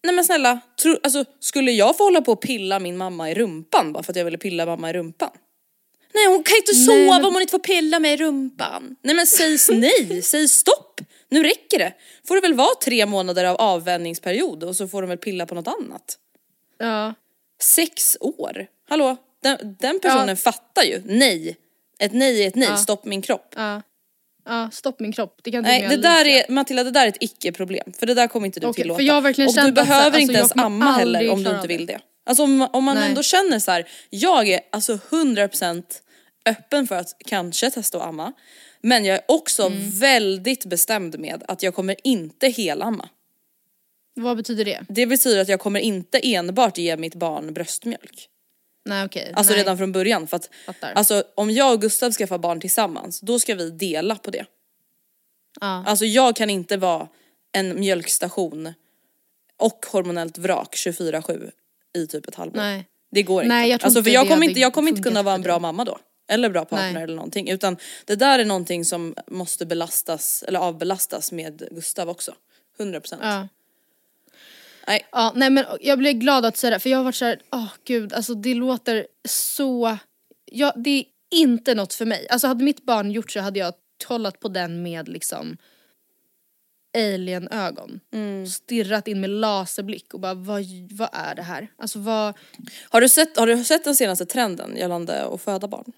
nej 0.05 0.15
men 0.15 0.25
snälla, 0.25 0.61
tro, 0.83 0.97
alltså, 1.03 1.25
skulle 1.41 1.73
jag 1.73 1.97
få 1.97 2.05
hålla 2.05 2.21
på 2.21 2.33
och 2.33 2.43
pilla 2.43 2.79
min 2.79 2.97
mamma 2.97 3.31
i 3.31 3.35
rumpan 3.35 3.93
bara 3.93 4.03
för 4.03 4.13
att 4.13 4.17
jag 4.17 4.25
ville 4.25 4.39
pilla 4.39 4.67
mamma 4.67 4.91
i 4.91 4.93
rumpan? 4.93 5.31
Nej 6.15 6.27
hon 6.27 6.43
kan 6.43 6.57
inte 6.57 6.75
sova 6.75 7.17
men- 7.17 7.25
om 7.25 7.33
hon 7.35 7.41
inte 7.43 7.51
får 7.51 7.59
pilla 7.59 7.99
mig 7.99 8.13
i 8.13 8.17
rumpan. 8.17 8.97
Nej 9.03 9.15
men 9.15 9.27
säg 9.27 9.59
nej, 9.79 10.23
säg 10.23 10.49
stopp. 10.49 11.01
Nu 11.31 11.43
räcker 11.43 11.79
det. 11.79 11.93
Får 12.29 12.35
det 12.35 12.41
väl 12.41 12.55
vara 12.55 12.75
tre 12.85 13.07
månader 13.07 13.45
av 13.45 13.57
avvänjningsperiod 13.57 14.65
och 14.65 14.77
så 14.77 14.89
får 14.89 15.03
de 15.03 15.09
väl 15.09 15.19
pilla 15.19 15.47
på 15.47 15.55
något 15.55 15.69
annat. 15.69 16.19
Ja. 16.79 17.15
Sex 17.63 18.17
år? 18.21 18.67
Hallå? 18.89 19.17
Den, 19.43 19.77
den 19.81 20.01
personnen 20.01 20.29
Ja. 20.29 20.37
fattar 20.37 20.83
ju. 20.83 21.03
Nej. 21.05 21.57
Ett 21.99 22.13
nej 22.13 22.43
är 22.43 22.49
ett 22.49 22.55
nej, 22.55 22.77
stopp 22.79 23.05
min 23.05 23.23
kropp. 23.23 23.53
Ja. 23.57 23.83
Ja, 24.45 24.71
stopp 24.73 25.01
min 25.01 25.13
kropp. 25.13 25.41
Det 25.43 25.51
kan 25.51 25.65
till 25.65 25.71
Nej 25.73 25.89
det 25.89 25.97
där 25.97 26.25
är, 26.25 26.53
Matilda 26.53 26.85
det 26.85 26.91
där 26.91 27.05
är 27.05 27.09
ett 27.09 27.17
icke-problem. 27.21 27.93
För 27.99 28.07
det 28.07 28.15
där 28.15 28.27
kommer 28.27 28.47
inte 28.47 28.61
du 28.61 28.67
Okej, 28.67 28.83
tillåta. 28.83 28.99
för 28.99 29.05
jag 29.05 29.15
har 29.15 29.21
verkligen 29.21 29.49
och 29.49 29.65
du 29.65 29.73
behöver 29.73 30.05
alltså, 30.05 30.21
inte 30.21 30.35
ens 30.35 30.53
amma 30.57 30.93
heller 30.93 31.31
om 31.31 31.43
du 31.45 31.51
inte 31.51 31.67
vill 31.69 31.87
det. 31.87 31.93
det. 31.93 32.01
Alltså 32.27 32.43
om, 32.43 32.69
om 32.73 32.85
man 32.85 32.97
Nej. 32.97 33.09
ändå 33.09 33.23
känner 33.23 33.59
så 33.59 33.71
här, 33.71 33.89
jag 34.11 34.49
är 34.49 34.61
alltså 34.73 34.93
100% 35.11 35.83
öppen 36.47 36.87
för 36.87 36.95
att 36.95 37.09
kanske 37.27 37.71
testa 37.71 37.99
att 37.99 38.05
amma. 38.05 38.33
Men 38.83 39.05
jag 39.05 39.15
är 39.17 39.23
också 39.29 39.67
Mm. 39.67 39.91
väldigt 39.91 40.65
bestämd 40.65 41.19
med 41.19 41.43
att 41.49 41.63
jag 41.63 41.75
kommer 41.75 41.97
inte 42.05 42.49
helamma. 42.49 43.09
Vad 44.15 44.37
betyder 44.37 44.65
det? 44.65 44.81
Det 44.89 45.07
betyder 45.07 45.41
att 45.43 45.49
jag 45.49 45.61
kommer 45.61 45.81
inte 45.81 46.19
enbart 46.23 46.79
ge 46.79 46.97
mitt 46.97 47.15
barn 47.15 47.53
bröstmjölk. 47.55 48.29
Nej 48.89 49.05
okej. 49.05 49.33
Alltså 49.35 49.53
nej. 49.53 49.63
redan 49.63 49.79
från 49.79 49.93
början 49.93 50.27
för 50.27 50.37
att 50.37 50.51
Fattar. 50.67 50.93
alltså, 50.93 51.25
om 51.35 51.51
jag 51.51 51.73
och 51.73 51.81
Gustav 51.81 52.13
skaffar 52.13 52.39
barn 52.39 52.61
tillsammans 52.61 53.21
då 53.21 53.39
ska 53.39 53.55
vi 53.55 53.71
dela 53.71 54.15
på 54.15 54.31
det. 54.31 54.45
Ja. 55.61 55.85
Alltså 55.87 56.05
jag 56.05 56.37
kan 56.37 56.51
inte 56.51 56.77
vara 56.77 57.09
en 57.53 57.81
mjölkstation 57.81 58.75
och 59.57 59.87
hormonellt 59.93 60.39
vrak 60.39 60.75
24-7 60.77 61.51
i 61.97 62.07
typ 62.07 62.29
ett 62.29 62.35
halvår. 62.35 62.57
Nej. 62.57 62.87
Det 63.11 63.23
går 63.23 63.43
inte. 63.43 63.55
Nej, 63.55 63.71
jag 63.71 63.81
tror 63.81 63.87
alltså, 63.87 64.03
för 64.03 64.11
inte 64.11 64.15
jag 64.15 64.29
kommer 64.29 64.49
inte, 64.49 64.61
jag 64.61 64.73
kommer 64.73 64.89
inte 64.89 65.03
kunna 65.03 65.23
vara 65.23 65.35
en 65.35 65.43
bra 65.43 65.59
mamma 65.59 65.85
då. 65.85 65.99
Eller 66.31 66.51
bra 66.51 66.65
partner 66.65 66.93
Nej. 66.93 67.03
eller 67.03 67.15
någonting. 67.17 67.49
Utan 67.49 67.77
det 68.05 68.17
där 68.17 68.39
är 68.39 68.45
någonting 68.45 68.85
som 68.85 69.15
måste 69.27 69.67
belastas 69.67 70.45
eller 70.49 70.61
avbelastas 70.61 71.33
med 71.33 71.69
Gustav 71.71 72.09
också. 72.09 72.35
100%. 72.79 73.17
Ja. 73.21 73.49
Nej. 74.89 75.07
Ja, 75.13 75.33
nej 75.37 75.51
men 75.51 75.65
jag 75.81 75.99
blir 75.99 76.13
glad 76.13 76.45
att 76.45 76.57
säga 76.57 76.71
det 76.71 76.79
för 76.81 76.91
jag 76.91 76.99
har 76.99 77.05
varit 77.05 77.15
såhär, 77.15 77.41
åh 77.53 77.69
gud 77.85 78.13
alltså 78.13 78.35
det 78.35 78.55
låter 78.55 79.07
så, 79.29 79.97
ja 80.45 80.73
det 80.77 80.91
är 80.91 81.05
inte 81.31 81.75
något 81.75 81.95
för 81.95 82.05
mig. 82.07 82.27
Alltså 82.31 82.47
hade 82.47 82.65
mitt 82.65 82.85
barn 82.85 83.11
gjort 83.11 83.31
så 83.31 83.41
hade 83.41 83.59
jag 83.59 83.75
kollat 84.07 84.41
på 84.41 84.49
den 84.49 84.83
med 84.83 85.09
liksom 85.09 85.57
alien-ögon. 86.97 88.01
Mm. 88.13 88.47
Stirrat 88.47 89.09
in 89.09 89.21
med 89.21 89.31
laserblick 89.31 90.15
och 90.15 90.21
bara 90.21 90.35
vad, 90.35 90.63
vad 90.91 91.09
är 91.13 91.35
det 91.35 91.43
här? 91.43 91.69
Alltså 91.79 91.99
vad, 91.99 92.35
Har, 92.89 93.01
du 93.01 93.09
sett, 93.09 93.37
har 93.37 93.47
du 93.47 93.65
sett 93.65 93.85
den 93.85 93.97
senaste 93.97 94.27
trenden 94.27 94.77
gällande 94.77 95.25
att 95.25 95.43
föda 95.43 95.69
barn? 95.69 95.93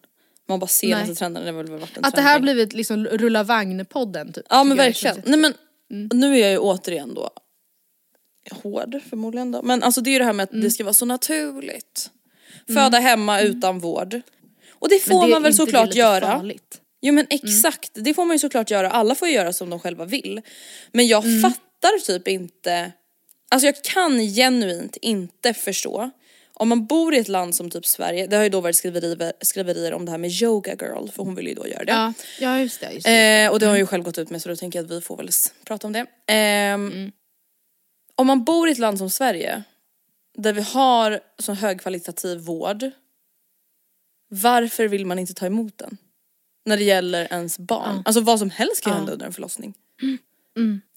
Man 0.48 0.58
bara 0.58 0.66
senaste 0.66 1.06
Nej. 1.06 1.16
trenden, 1.16 1.42
det 1.44 1.50
har 1.50 1.56
väl 1.62 1.66
varit 1.70 1.96
en 1.96 2.04
att 2.04 2.10
det 2.10 2.16
trend 2.16 2.28
här 2.28 2.40
blivit 2.40 2.72
liksom 2.72 3.06
rulla 3.06 3.42
vagn-podden 3.42 4.32
typ. 4.32 4.46
Ja 4.50 4.64
men 4.64 4.76
verkligen. 4.76 5.22
Nej 5.24 5.38
men 5.38 5.54
Mm. 5.90 6.08
nu 6.14 6.34
är 6.34 6.38
jag 6.38 6.50
ju 6.50 6.58
återigen 6.58 7.14
då 7.14 7.30
hård 8.50 9.00
förmodligen 9.10 9.52
då. 9.52 9.62
Men 9.62 9.82
alltså 9.82 10.00
det 10.00 10.10
är 10.10 10.12
ju 10.12 10.18
det 10.18 10.24
här 10.24 10.32
med 10.32 10.44
att 10.44 10.50
Mm. 10.52 10.64
det 10.64 10.70
ska 10.70 10.84
vara 10.84 10.94
så 10.94 11.04
naturligt. 11.06 12.10
Föda 12.74 12.98
hemma 12.98 13.40
utan 13.40 13.78
vård. 13.78 14.20
Och 14.72 14.88
det 14.88 14.98
får 14.98 15.24
det- 15.26 15.30
man 15.32 15.42
väl 15.42 15.54
såklart 15.54 15.94
göra. 15.94 16.26
farligt? 16.26 16.80
Jo 17.02 17.14
men 17.14 17.26
exakt, 17.30 17.90
det 17.94 18.14
får 18.14 18.24
man 18.24 18.34
ju 18.34 18.38
såklart 18.38 18.70
göra. 18.70 18.90
Alla 18.90 19.14
får 19.14 19.28
ju 19.28 19.34
göra 19.34 19.52
som 19.52 19.70
de 19.70 19.80
själva 19.80 20.04
vill. 20.04 20.40
Men 20.92 21.06
jag 21.06 21.24
Mm. 21.24 21.40
fattar 21.42 21.98
typ 22.06 22.28
inte, 22.28 22.92
alltså 23.50 23.66
jag 23.66 23.82
kan 23.84 24.20
genuint 24.20 24.96
inte 25.02 25.54
förstå 25.54 26.10
om 26.54 26.68
man 26.68 26.86
bor 26.86 27.14
i 27.14 27.18
ett 27.18 27.28
land 27.28 27.54
som 27.54 27.70
typ 27.70 27.86
Sverige, 27.86 28.26
det 28.26 28.36
har 28.36 28.42
ju 28.42 28.48
då 28.48 28.60
varit 28.60 28.76
skriverier, 28.76 29.32
skriverier 29.40 29.92
om 29.94 30.04
det 30.04 30.10
här 30.10 30.18
med 30.18 30.30
yoga 30.42 30.74
girl 30.80 31.08
för 31.08 31.22
hon 31.22 31.34
vill 31.34 31.46
ju 31.48 31.54
då 31.54 31.66
göra 31.68 31.84
det. 31.84 31.92
Ja, 31.92 32.12
ja 32.40 32.58
just 32.58 32.80
det. 32.80 32.90
Just 32.92 33.06
det. 33.06 33.42
Eh, 33.44 33.50
och 33.50 33.60
det 33.60 33.66
har 33.66 33.70
hon 33.72 33.78
ju 33.78 33.86
själv 33.86 34.04
gått 34.04 34.18
ut 34.18 34.30
med 34.30 34.42
så 34.42 34.48
då 34.48 34.56
tänker 34.56 34.78
jag 34.78 34.84
att 34.84 34.90
vi 34.90 35.00
får 35.00 35.16
väl 35.16 35.28
prata 35.64 35.86
om 35.86 35.92
det. 35.92 36.06
Ehm, 36.26 37.12
Om 38.20 38.26
man 38.26 38.44
bor 38.44 38.68
i 38.68 38.72
ett 38.72 38.78
land 38.78 38.98
som 38.98 39.10
Sverige 39.10 39.62
där 40.38 40.52
vi 40.52 40.60
har 40.62 41.20
så 41.38 41.52
högkvalitativ 41.52 42.38
vård 42.38 42.90
varför 44.28 44.88
vill 44.88 45.06
man 45.06 45.18
inte 45.18 45.34
ta 45.34 45.46
emot 45.46 45.78
den? 45.78 45.96
När 46.66 46.76
det 46.76 46.84
gäller 46.84 47.32
ens 47.32 47.58
barn. 47.58 48.02
Alltså 48.04 48.20
vad 48.20 48.38
som 48.38 48.50
helst 48.50 48.84
kan 48.84 48.90
Ja. 48.92 48.96
hända 48.96 49.12
under 49.12 49.26
en 49.26 49.32
förlossning. 49.32 49.74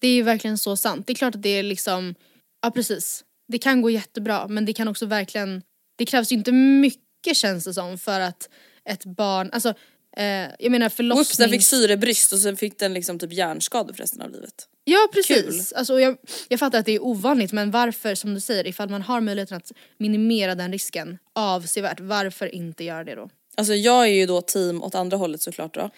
Det 0.02 0.08
är 0.08 0.14
ju 0.14 0.22
verkligen 0.22 0.58
så 0.58 0.78
sant. 0.78 1.08
Det 1.08 1.14
är 1.14 1.16
klart 1.16 1.36
att 1.36 1.42
det 1.42 1.50
är 1.50 1.64
liksom, 1.64 2.16
ja 2.62 2.72
precis. 2.72 3.24
Det 3.48 3.58
kan 3.58 3.82
gå 3.82 3.90
jättebra 3.90 4.48
men 4.48 4.66
det 4.66 4.74
kan 4.74 4.88
också 4.88 5.06
verkligen, 5.06 5.62
det 5.96 6.06
krävs 6.06 6.32
ju 6.32 6.36
inte 6.36 6.52
mycket 6.52 7.38
känns 7.38 7.64
det 7.64 7.74
som 7.74 7.98
för 7.98 8.20
att 8.20 8.50
ett 8.86 9.06
barn, 9.06 9.50
alltså 9.54 9.74
eh, 10.18 10.26
jag 10.59 10.72
menar 10.72 11.14
Oops, 11.20 11.38
den 11.38 11.49
fick 11.49 11.64
syrebrist 11.64 12.34
och 12.34 12.39
sen 12.39 12.57
fick 12.57 12.80
den 12.80 12.93
liksom 12.93 13.20
typ 13.20 13.34
hjärnskador 13.34 13.93
för 13.93 14.01
resten 14.01 14.22
av 14.22 14.32
livet. 14.32 14.68
Ja 14.84 15.07
precis. 15.14 15.74
Alltså, 15.74 15.99
jag, 15.99 16.18
jag 16.47 16.59
fattar 16.59 16.80
att 16.80 16.86
det 16.86 16.91
är 16.91 17.03
ovanligt 17.03 17.51
men 17.51 17.72
varför 17.72 18.16
som 18.16 18.34
du 18.34 18.39
säger 18.39 18.68
ifall 18.68 18.89
man 18.89 19.01
har 19.01 19.22
möjligheten 19.22 19.57
att 19.57 19.72
minimera 19.97 20.55
den 20.55 20.72
risken 20.72 21.18
avsevärt, 21.34 21.99
varför 21.99 22.55
inte 22.55 22.84
göra 22.84 23.03
det 23.03 23.16
då? 23.16 23.30
Alltså 23.55 23.74
jag 23.74 24.03
är 24.03 24.11
ju 24.14 24.26
då 24.26 24.41
team 24.41 24.84
åt 24.84 24.95
andra 24.95 25.18
hållet 25.18 25.41
såklart 25.41 25.74
då. 25.74 25.89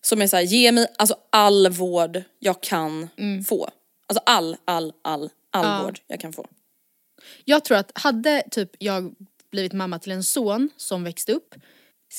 som 0.00 0.22
är 0.22 0.26
såhär, 0.26 0.42
ge 0.42 0.72
mig 0.72 0.86
alltså 0.98 1.16
all 1.30 1.68
vård 1.68 2.22
jag 2.38 2.62
kan 2.62 3.08
få. 3.48 3.68
Alltså 4.06 4.22
all, 4.26 4.56
all, 4.64 4.92
all, 5.02 5.30
all 5.50 5.64
Ja. 5.66 5.82
vård 5.84 6.00
jag 6.06 6.20
kan 6.20 6.32
få. 6.32 6.46
Jag 7.44 7.64
tror 7.64 7.78
att 7.78 7.90
hade 7.94 8.42
typ 8.50 8.70
jag 8.78 9.14
blivit 9.50 9.72
mamma 9.72 9.98
till 9.98 10.12
en 10.12 10.24
son 10.24 10.70
som 10.76 11.04
växte 11.04 11.32
upp, 11.32 11.54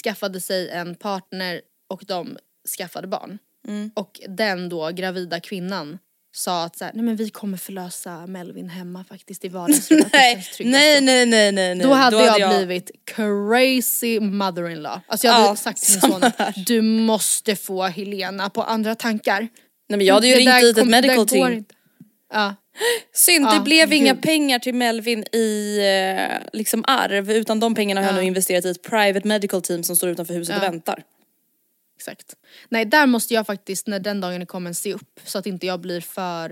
skaffade 0.03 0.41
sig 0.41 0.69
en 0.69 0.95
partner 0.95 1.61
och 1.89 2.03
de 2.07 2.37
skaffade 2.77 3.07
barn. 3.07 3.37
Mm. 3.67 3.91
Och 3.95 4.21
den 4.27 4.69
då 4.69 4.89
gravida 4.89 5.39
kvinnan 5.39 5.97
sa 6.35 6.63
att 6.63 6.77
så 6.77 6.85
här, 6.85 6.91
nej 6.95 7.03
men 7.05 7.15
vi 7.15 7.29
kommer 7.29 7.57
förlösa 7.57 8.27
Melvin 8.27 8.69
hemma 8.69 9.03
faktiskt 9.03 9.45
i 9.45 9.47
vardagsrummet. 9.47 10.07
Nej, 10.13 10.35
nej, 10.35 10.43
så." 10.43 10.63
nej, 10.63 11.01
nej, 11.01 11.25
nej, 11.25 11.51
nej. 11.51 11.79
Då 11.79 11.93
hade 11.93 12.23
jag, 12.23 12.49
blivit 12.57 12.91
crazy 13.05 14.19
mother-in-law. 14.19 14.99
Alltså 15.07 15.27
jag 15.27 15.33
hade 15.33 15.47
Ja, 15.47 15.55
sagt 15.55 15.81
till 15.81 15.99
min 16.09 16.21
son 16.21 16.31
du 16.65 16.81
måste 16.81 17.55
få 17.55 17.83
Helena 17.83 18.49
på 18.49 18.63
andra 18.63 18.95
tankar. 18.95 19.39
Nej 19.89 19.97
men 19.97 20.05
jag 20.05 20.13
hade 20.13 20.27
ju 20.27 20.33
Det 20.33 20.39
ringt 20.39 20.61
dit 20.61 20.77
ett 20.77 20.87
medical 20.87 21.27
team. 21.27 21.65
Ja. 22.33 22.55
Synd, 23.13 23.47
det 23.49 23.59
blev 23.59 23.93
inga 23.93 24.13
gud. 24.13 24.21
pengar 24.23 24.59
till 24.59 24.75
Melvin 24.75 25.23
i 25.31 25.77
eh, 25.79 26.37
liksom 26.53 26.83
arv 26.87 27.31
utan 27.31 27.59
de 27.59 27.75
pengarna 27.75 28.01
har 28.01 28.07
jag 28.07 28.15
Ja. 28.17 28.21
nu 28.21 28.27
investerat 28.27 28.65
i 28.65 28.69
ett 28.69 28.83
private 28.83 29.27
medical 29.27 29.61
team 29.61 29.83
som 29.83 29.95
står 29.95 30.09
utanför 30.09 30.33
huset 30.33 30.55
och 30.57 30.63
Ja. 30.63 30.69
väntar. 30.71 31.03
Exakt. 31.97 32.35
Nej 32.69 32.85
där 32.85 33.05
måste 33.05 33.33
jag 33.33 33.45
faktiskt 33.45 33.87
när 33.87 33.99
den 33.99 34.21
dagen 34.21 34.45
kommer 34.45 34.73
se 34.73 34.93
upp 34.93 35.19
så 35.23 35.37
att 35.37 35.45
inte 35.45 35.65
jag 35.65 35.79
blir 35.79 36.01
för 36.01 36.51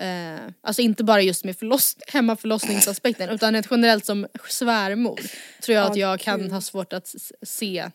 eh, 0.00 0.40
Alltså 0.62 0.82
inte 0.82 1.04
bara 1.04 1.22
just 1.22 1.44
med 1.44 1.58
förloss, 1.58 1.96
hemmaförlossningsaspekten 2.06 3.28
utan 3.30 3.54
ett 3.54 3.66
generellt 3.70 4.06
som 4.06 4.26
svärmor 4.48 5.20
tror 5.62 5.74
jag 5.76 5.84
Ja, 5.86 5.90
att 5.90 5.96
jag 5.96 6.20
kan 6.20 6.40
gud. 6.40 6.52
ha 6.52 6.60
svårt 6.60 6.92
att 6.92 7.14
se 7.42 7.90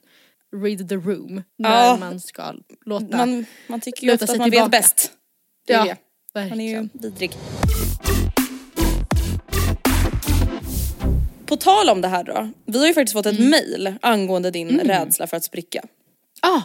read 0.64 0.90
the 0.90 0.96
room 0.96 1.44
när 1.58 1.86
Ja. 1.86 1.98
man 2.00 2.20
ska 2.20 2.54
låta 2.86 3.18
Man, 3.18 3.46
man 3.68 3.82
tycker 3.82 4.08
ju 4.08 4.14
ofta 4.14 4.26
att 4.26 4.38
man 4.38 4.52
tillbaka. 4.52 4.64
vet 4.64 4.82
bäst. 4.84 5.12
Det 5.68 5.74
Ja, 5.74 5.96
det. 6.44 6.50
Han 6.50 6.62
är 6.62 6.68
ju 6.70 6.74
verkligen. 6.76 6.90
vidrig. 6.94 7.32
På 11.46 11.56
tal 11.58 11.90
om 11.90 12.02
det 12.02 12.08
här 12.08 12.24
då. 12.24 12.50
Vi 12.66 12.80
har 12.80 12.88
ju 12.88 12.94
faktiskt 12.94 13.14
fått 13.14 13.26
ett 13.26 13.38
Mm. 13.40 13.50
mail 13.50 13.94
angående 14.02 14.52
din 14.52 14.80
rädsla 14.80 15.28
för 15.28 15.38
att 15.38 15.44
spricka. 15.44 15.84
Ah, 16.42 16.62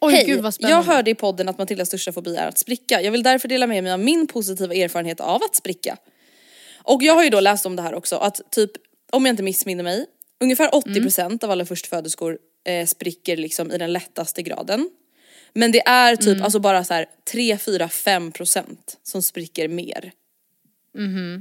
oj 0.00 0.12
Hej, 0.12 0.24
gud 0.26 0.40
vad 0.42 0.54
spännande. 0.54 0.76
jag 0.76 0.94
hörde 0.94 1.10
i 1.10 1.14
podden 1.14 1.48
att 1.48 1.58
Matildas 1.58 1.88
största 1.88 2.12
fobi 2.12 2.36
är 2.36 2.48
att 2.48 2.58
spricka. 2.58 3.02
Jag 3.02 3.12
vill 3.12 3.22
därför 3.22 3.48
dela 3.48 3.66
med 3.66 3.82
mig 3.84 3.92
av 3.92 4.00
min 4.00 4.26
positiva 4.26 4.74
erfarenhet 4.74 5.20
av 5.20 5.42
att 5.42 5.54
spricka. 5.56 5.96
Och 6.82 7.02
jag 7.02 7.14
har 7.14 7.24
ju 7.24 7.30
då 7.30 7.40
läst 7.40 7.66
om 7.66 7.76
det 7.76 7.82
här 7.82 7.94
också 7.94 8.16
att 8.16 8.40
typ, 8.50 8.70
om 9.12 9.26
jag 9.26 9.32
inte 9.32 9.42
missminner 9.42 9.84
mig, 9.84 10.06
ungefär 10.40 10.68
80% 10.68 11.44
av 11.44 11.50
alla 11.50 11.64
förstföderskor 11.66 12.38
eh, 12.64 12.86
spricker 12.86 13.36
liksom 13.36 13.70
i 13.72 13.78
den 13.78 13.92
lättaste 13.92 14.42
graden. 14.42 14.90
Men 15.54 15.72
det 15.72 15.80
är 15.86 16.16
typ 16.16 16.42
alltså 16.42 16.58
bara 16.58 16.84
så 16.84 16.94
här 16.94 17.06
3, 17.32 17.58
4, 17.58 17.86
5% 17.86 18.64
som 19.02 19.22
spricker 19.22 19.68
mer. 19.68 20.12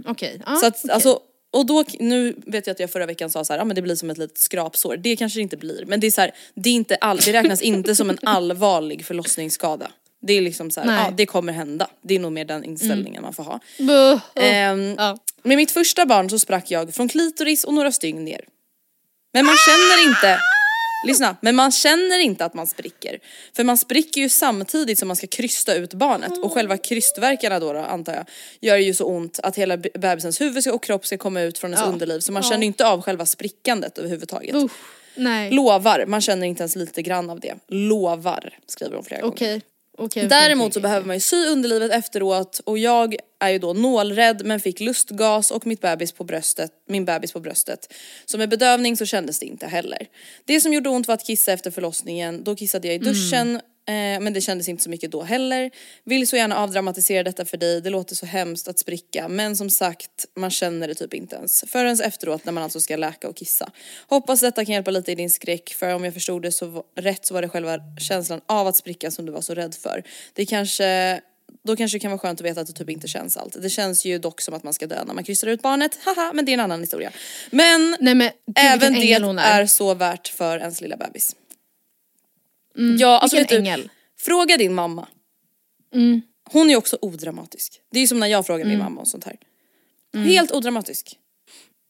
Okej. 0.05 0.41
ah, 0.45 0.55
Så 0.55 0.65
att, 0.65 0.77
okej. 0.83 0.91
alltså, 0.93 1.19
och 1.51 1.65
då, 1.65 1.83
nu 1.99 2.35
vet 2.45 2.67
jag 2.67 2.73
att 2.73 2.79
jag 2.79 2.91
förra 2.91 3.05
veckan 3.05 3.29
sa 3.29 3.43
så 3.43 3.53
här, 3.53 3.57
ja 3.59 3.65
men 3.65 3.75
det 3.75 3.81
blir 3.81 3.95
som 3.95 4.09
ett 4.09 4.17
litet 4.17 4.37
skrapsår. 4.37 4.97
Det 4.97 5.15
kanske 5.15 5.39
det 5.39 5.43
inte 5.43 5.57
blir, 5.57 5.85
men 5.85 5.99
det 5.99 6.07
är 6.07 6.11
så 6.11 6.21
här, 6.21 6.31
det, 6.53 6.69
är 6.69 6.73
inte 6.73 6.95
all, 6.95 7.17
det 7.17 7.33
räknas 7.33 7.61
inte 7.61 7.95
som 7.95 8.09
en 8.09 8.17
allvarlig 8.23 9.05
förlossningsskada. 9.05 9.91
Det 10.21 10.33
är 10.33 10.41
liksom 10.41 10.71
så 10.71 10.81
här, 10.81 11.03
ja 11.05 11.11
det 11.17 11.25
kommer 11.25 11.53
hända. 11.53 11.87
Det 12.01 12.15
är 12.15 12.19
nog 12.19 12.31
mer 12.31 12.45
den 12.45 12.63
inställningen 12.63 13.21
man 13.21 13.33
får 13.33 13.43
ha. 13.43 13.59
Buh. 13.77 14.19
Ehm, 14.35 14.95
Ja. 14.97 15.17
Med 15.43 15.57
mitt 15.57 15.71
första 15.71 16.05
barn 16.05 16.29
så 16.29 16.39
sprack 16.39 16.71
jag 16.71 16.93
från 16.93 17.09
klitoris 17.09 17.63
och 17.63 17.73
några 17.73 17.91
stygn 17.91 18.25
ner. 18.25 18.41
Men 19.33 19.45
man 19.45 19.55
känner 19.67 20.09
inte, 20.09 20.39
lyssna, 21.07 21.35
men 21.41 21.55
man 21.55 21.71
känner 21.71 22.19
inte 22.19 22.45
att 22.45 22.53
man 22.53 22.67
spricker. 22.67 23.19
För 23.55 23.63
man 23.63 23.77
spricker 23.77 24.21
ju 24.21 24.29
samtidigt 24.29 24.99
som 24.99 25.07
man 25.07 25.17
ska 25.17 25.27
krysta 25.27 25.73
ut 25.75 25.93
barnet 25.93 26.37
och 26.37 26.53
själva 26.53 26.77
krystverkarna 26.77 27.59
då, 27.59 27.73
då 27.73 27.79
antar 27.79 28.13
jag 28.13 28.25
gör 28.59 28.77
ju 28.77 28.93
så 28.93 29.05
ont 29.05 29.39
att 29.43 29.55
hela 29.55 29.77
be- 29.77 29.89
bebisens 29.93 30.41
huvud 30.41 30.67
och 30.67 30.83
kropp 30.83 31.05
ska 31.05 31.17
komma 31.17 31.41
ut 31.41 31.57
från 31.57 31.71
ens 31.71 31.85
Ja. 31.85 31.91
underliv 31.91 32.19
så 32.19 32.31
man 32.31 32.43
känner 32.43 32.59
ju 32.61 32.65
inte 32.65 32.87
av 32.87 33.01
själva 33.01 33.25
sprickandet 33.25 33.97
överhuvudtaget. 33.97 34.55
Usch, 34.55 34.71
nej. 35.15 35.51
Lovar, 35.51 36.05
man 36.07 36.21
känner 36.21 36.47
inte 36.47 36.61
ens 36.63 36.75
lite 36.75 37.01
grann 37.01 37.29
av 37.29 37.39
det. 37.39 37.55
Lovar, 37.67 38.57
skriver 38.67 38.95
hon 38.95 39.05
flera 39.05 39.21
gånger. 39.21 39.35
Okej, 39.97 40.27
Däremot 40.27 40.65
okej, 40.65 40.73
så 40.73 40.79
okej. 40.79 40.81
behöver 40.81 41.07
man 41.07 41.15
ju 41.15 41.19
sy 41.19 41.45
underlivet 41.45 41.91
efteråt 41.91 42.61
och 42.65 42.77
jag 42.77 43.15
är 43.39 43.49
ju 43.49 43.59
då 43.59 43.73
nålrädd 43.73 44.45
men 44.45 44.59
fick 44.59 44.79
lustgas 44.79 45.51
och 45.51 45.67
mitt 45.67 45.81
bebis 45.81 46.11
på 46.11 46.23
bröstet, 46.23 46.71
min 46.87 47.05
bebis 47.05 47.31
på 47.31 47.39
bröstet. 47.39 47.93
Så 48.25 48.37
med 48.37 48.49
bedövning 48.49 48.97
så 48.97 49.05
kändes 49.05 49.39
det 49.39 49.45
inte 49.45 49.67
heller. 49.67 50.07
Det 50.45 50.61
som 50.61 50.73
gjorde 50.73 50.89
ont 50.89 51.07
var 51.07 51.15
att 51.15 51.25
kissa 51.25 51.51
efter 51.51 51.71
förlossningen, 51.71 52.43
då 52.43 52.55
kissade 52.55 52.87
jag 52.87 52.95
i 52.95 52.99
duschen 52.99 53.55
eh, 53.55 53.61
men 54.21 54.33
det 54.33 54.41
kändes 54.41 54.69
inte 54.69 54.83
så 54.83 54.89
mycket 54.89 55.11
då 55.11 55.23
heller. 55.23 55.71
Vill 56.03 56.27
så 56.27 56.35
gärna 56.35 56.57
avdramatisera 56.57 57.23
detta 57.23 57.45
för 57.45 57.57
dig, 57.57 57.81
det 57.81 57.89
låter 57.89 58.15
så 58.15 58.25
hemskt 58.25 58.67
att 58.67 58.79
spricka 58.79 59.27
men 59.27 59.55
som 59.55 59.69
sagt 59.69 60.25
man 60.35 60.51
känner 60.51 60.87
det 60.87 60.95
typ 60.95 61.13
inte 61.13 61.35
ens 61.35 61.63
förrän 61.67 62.01
efteråt 62.01 62.45
när 62.45 62.53
man 62.53 62.63
alltså 62.63 62.79
ska 62.79 62.95
läka 62.95 63.29
och 63.29 63.35
kissa. 63.35 63.71
Hoppas 64.07 64.41
detta 64.41 64.65
kan 64.65 64.73
hjälpa 64.73 64.91
lite 64.91 65.11
i 65.11 65.15
din 65.15 65.29
skräck 65.29 65.69
för 65.69 65.95
om 65.95 66.03
jag 66.03 66.13
förstod 66.13 66.41
det 66.41 66.51
så 66.51 66.83
rätt 66.95 67.25
så 67.25 67.33
var 67.33 67.41
det 67.41 67.49
själva 67.49 67.77
känslan 67.99 68.41
av 68.45 68.67
att 68.67 68.75
spricka 68.75 69.11
som 69.11 69.25
du 69.25 69.31
var 69.31 69.41
så 69.41 69.53
rädd 69.53 69.75
för. 69.75 70.03
Det 70.33 70.45
kanske 70.45 71.21
då 71.63 71.75
kanske 71.75 71.95
det 71.95 71.99
kan 71.99 72.11
vara 72.11 72.19
skönt 72.19 72.39
att 72.41 72.45
veta 72.45 72.61
att 72.61 72.67
det 72.67 72.73
typ 72.73 72.89
inte 72.89 73.07
känns 73.07 73.37
allt. 73.37 73.61
Det 73.61 73.69
känns 73.69 74.05
ju 74.05 74.19
dock 74.19 74.41
som 74.41 74.53
att 74.53 74.63
man 74.63 74.73
ska 74.73 74.87
dö 74.87 75.03
när 75.05 75.13
man 75.13 75.23
kryssar 75.23 75.47
ut 75.47 75.61
barnet, 75.61 75.99
haha 76.05 76.31
men 76.33 76.45
det 76.45 76.51
är 76.51 76.53
en 76.53 76.59
annan 76.59 76.79
historia. 76.79 77.11
Men 77.51 77.97
Nej 77.99 78.15
men 78.15 78.29
även 78.55 78.93
det 78.93 79.13
är. 79.13 79.39
är 79.39 79.65
så 79.65 79.93
värt 79.93 80.27
för 80.27 80.59
ens 80.59 80.81
lilla 80.81 80.97
bebis. 80.97 81.35
Mm, 82.77 82.97
Ja 82.97 83.19
alltså 83.19 83.37
vet 83.37 83.51
vilken 83.51 83.63
du, 83.63 83.69
ängel. 83.69 83.89
fråga 84.19 84.57
din 84.57 84.73
mamma. 84.73 85.07
Mm. 85.93 86.21
Hon 86.51 86.69
är 86.69 86.75
också 86.75 86.97
odramatisk. 87.01 87.81
Det 87.91 87.99
är 87.99 88.07
som 88.07 88.19
när 88.19 88.27
jag 88.27 88.45
frågar 88.45 88.65
min 88.65 88.79
mamma 88.79 89.01
och 89.01 89.07
sånt 89.07 89.23
här. 89.23 89.37
Helt 90.25 90.51
odramatisk. 90.51 91.17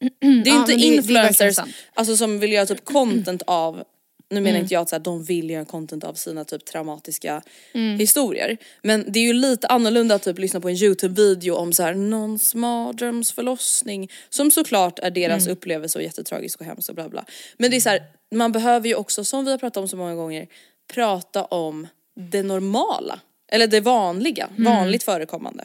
Det 0.20 0.26
är 0.26 0.30
Mm. 0.32 0.42
Ja, 0.46 0.56
inte 0.60 0.72
det- 0.72 0.78
det 0.78 0.84
influencers 0.96 1.54
sant. 1.56 1.70
alltså, 1.94 2.16
som 2.16 2.38
vill 2.38 2.52
göra 2.52 2.66
typ 2.66 2.84
content 2.84 3.42
av 3.46 3.84
nu 4.30 4.40
menar 4.40 4.50
Mm. 4.50 4.62
inte 4.62 4.74
jag 4.74 4.80
att 4.80 4.88
så 4.88 4.94
här, 4.96 5.00
de 5.02 5.24
vill 5.24 5.50
göra 5.50 5.64
content 5.64 6.04
av 6.04 6.14
sina 6.14 6.44
typ 6.44 6.64
traumatiska 6.64 7.42
Mm. 7.74 7.98
historier. 7.98 8.56
Men 8.82 9.04
det 9.12 9.18
är 9.18 9.22
ju 9.24 9.32
lite 9.32 9.66
annorlunda 9.66 10.14
att 10.14 10.22
typ 10.22 10.38
lyssna 10.38 10.60
på 10.60 10.68
en 10.68 10.74
YouTube-video 10.76 11.54
om 11.54 11.72
så 11.72 11.82
här 11.82 11.94
någons 11.94 12.54
mardrömsförlossning. 12.54 14.10
Som 14.28 14.50
såklart 14.50 14.98
är 14.98 15.10
deras 15.10 15.42
Mm. 15.42 15.52
upplevelse 15.52 15.98
och 15.98 16.02
jättetragisk 16.04 16.60
och 16.60 16.66
hemskt 16.66 16.88
och 16.88 16.94
bla 16.94 17.08
bla. 17.08 17.24
Men 17.58 17.70
det 17.70 17.76
är 17.76 17.80
så 17.80 17.88
här, 17.88 18.02
man 18.34 18.52
behöver 18.52 18.88
ju 18.88 18.94
också, 18.94 19.24
som 19.24 19.44
vi 19.44 19.50
har 19.50 19.58
pratat 19.58 19.76
om 19.76 19.88
så 19.88 19.96
många 19.96 20.14
gånger, 20.14 20.46
prata 20.92 21.44
om 21.44 21.88
det 22.30 22.42
normala. 22.42 23.20
Eller 23.48 23.66
det 23.66 23.80
vanliga, 23.80 24.48
vanligt 24.58 25.02
förekommande. 25.02 25.64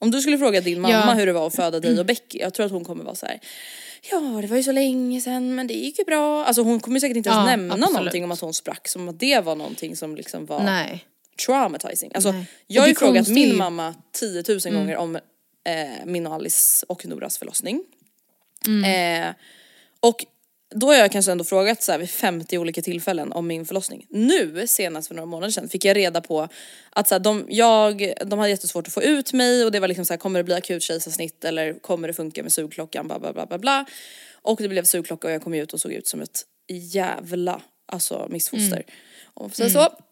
Om 0.00 0.10
du 0.10 0.20
skulle 0.20 0.38
fråga 0.38 0.60
din 0.60 0.80
mamma 0.80 0.94
Mm. 0.94 1.08
Ja. 1.08 1.14
hur 1.14 1.26
det 1.26 1.32
var 1.32 1.46
att 1.46 1.56
föda 1.56 1.80
dig 1.80 2.00
och 2.00 2.06
Becky, 2.06 2.38
jag 2.38 2.54
tror 2.54 2.66
att 2.66 2.72
hon 2.72 2.84
kommer 2.84 3.04
vara 3.04 3.14
så 3.14 3.26
här. 3.26 3.40
Ja 4.10 4.18
det 4.20 4.46
var 4.46 4.56
ju 4.56 4.62
så 4.62 4.72
länge 4.72 5.20
sedan 5.20 5.54
men 5.54 5.66
det 5.66 5.74
gick 5.74 5.98
ju 5.98 6.04
bra. 6.04 6.44
Alltså 6.44 6.62
hon 6.62 6.80
kommer 6.80 7.00
säkert 7.00 7.16
inte 7.16 7.28
ens 7.30 7.38
Ja, 7.38 7.46
nämna 7.46 7.74
absolut. 7.74 7.92
någonting 7.94 8.24
om 8.24 8.30
att 8.30 8.40
hon 8.40 8.54
sprack 8.54 8.88
som 8.88 9.08
att 9.08 9.20
det 9.20 9.40
var 9.44 9.56
någonting 9.56 9.96
som 9.96 10.16
liksom 10.16 10.46
var 10.46 10.62
Nej. 10.62 11.04
traumatizing. 11.46 12.10
Alltså 12.14 12.32
Nej. 12.32 12.46
jag 12.66 12.82
har 12.82 12.88
ju 12.88 12.94
frågat 12.94 13.16
konstiga 13.16 13.46
är 13.46 13.48
min 13.48 13.56
mamma 13.58 13.94
10 14.12 14.44
000 14.48 14.60
gånger 14.74 14.96
om 14.96 15.16
eh, 15.16 15.22
min 16.04 16.26
och 16.26 16.34
Alice 16.34 16.86
och 16.88 17.06
Noras 17.06 17.38
förlossning. 17.38 17.84
Eh, 18.86 19.34
och 20.00 20.24
då 20.74 20.86
har 20.86 20.94
jag 20.94 21.12
kanske 21.12 21.32
ändå 21.32 21.44
frågat 21.44 21.82
så 21.82 21.92
här 21.92 21.98
vid 21.98 22.10
50 22.10 22.58
olika 22.58 22.82
tillfällen 22.82 23.32
om 23.32 23.46
min 23.46 23.66
förlossning. 23.66 24.06
Nu 24.10 24.66
senast 24.66 25.08
för 25.08 25.14
några 25.14 25.26
månader 25.26 25.50
sedan 25.50 25.68
fick 25.68 25.84
jag 25.84 25.96
reda 25.96 26.20
på 26.20 26.48
att 26.90 27.08
så 27.08 27.14
här, 27.14 27.20
de, 27.20 27.46
jag, 27.48 28.12
de 28.26 28.38
hade 28.38 28.50
jättesvårt 28.50 28.86
att 28.86 28.92
få 28.92 29.02
ut 29.02 29.32
mig 29.32 29.64
och 29.64 29.72
det 29.72 29.80
var 29.80 29.88
liksom 29.88 30.04
så 30.04 30.12
här, 30.12 30.18
kommer 30.18 30.40
det 30.40 30.44
bli 30.44 30.54
akut 30.54 30.82
kejsarsnitt 30.82 31.44
eller 31.44 31.78
kommer 31.78 32.08
det 32.08 32.14
funka 32.14 32.42
med 32.42 32.52
sugklockan 32.52 33.06
bla 33.06 33.18
bla 33.18 33.32
bla 33.32 33.46
bla 33.46 33.58
bla. 33.58 33.86
Och 34.42 34.58
det 34.62 34.68
blev 34.68 34.84
sugklocka 34.84 35.28
och 35.28 35.34
jag 35.34 35.42
kom 35.42 35.54
ut 35.54 35.72
och 35.72 35.80
såg 35.80 35.92
ut 35.92 36.08
som 36.08 36.20
ett 36.20 36.42
jävla 36.68 37.60
alltså 37.92 38.26
missfoster. 38.30 38.84
Om 39.34 39.44
man 39.44 39.50
får 39.50 39.56
säga 39.56 39.70
så. 39.70 40.05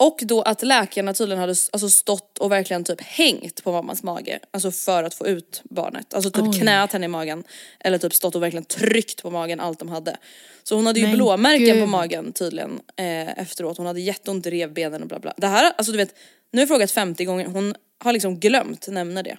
Och 0.00 0.18
då 0.22 0.42
att 0.42 0.62
läkarna 0.62 1.14
tydligen 1.14 1.40
hade 1.40 1.54
alltså 1.72 1.88
stått 1.88 2.38
och 2.38 2.52
verkligen 2.52 2.84
typ 2.84 3.00
hängt 3.00 3.64
på 3.64 3.72
mammas 3.72 4.02
mage. 4.02 4.38
Alltså 4.50 4.70
för 4.70 5.04
att 5.04 5.14
få 5.14 5.26
ut 5.26 5.62
barnet. 5.64 6.14
Alltså 6.14 6.30
typ 6.30 6.44
Oj. 6.44 6.60
knät 6.60 6.92
henne 6.92 7.04
i 7.04 7.08
magen. 7.08 7.44
Eller 7.80 7.98
typ 7.98 8.14
stått 8.14 8.34
och 8.34 8.42
verkligen 8.42 8.64
tryckt 8.64 9.22
på 9.22 9.30
magen 9.30 9.60
allt 9.60 9.78
de 9.78 9.88
hade. 9.88 10.16
Så 10.62 10.74
hon 10.74 10.86
hade 10.86 11.00
ju 11.00 11.06
Men 11.06 11.14
blåmärken 11.14 11.76
på 11.76 11.80
gud. 11.80 11.88
magen 11.88 12.32
tydligen 12.32 12.80
eh, 12.96 13.38
efteråt. 13.38 13.76
Hon 13.76 13.86
hade 13.86 14.00
jätteont 14.00 14.46
i 14.46 14.50
revbenen 14.50 15.02
och 15.02 15.08
bla 15.08 15.18
bla. 15.18 15.34
Det 15.36 15.46
här, 15.46 15.72
alltså 15.78 15.92
du 15.92 15.98
vet, 15.98 16.14
nu 16.52 16.58
har 16.58 16.62
jag 16.62 16.68
frågat 16.68 16.90
50 16.90 17.24
gånger. 17.24 17.46
Hon 17.46 17.74
har 17.98 18.12
liksom 18.12 18.40
glömt 18.40 18.88
nämna 18.88 19.22
det. 19.22 19.38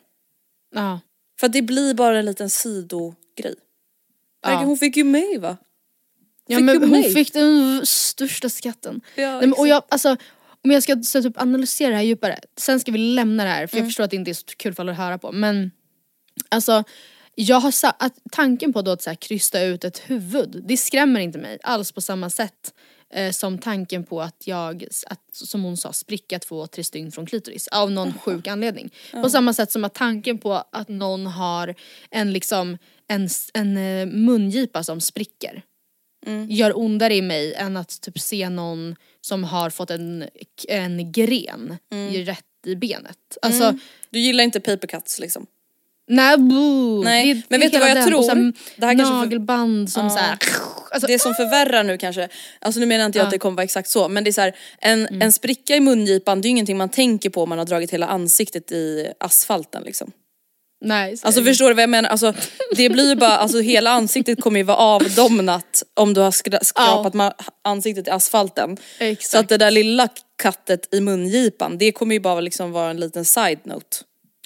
Ja. 0.75 0.99
För 1.39 1.47
att 1.47 1.53
det 1.53 1.61
blir 1.61 1.93
bara 1.93 2.19
en 2.19 2.25
liten 2.25 2.49
sidogrej. 2.49 3.55
Ja. 4.41 4.63
hon 4.63 4.77
fick 4.77 4.97
ju 4.97 5.03
mig 5.03 5.37
va? 5.37 5.57
Ja 6.47 6.59
men 6.59 6.77
hon 6.81 6.89
mig. 6.89 7.13
fick 7.13 7.33
den 7.33 7.85
största 7.85 8.49
skatten. 8.49 9.01
Ja, 9.15 9.31
Nej, 9.31 9.39
men, 9.39 9.53
och 9.53 9.67
jag, 9.67 9.83
alltså, 9.89 10.17
om 10.63 10.71
jag 10.71 10.83
ska 10.83 11.01
så, 11.03 11.23
typ, 11.23 11.41
analysera 11.41 11.89
det 11.89 11.95
här 11.95 12.03
djupare, 12.03 12.39
sen 12.57 12.79
ska 12.79 12.91
vi 12.91 12.97
lämna 12.97 13.43
det 13.43 13.49
här 13.49 13.67
för 13.67 13.77
jag 13.77 13.81
Mm. 13.81 13.89
förstår 13.89 14.03
att 14.03 14.09
det 14.09 14.15
inte 14.15 14.31
är 14.31 14.33
så 14.33 14.45
kul 14.57 14.73
för 14.73 14.83
alla 14.83 14.91
att 14.91 14.97
höra 14.97 15.17
på. 15.17 15.31
Men 15.31 15.71
alltså 16.49 16.83
jag 17.35 17.59
har 17.59 17.73
att 17.99 18.13
tanken 18.31 18.73
på 18.73 18.81
då 18.81 18.91
att 18.91 19.01
så 19.01 19.09
här, 19.09 19.15
krysta 19.15 19.61
ut 19.61 19.83
ett 19.83 19.99
huvud, 19.99 20.63
det 20.67 20.77
skrämmer 20.77 21.19
inte 21.19 21.37
mig 21.39 21.57
alls 21.63 21.91
på 21.91 22.01
samma 22.01 22.29
sätt 22.29 22.73
Eh, 23.13 23.31
som 23.31 23.57
tanken 23.57 24.03
på 24.03 24.21
att 24.21 24.47
jag, 24.47 24.85
att, 25.07 25.19
som 25.31 25.63
hon 25.63 25.77
sa, 25.77 25.93
spricka 25.93 26.39
två, 26.39 26.67
tre 26.67 26.83
stygn 26.83 27.11
från 27.11 27.25
klitoris 27.25 27.67
av 27.67 27.91
någon 27.91 28.13
sjuk 28.13 28.47
anledning. 28.47 28.93
På 29.11 29.29
samma 29.29 29.53
sätt 29.53 29.71
som 29.71 29.83
att 29.83 29.93
tanken 29.93 30.37
på 30.37 30.53
att 30.71 30.87
någon 30.89 31.27
har 31.27 31.75
en 32.09 32.33
liksom 32.33 32.77
en, 33.07 33.29
en 33.53 33.77
eh, 33.77 34.05
mungipa 34.05 34.83
som 34.83 35.01
spricker 35.01 35.63
gör 36.47 36.77
ondare 36.77 37.15
i 37.15 37.21
mig 37.21 37.53
än 37.53 37.77
att 37.77 38.01
typ 38.01 38.19
se 38.19 38.49
någon 38.49 38.95
som 39.21 39.43
har 39.43 39.69
fått 39.69 39.91
en, 39.91 40.25
en 40.67 41.11
gren 41.11 41.77
i 42.11 42.23
rätt 42.23 42.43
i 42.65 42.75
benet. 42.75 43.37
Alltså, 43.41 43.77
Du 44.09 44.19
gillar 44.19 44.43
inte 44.43 44.59
paper 44.59 44.87
cuts 44.87 45.19
liksom? 45.19 45.45
nej, 46.11 46.37
boo. 46.37 47.03
Nej, 47.03 47.33
Det- 47.33 47.43
men 47.49 47.59
det 47.59 47.65
vet 47.65 47.73
du 47.73 47.79
vad 47.79 47.89
jag 47.89 47.97
den, 47.97 48.07
tror? 48.07 48.23
sen 48.23 48.53
Det 48.75 48.85
här 48.85 48.95
nagelband 48.95 49.91
som 49.91 50.03
Ja. 50.03 50.09
såhär... 50.09 50.37
Alltså, 50.91 51.07
Det 51.07 51.19
som 51.19 51.33
förvärrar 51.33 51.83
nu 51.83 51.97
kanske, 51.97 52.29
alltså 52.59 52.79
nu 52.79 52.85
menar 52.85 53.05
inte 53.05 53.17
jag 53.17 53.23
att 53.23 53.27
Ja. 53.27 53.35
det 53.35 53.39
kommer 53.39 53.55
vara 53.57 53.63
exakt 53.63 53.89
så 53.89 54.07
men 54.09 54.23
det 54.23 54.29
är 54.29 54.31
så 54.31 54.41
här, 54.41 54.55
en, 54.79 55.21
en 55.21 55.33
spricka 55.33 55.75
i 55.75 55.79
mungipan 55.79 56.41
det 56.41 56.45
är 56.45 56.49
ju 56.49 56.51
ingenting 56.51 56.77
man 56.77 56.89
tänker 56.89 57.29
på 57.29 57.43
om 57.43 57.49
man 57.49 57.57
har 57.57 57.65
dragit 57.65 57.91
hela 57.93 58.07
ansiktet 58.07 58.71
i 58.71 59.11
asfalten 59.19 59.83
liksom. 59.83 60.11
Nej, 60.81 61.17
så 61.17 61.27
Alltså 61.27 61.41
är 61.41 61.45
det. 61.45 61.49
förstår 61.51 61.67
du 61.69 61.73
vad 61.73 61.83
jag 61.83 61.89
menar? 61.89 62.09
Alltså, 62.09 62.33
det 62.75 62.89
blir 62.89 63.09
ju 63.09 63.15
bara, 63.15 63.37
alltså 63.37 63.59
hela 63.59 63.89
ansiktet 63.91 64.41
kommer 64.41 64.59
ju 64.59 64.63
vara 64.63 64.77
avdomnat 64.77 65.83
om 65.93 66.13
du 66.13 66.21
har 66.21 66.31
skra- 66.31 66.63
skrapat 66.63 67.13
ma- 67.13 67.33
ansiktet 67.63 68.07
i 68.07 68.11
asfalten. 68.11 68.77
Exakt. 68.99 69.31
Så 69.31 69.37
att 69.37 69.49
det 69.49 69.57
där 69.57 69.71
lilla 69.71 70.07
kattet 70.43 70.93
i 70.93 71.01
mungipan 71.01 71.77
det 71.77 71.91
kommer 71.91 72.15
ju 72.15 72.19
bara 72.19 72.39
liksom 72.41 72.71
vara 72.71 72.89
en 72.89 72.99
liten 72.99 73.25
side 73.25 73.59
note 73.63 73.97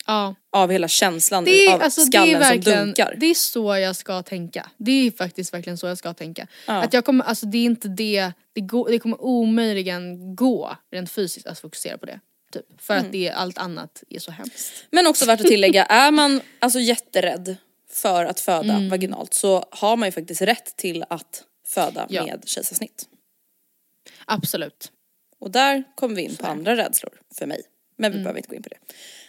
ja. 0.08 0.36
av 0.56 0.72
hela 0.72 0.88
känslan 0.88 1.46
Det 1.46 1.66
är, 1.68 1.74
av 1.74 1.82
alltså, 1.82 2.02
det 2.02 2.08
skallen 2.08 2.36
är 2.36 2.40
verkligen, 2.40 2.78
som 2.80 2.86
dunkar. 2.86 3.16
det 3.20 3.26
är 3.26 3.34
så 3.36 3.76
jag 3.78 3.96
ska 3.96 4.22
tänka. 4.24 4.70
Det 4.78 4.92
är 5.08 5.12
faktiskt 5.12 5.54
verkligen 5.54 5.78
så 5.78 5.88
jag 5.88 5.98
ska 5.98 6.14
tänka. 6.14 6.48
Ja. 6.68 6.74
Att 6.84 6.94
jag 6.94 7.06
kommer, 7.06 7.26
alltså 7.26 7.46
det 7.46 7.58
är 7.58 7.66
inte 7.66 7.88
det, 7.88 8.32
det, 8.56 8.62
går, 8.62 8.90
det 8.90 9.00
kommer 9.00 9.22
omöjligen 9.24 10.36
gå 10.36 10.78
rent 10.92 11.12
fysiskt 11.12 11.48
att 11.48 11.60
fokusera 11.60 11.98
på 11.98 12.06
det. 12.06 12.20
Typ. 12.54 12.82
För 12.82 12.94
Mm. 12.94 13.06
att 13.06 13.12
det, 13.12 13.30
allt 13.30 13.58
annat 13.58 14.04
är 14.10 14.20
så 14.20 14.32
hemskt. 14.32 14.74
Men 14.92 15.08
också 15.08 15.26
värt 15.26 15.40
att 15.42 15.48
tillägga, 15.48 15.86
är 15.90 16.12
man 16.12 16.42
alltså 16.60 16.80
jätterädd 16.80 17.56
för 17.92 18.26
att 18.26 18.40
föda 18.40 18.74
Mm. 18.74 18.90
vaginalt 18.90 19.34
så 19.34 19.66
har 19.72 19.98
man 19.98 20.08
ju 20.08 20.12
faktiskt 20.12 20.42
rätt 20.42 20.76
till 20.76 21.06
att 21.10 21.44
föda 21.68 22.08
Ja. 22.10 22.26
med 22.26 22.42
kejsarsnitt. 22.46 23.08
Absolut. 24.26 24.92
Och 25.40 25.52
där 25.52 25.84
kommer 25.96 26.16
vi 26.16 26.22
in 26.22 26.36
på 26.36 26.46
andra 26.48 26.76
rädslor 26.78 27.14
för 27.38 27.46
mig. 27.46 27.62
Men 27.98 28.06
Mm. 28.12 28.18
vi 28.20 28.24
behöver 28.24 28.40
inte 28.40 28.50
gå 28.50 28.56
in 28.56 28.64
på 28.64 28.70
det. 28.70 28.78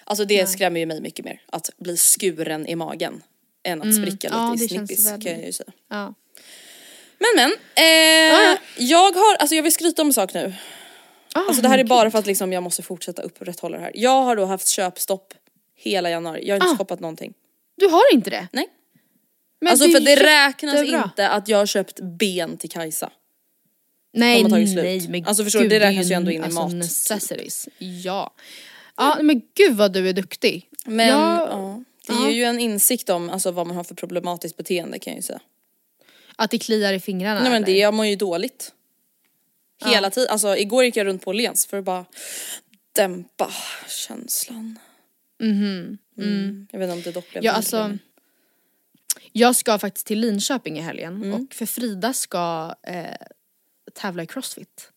Alltså 0.04 0.24
det 0.24 0.46
skrämmer 0.46 0.80
ju 0.80 0.86
mig 0.86 1.00
mycket 1.00 1.24
mer 1.24 1.42
att 1.46 1.70
bli 1.76 1.96
skuren 1.96 2.66
i 2.66 2.76
magen 2.76 3.22
än 3.62 3.82
att 3.82 3.94
spricka 3.94 4.28
lite 4.28 4.36
Mm. 4.38 4.48
Ja, 4.48 4.54
i 4.64 4.68
snippis 4.68 5.06
väldigt- 5.06 5.26
kan 5.28 5.36
jag 5.38 5.46
ju 5.46 5.52
säga. 5.52 5.72
Ja. 5.90 6.14
Men 7.18 7.28
men, 7.36 7.52
eh, 7.74 8.58
jag 8.76 9.12
har, 9.12 9.36
alltså 9.36 9.54
jag 9.56 9.62
vill 9.62 9.72
skryta 9.72 10.02
om 10.02 10.08
en 10.08 10.14
sak 10.14 10.34
nu. 10.34 10.54
Ah, 11.36 11.40
Alltså 11.48 11.62
det 11.62 11.68
här 11.68 11.78
är 11.78 11.84
bara 11.84 12.10
för 12.10 12.18
att 12.18 12.26
liksom 12.26 12.52
jag 12.52 12.62
måste 12.62 12.82
fortsätta 12.82 13.22
upprätthålla 13.22 13.76
det 13.76 13.82
här. 13.82 13.92
Jag 13.94 14.22
har 14.22 14.36
då 14.36 14.44
haft 14.44 14.68
köpstopp 14.68 15.34
hela 15.76 16.10
januari, 16.10 16.46
jag 16.48 16.54
har 16.54 16.60
inte 16.66 16.74
Ah. 16.74 16.78
shoppat 16.78 17.00
någonting. 17.00 17.34
Du 17.76 17.86
har 17.88 18.02
inte 18.14 18.30
det? 18.30 18.48
Nej. 18.52 18.66
Men 19.60 19.70
alltså 19.70 19.86
är 19.86 19.90
för 19.92 20.00
det 20.00 20.16
räknas 20.16 20.82
inte 20.84 21.28
att 21.28 21.48
jag 21.48 21.58
har 21.58 21.66
köpt 21.66 22.00
ben 22.00 22.56
till 22.56 22.70
Kajsa. 22.70 23.10
Nej, 24.12 24.44
nej 24.44 25.08
men 25.08 25.26
Alltså, 25.26 25.44
förstår 25.44 25.60
du, 25.60 25.68
det 25.68 25.80
räknas 25.80 26.10
ju 26.10 26.14
ändå 26.14 26.30
in 26.30 26.40
i 26.40 26.44
alltså 26.44 26.60
mat, 26.60 26.70
typ. 26.70 26.78
necessities. 26.78 27.68
Ja. 27.78 28.34
Ja 28.96 29.18
men 29.22 29.42
gud 29.54 29.76
vad 29.76 29.92
du 29.92 30.08
är 30.08 30.12
duktig. 30.12 30.68
Men 30.84 31.08
Ja, 31.08 31.48
ja, 31.50 31.82
det 32.06 32.12
ja. 32.12 32.26
ger 32.28 32.36
ju 32.36 32.44
en 32.44 32.60
insikt 32.60 33.10
om 33.10 33.30
alltså, 33.30 33.50
vad 33.50 33.66
man 33.66 33.76
har 33.76 33.84
för 33.84 33.94
problematiskt 33.94 34.56
beteende 34.56 34.98
kan 34.98 35.10
jag 35.12 35.18
ju 35.18 35.22
säga. 35.22 35.40
Att 36.36 36.50
det 36.50 36.58
kliar 36.58 36.92
i 36.92 37.00
fingrarna 37.00 37.40
Nej 37.40 37.50
men 37.50 37.64
eller? 37.64 37.66
det, 37.72 37.78
jag 37.78 37.94
mår 37.94 38.06
ju 38.06 38.16
dåligt. 38.16 38.72
Hela 39.84 40.10
tiden, 40.10 40.30
alltså 40.30 40.56
igår 40.56 40.84
gick 40.84 40.96
jag 40.96 41.06
runt 41.06 41.22
på 41.22 41.30
Åhléns 41.30 41.66
för 41.66 41.78
att 41.78 41.84
bara 41.84 42.04
dämpa 42.92 43.50
känslan. 43.88 44.78
Mm. 45.40 45.98
Jag 46.72 46.78
vet 46.78 46.86
inte 46.86 46.96
om 46.96 47.02
det 47.02 47.12
dock 47.12 47.30
blev 47.30 47.44
Ja 47.44 47.52
alltså 47.52 47.98
Jag 49.32 49.56
ska 49.56 49.78
faktiskt 49.78 50.06
till 50.06 50.20
Linköping 50.20 50.78
i 50.78 50.80
helgen 50.80 51.16
Mm. 51.22 51.34
och 51.34 51.54
för 51.54 51.66
Frida 51.66 52.12
ska 52.12 52.74
eh, 52.82 53.04
tävla 53.94 54.22
i 54.22 54.26
crossfit. 54.26 54.90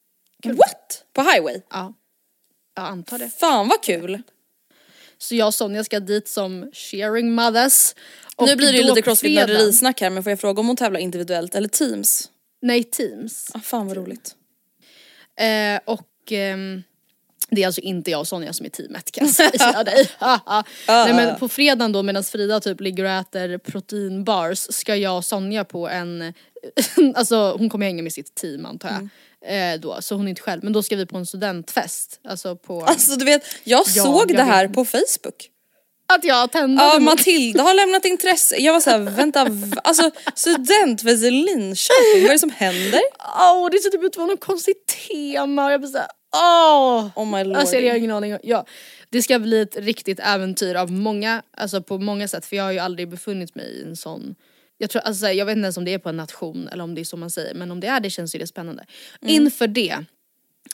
What? 0.45 1.03
På 1.13 1.21
highway? 1.21 1.61
Ja. 1.69 1.93
Jag 2.75 2.85
antar 2.85 3.19
det. 3.19 3.29
Fan 3.29 3.67
vad 3.67 3.83
kul! 3.83 4.21
Så 5.17 5.35
jag 5.35 5.47
och 5.47 5.53
Sonja 5.53 5.83
ska 5.83 5.99
dit 5.99 6.27
som 6.27 6.71
sharing 6.73 7.35
mothers. 7.35 7.95
Nu 8.41 8.55
blir 8.55 8.71
det 8.71 8.77
ju 8.77 8.83
lite 8.83 8.95
på 8.95 9.01
crossfit 9.01 9.37
fredag- 9.37 9.47
nörderisnack 9.53 10.01
här 10.01 10.09
men 10.09 10.23
får 10.23 10.29
jag 10.31 10.39
fråga 10.39 10.59
om 10.59 10.67
hon 10.67 10.75
tävlar 10.75 10.99
individuellt 10.99 11.55
eller 11.55 11.67
teams? 11.67 12.29
Nej 12.61 12.83
teams. 12.83 13.51
Ah, 13.53 13.59
fan 13.59 13.87
vad 13.87 13.97
roligt. 13.97 14.35
Eh, 15.37 15.79
och 15.85 16.31
ehm, 16.31 16.83
det 17.49 17.61
är 17.63 17.65
alltså 17.65 17.81
inte 17.81 18.11
jag 18.11 18.19
och 18.19 18.27
Sonja 18.27 18.53
som 18.53 18.65
är 18.65 18.69
teamet 18.69 19.11
kan 19.11 19.25
jag 19.25 19.35
säga 19.35 19.83
dig. 19.83 20.09
Nej 20.87 21.13
men 21.13 21.39
på 21.39 21.47
fredagen 21.49 21.91
då 21.91 22.03
medan 22.03 22.23
Frida 22.23 22.59
typ 22.59 22.81
ligger 22.81 23.03
och 23.03 23.09
äter 23.09 23.57
proteinbars 23.57 24.67
ska 24.69 24.95
jag 24.95 25.17
och 25.17 25.25
Sonja 25.25 25.65
på 25.65 25.89
en, 25.89 26.33
alltså 27.15 27.55
hon 27.57 27.69
kommer 27.69 27.85
hänga 27.85 28.03
med 28.03 28.13
sitt 28.13 28.35
team 28.35 28.65
antar 28.65 28.89
jag. 28.89 29.09
Eh, 29.73 29.79
då, 29.79 30.01
så 30.01 30.15
hon 30.15 30.25
är 30.25 30.29
inte 30.29 30.41
själv 30.41 30.63
men 30.63 30.73
då 30.73 30.83
ska 30.83 30.95
vi 30.95 31.05
på 31.05 31.17
en 31.17 31.25
studentfest. 31.25 32.19
Alltså 32.27 32.55
på 32.55 32.83
Alltså 32.83 33.15
du 33.15 33.25
vet, 33.25 33.43
jag 33.63 33.83
Ja, 33.95 34.03
såg 34.03 34.31
jag 34.31 34.37
det 34.37 34.43
här 34.43 34.67
vet. 34.67 34.75
på 34.75 34.85
Facebook. 34.85 35.49
Att 36.13 36.23
jag 36.23 36.51
tände 36.51 36.83
Ja, 36.83 36.99
Matilda 36.99 37.63
har 37.63 37.73
lämnat 37.73 38.05
intresse. 38.05 38.55
Jag 38.57 38.73
var 38.73 38.79
såhär, 38.79 38.99
vänta, 38.99 39.45
v- 39.45 39.77
alltså 39.83 40.11
studentfest 40.35 41.23
i 41.23 41.31
Linköping, 41.31 42.21
vad 42.21 42.25
är 42.25 42.29
det 42.33 42.39
som 42.39 42.49
händer? 42.49 43.01
Åh 43.39 43.69
det 43.71 43.79
ser 43.79 43.89
typ 43.89 44.03
ut 44.03 44.11
att 44.13 44.17
vara 44.17 44.27
något 44.27 44.39
konstigt 44.45 44.85
tema 45.09 45.65
och 45.65 45.71
jag 45.71 45.79
blir 45.81 45.89
såhär 45.89 46.07
åh. 46.35 47.07
Oh 47.15 47.25
my 47.37 47.43
lord. 47.43 47.57
Alltså 47.57 47.75
jag 47.75 47.91
har 47.93 47.97
ingen 47.97 48.11
aning. 48.11 48.37
Ja, 48.43 48.65
det 49.09 49.21
ska 49.21 49.39
bli 49.39 49.61
ett 49.61 49.75
riktigt 49.77 50.19
äventyr 50.19 50.75
av 50.75 50.91
många, 50.91 51.41
alltså 51.57 51.81
på 51.81 51.97
många 51.97 52.27
sätt 52.27 52.45
för 52.45 52.55
jag 52.55 52.63
har 52.63 52.71
ju 52.71 52.79
aldrig 52.79 53.09
befunnit 53.09 53.55
mig 53.55 53.65
i 53.65 53.83
en 53.83 53.95
sån 53.95 54.35
jag, 54.79 54.89
tror, 54.89 55.01
alltså, 55.01 55.27
jag 55.27 55.45
vet 55.45 55.55
inte 55.57 55.65
ens 55.65 55.77
om 55.77 55.85
det 55.85 55.93
är 55.93 55.99
på 55.99 56.09
en 56.09 56.17
nation 56.17 56.67
eller 56.71 56.83
om 56.83 56.95
det 56.95 57.01
är 57.01 57.05
så 57.05 57.17
man 57.17 57.29
säger 57.29 57.53
men 57.53 57.71
om 57.71 57.79
det 57.79 57.87
är 57.87 57.99
det 57.99 58.09
känns 58.09 58.35
ju 58.35 58.39
det 58.39 58.47
spännande. 58.47 58.85
Mm. 59.21 59.33
Inför 59.35 59.67
det 59.67 59.97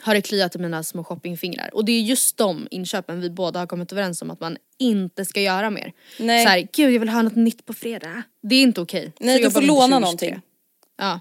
har 0.04 0.14
det 0.16 0.22
kliat 0.22 0.56
i 0.56 0.60
mina 0.60 0.84
små 0.84 1.04
shoppingfingrar 1.04 1.70
och 1.74 1.86
det 1.86 1.92
är 1.92 2.02
just 2.02 2.38
de 2.38 2.68
inköpen 2.72 3.22
vi 3.22 3.30
båda 3.30 3.60
har 3.60 3.68
kommit 3.68 3.92
överens 3.92 4.22
om 4.22 4.32
att 4.32 4.40
man 4.40 4.58
inte 4.80 5.26
ska 5.26 5.42
göra 5.42 5.70
mer. 5.70 5.94
Nej. 6.20 6.44
Så 6.46 6.50
här, 6.50 6.68
gud 6.74 6.94
jag 6.94 7.00
vill 7.00 7.10
ha 7.10 7.22
något 7.22 7.36
nytt 7.36 7.66
på 7.66 7.74
fredag. 7.74 8.24
Det 8.44 8.56
är 8.56 8.64
inte 8.64 8.82
okej. 8.82 9.12
Nej 9.20 9.38
Så 9.38 9.44
du 9.44 9.52
får 9.52 9.62
låna 9.62 10.00
2023. 10.00 10.00
någonting. 10.00 10.42
Ja. 10.98 11.20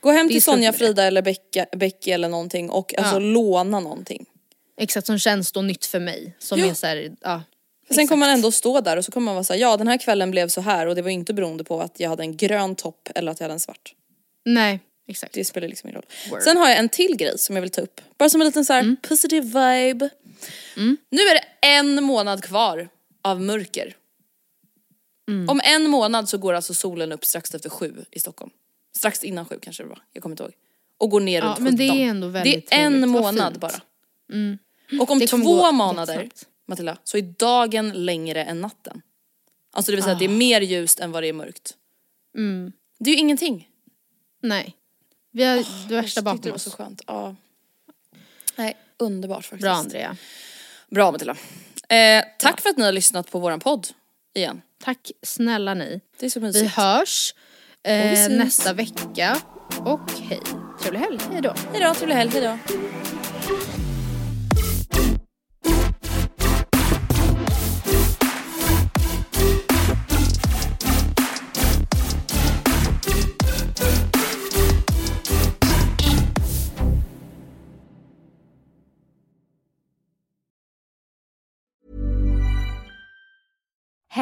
Gå 0.00 0.10
hem 0.10 0.28
till 0.28 0.42
Sonja. 0.42 0.72
Frida 0.72 1.04
eller 1.04 1.22
Becka, 1.22 1.66
Becky 1.76 2.10
eller 2.10 2.28
någonting 2.28 2.70
och 2.70 2.98
alltså 2.98 3.14
Ja. 3.14 3.18
låna 3.18 3.80
någonting. 3.80 4.26
Exakt 4.80 5.06
som 5.06 5.18
känns 5.18 5.52
då 5.52 5.62
nytt 5.62 5.86
för 5.86 6.00
mig. 6.00 6.36
Som 6.38 6.58
Ja. 6.60 6.66
är 6.66 6.74
såhär, 6.74 7.10
ja. 7.20 7.42
För 7.88 7.94
sen 7.94 8.08
kommer 8.08 8.20
man 8.20 8.28
exakt. 8.28 8.38
ändå 8.38 8.52
stå 8.52 8.80
där 8.80 8.96
och 8.96 9.04
så 9.04 9.12
kommer 9.12 9.24
man 9.24 9.34
vara 9.34 9.44
såhär, 9.44 9.60
ja 9.60 9.76
den 9.76 9.88
här 9.88 9.98
kvällen 9.98 10.30
blev 10.30 10.48
så 10.48 10.60
här 10.60 10.86
och 10.86 10.94
det 10.94 11.02
var 11.02 11.10
inte 11.10 11.34
beroende 11.34 11.64
på 11.64 11.80
att 11.80 12.00
jag 12.00 12.08
hade 12.08 12.22
en 12.22 12.36
grön 12.36 12.74
topp 12.76 13.08
eller 13.14 13.32
att 13.32 13.40
jag 13.40 13.44
hade 13.44 13.54
en 13.54 13.60
svart. 13.60 13.94
Nej, 14.44 14.80
exakt. 15.08 15.32
Det 15.32 15.44
spelar 15.44 15.68
liksom 15.68 15.88
ingen 15.88 16.02
roll. 16.02 16.10
Word. 16.30 16.42
Sen 16.42 16.56
har 16.56 16.68
jag 16.68 16.78
en 16.78 16.88
till 16.88 17.16
grej 17.16 17.38
som 17.38 17.56
jag 17.56 17.60
vill 17.62 17.70
ta 17.70 17.80
upp. 17.80 18.00
Bara 18.18 18.28
som 18.28 18.40
en 18.40 18.46
liten 18.46 18.64
såhär 18.64 18.80
Mm. 18.80 18.96
positive 19.02 19.46
vibe. 19.46 20.10
Nu 21.10 21.18
är 21.20 21.34
det 21.34 21.44
en 21.68 22.02
månad 22.04 22.44
kvar 22.44 22.88
av 23.22 23.40
mörker. 23.42 23.96
Mm. 25.28 25.48
Om 25.48 25.60
en 25.64 25.90
månad 25.90 26.28
så 26.28 26.38
går 26.38 26.54
alltså 26.54 26.74
solen 26.74 27.12
upp 27.12 27.24
strax 27.24 27.54
efter 27.54 27.70
sju 27.70 28.04
i 28.10 28.18
Stockholm. 28.20 28.50
Strax 28.96 29.24
innan 29.24 29.44
sju 29.44 29.58
kanske 29.62 29.82
det 29.82 29.88
var, 29.88 30.02
jag 30.12 30.22
kommer 30.22 30.32
inte 30.32 30.42
ihåg. 30.42 30.52
Och 30.98 31.10
går 31.10 31.20
ner 31.20 31.42
Ja, 31.42 31.46
runt 31.48 31.58
men 31.58 31.76
det 31.76 31.88
17. 31.88 31.98
är 32.00 32.08
ändå 32.10 32.28
väldigt 32.28 32.70
Det 32.70 32.76
är 32.76 32.80
en 32.86 32.92
trevligt. 32.92 33.08
Månad 33.10 33.58
bara. 33.58 33.80
Och 35.00 35.10
om 35.10 35.18
Det 35.18 35.26
två 35.26 35.72
månader. 35.72 36.28
Matilda, 36.66 36.98
så 37.04 37.18
är 37.18 37.22
dagen 37.22 38.04
längre 38.04 38.44
än 38.44 38.60
natten. 38.60 39.02
Alltså 39.72 39.92
det 39.92 39.96
vill 39.96 40.02
säga 40.02 40.12
att 40.12 40.18
det 40.18 40.24
är 40.24 40.28
Ah. 40.28 40.32
mer 40.32 40.60
ljust 40.60 41.00
än 41.00 41.12
vad 41.12 41.22
det 41.22 41.26
är 41.28 41.32
mörkt. 41.32 41.74
Mm. 42.36 42.72
Det 42.98 43.10
är 43.10 43.14
ju 43.14 43.20
ingenting. 43.20 43.68
Nej. 44.42 44.74
Vi 45.30 45.44
har 45.44 45.56
det 45.88 45.94
värsta 45.94 46.22
bakom 46.22 46.40
det 46.40 46.48
var 46.48 46.56
oss. 46.56 46.62
så 46.62 46.70
skönt. 46.70 47.02
Ja. 47.06 47.34
Nej, 48.56 48.76
underbart 48.98 49.44
faktiskt. 49.44 49.62
Bra 49.62 49.72
Andrea. 49.72 50.16
Bra 50.90 51.12
Matilda. 51.12 51.36
Eh, 51.88 52.24
tack 52.38 52.60
för 52.60 52.70
att 52.70 52.76
ni 52.76 52.84
har 52.84 52.92
lyssnat 52.92 53.30
på 53.30 53.38
våran 53.38 53.60
podd 53.60 53.88
igen. 54.34 54.62
Tack 54.84 55.10
snälla 55.22 55.74
ni. 55.74 56.00
Det 56.18 56.26
är 56.26 56.30
så 56.30 56.40
Vi 56.40 56.46
mysigt. 56.46 56.74
hörs 56.74 57.34
vi 57.82 57.90
eh, 57.90 58.14
syns. 58.14 58.28
nästa 58.28 58.72
vecka. 58.72 59.36
Och 59.84 60.10
hej. 60.28 60.40
Trevlig 60.82 61.00
helg. 61.00 61.18
Hej 61.32 61.42
då. 61.42 61.54
Hejdå, 61.72 61.94
trevlig 61.94 62.14
helg, 62.14 62.30
hejdå. 62.30 62.58